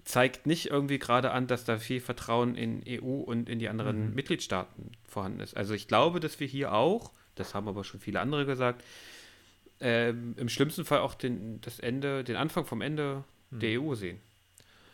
zeigt 0.04 0.46
nicht 0.46 0.70
irgendwie 0.70 1.00
gerade 1.00 1.32
an, 1.32 1.48
dass 1.48 1.64
da 1.64 1.78
viel 1.78 2.02
Vertrauen 2.02 2.56
in 2.56 2.84
EU 2.88 3.22
und 3.22 3.50
in 3.50 3.60
die 3.60 3.70
anderen 3.70 4.10
mhm. 4.10 4.16
Mitgliedstaaten 4.16 4.92
vorhanden 5.08 5.40
ist. 5.40 5.56
Also 5.56 5.74
ich 5.74 5.88
glaube, 5.88 6.20
dass 6.20 6.40
wir 6.40 6.48
hier 6.48 6.74
auch, 6.74 7.12
das 7.36 7.54
haben 7.54 7.68
aber 7.68 7.84
schon 7.84 8.00
viele 8.00 8.20
andere 8.20 8.46
gesagt, 8.46 8.84
ähm, 9.80 10.36
im 10.38 10.50
schlimmsten 10.50 10.86
Fall 10.86 11.00
auch 11.00 11.14
den, 11.14 11.62
das 11.62 11.80
Ende, 11.80 12.24
den 12.24 12.36
Anfang 12.36 12.66
vom 12.66 12.82
Ende 12.82 13.24
hm. 13.52 13.60
der 13.60 13.82
EU 13.82 13.96
sehen. 13.96 14.20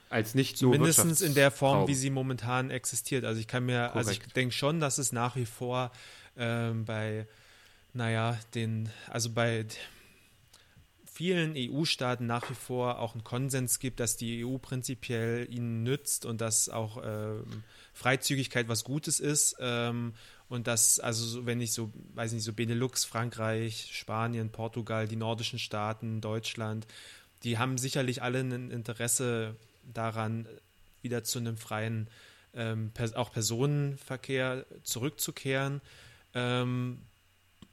Als 0.10 0.36
nicht 0.36 0.58
so 0.58 0.70
Mindestens 0.70 1.22
in 1.22 1.34
der 1.34 1.50
Form, 1.50 1.88
wie 1.88 1.96
sie 1.96 2.12
momentan 2.12 2.70
existiert. 2.70 3.26
Also 3.26 3.40
ich 3.40 3.48
kann 3.48 3.66
mir, 3.66 3.88
Korrekt. 3.88 3.96
also 3.96 4.12
ich 4.12 4.20
denke 4.20 4.54
schon, 4.54 4.80
dass 4.80 5.00
es 5.00 5.12
nach 5.12 5.36
wie 5.36 5.48
vor 5.48 5.92
ähm, 6.38 6.86
bei, 6.86 7.26
naja, 7.94 8.38
den, 8.54 8.90
also 9.10 9.32
bei 9.32 9.66
vielen 11.12 11.54
EU-Staaten 11.56 12.26
nach 12.26 12.50
wie 12.50 12.56
vor 12.56 13.00
auch 13.00 13.14
einen 13.14 13.24
Konsens 13.24 13.80
gibt, 13.80 14.00
dass 14.00 14.18
die 14.18 14.46
EU 14.46 14.58
prinzipiell 14.58 15.48
ihnen 15.50 15.84
nützt 15.84 16.26
und 16.26 16.42
dass 16.42 16.70
auch 16.70 17.02
ähm, 17.04 17.64
Freizügigkeit 17.94 18.68
was 18.68 18.84
Gutes 18.84 19.20
ist. 19.20 19.56
Ähm, 19.60 20.14
und 20.54 20.68
dass, 20.68 21.00
also 21.00 21.48
wenn 21.48 21.62
ich 21.62 21.74
so, 21.74 21.92
weiß 22.14 22.32
nicht, 22.32 22.44
so 22.44 22.54
Benelux, 22.54 23.06
Frankreich, 23.06 23.90
Spanien, 23.92 24.52
Portugal, 24.52 25.08
die 25.08 25.16
nordischen 25.16 25.58
Staaten, 25.58 26.22
Deutschland, 26.22 26.86
die 27.42 27.58
haben 27.58 27.80
sicherlich 27.80 28.22
alle 28.22 28.42
ein 28.42 28.70
Interesse 28.70 29.56
daran, 29.92 30.48
wieder 31.02 31.24
zu 31.24 31.40
einem 31.40 31.58
freien, 31.58 32.08
ähm, 32.54 32.92
auch 33.16 33.32
Personenverkehr 33.32 34.68
zurückzukehren. 34.84 35.82
Ähm, 36.36 37.00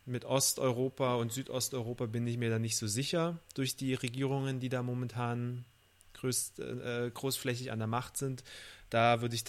mit 0.07 0.25
Osteuropa 0.25 1.17
und 1.17 1.35
Südosteuropa 1.35 2.07
bin 2.07 2.27
ich 2.27 2.39
mir 2.39 2.49
da 2.49 2.59
nicht 2.59 2.79
so 2.79 2.87
sicher 2.87 3.39
durch 3.53 3.77
die 3.77 3.93
Regierungen, 3.93 4.59
die 4.59 4.71
da 4.71 4.83
momentan 4.83 5.67
größt, 6.15 6.61
äh, 6.61 7.11
großflächig 7.13 7.73
an 7.73 7.79
der 7.79 7.89
Macht 7.89 8.17
sind. 8.17 8.43
Da 8.89 9.21
würde 9.21 9.35
ich 9.35 9.45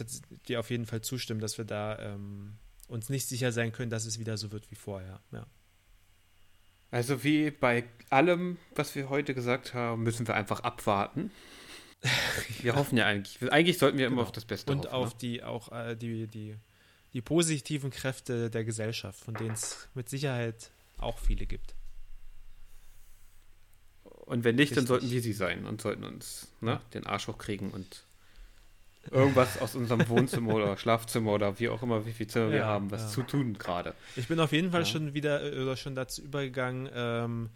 dir 0.50 0.60
auf 0.60 0.70
jeden 0.70 0.86
Fall 0.86 1.02
zustimmen, 1.02 1.40
dass 1.40 1.58
wir 1.58 1.66
da 1.66 1.98
ähm, 1.98 2.58
uns 2.92 3.10
nicht 3.10 3.28
sicher 3.28 3.52
sein 3.52 3.72
können, 3.72 3.90
dass 3.90 4.06
es 4.06 4.20
wieder 4.20 4.38
so 4.38 4.52
wird 4.52 4.70
wie 4.70 4.76
vorher. 4.76 5.20
Ja. 5.32 5.48
Also 6.92 7.24
wie 7.24 7.52
bei 7.52 7.86
allem, 8.10 8.58
was 8.76 8.96
wir 8.96 9.10
heute 9.10 9.34
gesagt 9.34 9.74
haben, 9.74 10.04
müssen 10.04 10.28
wir 10.28 10.36
einfach 10.36 10.60
abwarten. 10.62 11.32
Wir 12.62 12.76
hoffen 12.76 12.98
ja 12.98 13.06
eigentlich. 13.06 13.40
Eigentlich 13.52 13.78
sollten 13.78 14.00
wir 14.00 14.08
genau. 14.08 14.22
immer 14.22 14.28
auf 14.28 14.32
das 14.32 14.46
Beste 14.46 14.72
Und 14.72 14.86
hoffen, 14.86 14.94
auf 14.94 15.10
ne? 15.10 15.18
die 15.22 15.44
auch 15.44 15.72
äh, 15.72 15.96
die, 15.96 16.26
die 16.26 16.56
die 17.14 17.22
positiven 17.22 17.92
Kräfte 17.92 18.50
der 18.50 18.64
Gesellschaft, 18.64 19.20
von 19.20 19.34
denen 19.34 19.52
es 19.52 19.90
mit 19.94 20.10
Sicherheit 20.10 20.72
auch 20.98 21.20
viele 21.20 21.46
gibt. 21.46 21.76
Und 24.04 24.44
wenn 24.44 24.56
nicht, 24.56 24.72
Richtig. 24.72 24.78
dann 24.78 24.88
sollten 24.88 25.12
wir 25.12 25.22
sie 25.22 25.34
sein 25.34 25.66
und 25.66 25.82
sollten 25.82 26.04
uns 26.04 26.48
ne, 26.62 26.72
ja. 26.72 26.82
den 26.94 27.06
Arsch 27.06 27.28
hochkriegen 27.28 27.72
und 27.72 28.04
irgendwas 29.10 29.60
aus 29.60 29.76
unserem 29.76 30.08
Wohnzimmer 30.10 30.54
oder 30.54 30.78
Schlafzimmer 30.78 31.32
oder 31.32 31.60
wie 31.60 31.70
auch 31.70 31.82
immer, 31.82 32.06
wie 32.06 32.14
viel 32.14 32.28
Zimmer 32.28 32.48
ja, 32.48 32.52
wir 32.52 32.66
haben, 32.66 32.92
was 32.92 33.02
ja. 33.02 33.08
zu 33.08 33.24
tun 33.24 33.58
gerade. 33.58 33.96
Ich 34.16 34.28
bin 34.28 34.40
auf 34.40 34.52
jeden 34.52 34.72
Fall 34.72 34.86
schon 34.86 35.14
wieder 35.14 35.42
oder 35.42 35.76
schon 35.76 35.96
dazu 35.96 36.22
übergegangen, 36.22 36.90
ähm, 36.94 37.50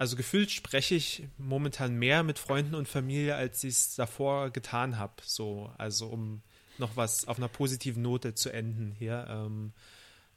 also 0.00 0.16
gefühlt 0.16 0.50
spreche 0.50 0.94
ich 0.94 1.24
momentan 1.36 1.94
mehr 1.94 2.22
mit 2.22 2.38
Freunden 2.38 2.74
und 2.74 2.88
Familie, 2.88 3.34
als 3.34 3.62
ich 3.64 3.74
es 3.74 3.96
davor 3.96 4.48
getan 4.48 4.96
habe. 4.96 5.12
So, 5.22 5.70
also 5.76 6.06
um 6.06 6.40
noch 6.78 6.96
was 6.96 7.28
auf 7.28 7.36
einer 7.36 7.48
positiven 7.48 8.00
Note 8.00 8.34
zu 8.34 8.50
enden 8.50 8.92
hier. 8.92 9.26
Ähm, 9.28 9.74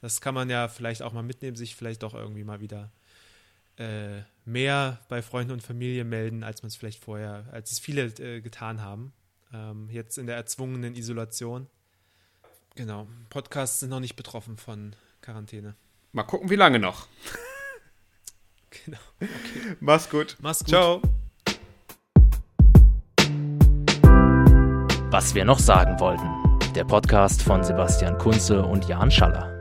das 0.02 0.20
kann 0.20 0.34
man 0.34 0.50
ja 0.50 0.68
vielleicht 0.68 1.00
auch 1.00 1.14
mal 1.14 1.22
mitnehmen, 1.22 1.56
sich 1.56 1.76
vielleicht 1.76 2.02
doch 2.02 2.12
irgendwie 2.12 2.44
mal 2.44 2.60
wieder 2.60 2.92
äh, 3.78 4.20
mehr 4.44 5.00
bei 5.08 5.22
Freunden 5.22 5.52
und 5.52 5.62
Familie 5.62 6.04
melden, 6.04 6.44
als 6.44 6.62
man 6.62 6.68
es 6.68 6.76
vielleicht 6.76 7.02
vorher, 7.02 7.46
als 7.50 7.72
es 7.72 7.78
viele 7.78 8.04
äh, 8.18 8.42
getan 8.42 8.82
haben. 8.82 9.14
Ähm, 9.54 9.88
jetzt 9.88 10.18
in 10.18 10.26
der 10.26 10.34
erzwungenen 10.36 10.96
Isolation. 10.96 11.68
Genau. 12.74 13.06
Podcasts 13.30 13.80
sind 13.80 13.90
noch 13.90 14.00
nicht 14.00 14.16
betroffen 14.16 14.56
von 14.56 14.96
Quarantäne. 15.20 15.76
Mal 16.12 16.24
gucken, 16.24 16.50
wie 16.50 16.56
lange 16.56 16.80
noch. 16.80 17.06
genau. 18.84 18.98
Okay. 19.20 19.76
Mach's 19.78 20.10
gut. 20.10 20.36
Mach's 20.40 20.58
gut. 20.60 20.68
Ciao. 20.68 21.02
Was 25.10 25.34
wir 25.36 25.44
noch 25.44 25.60
sagen 25.60 26.00
wollten. 26.00 26.28
Der 26.74 26.84
Podcast 26.84 27.40
von 27.40 27.62
Sebastian 27.62 28.18
Kunze 28.18 28.64
und 28.64 28.88
Jan 28.88 29.12
Schaller. 29.12 29.53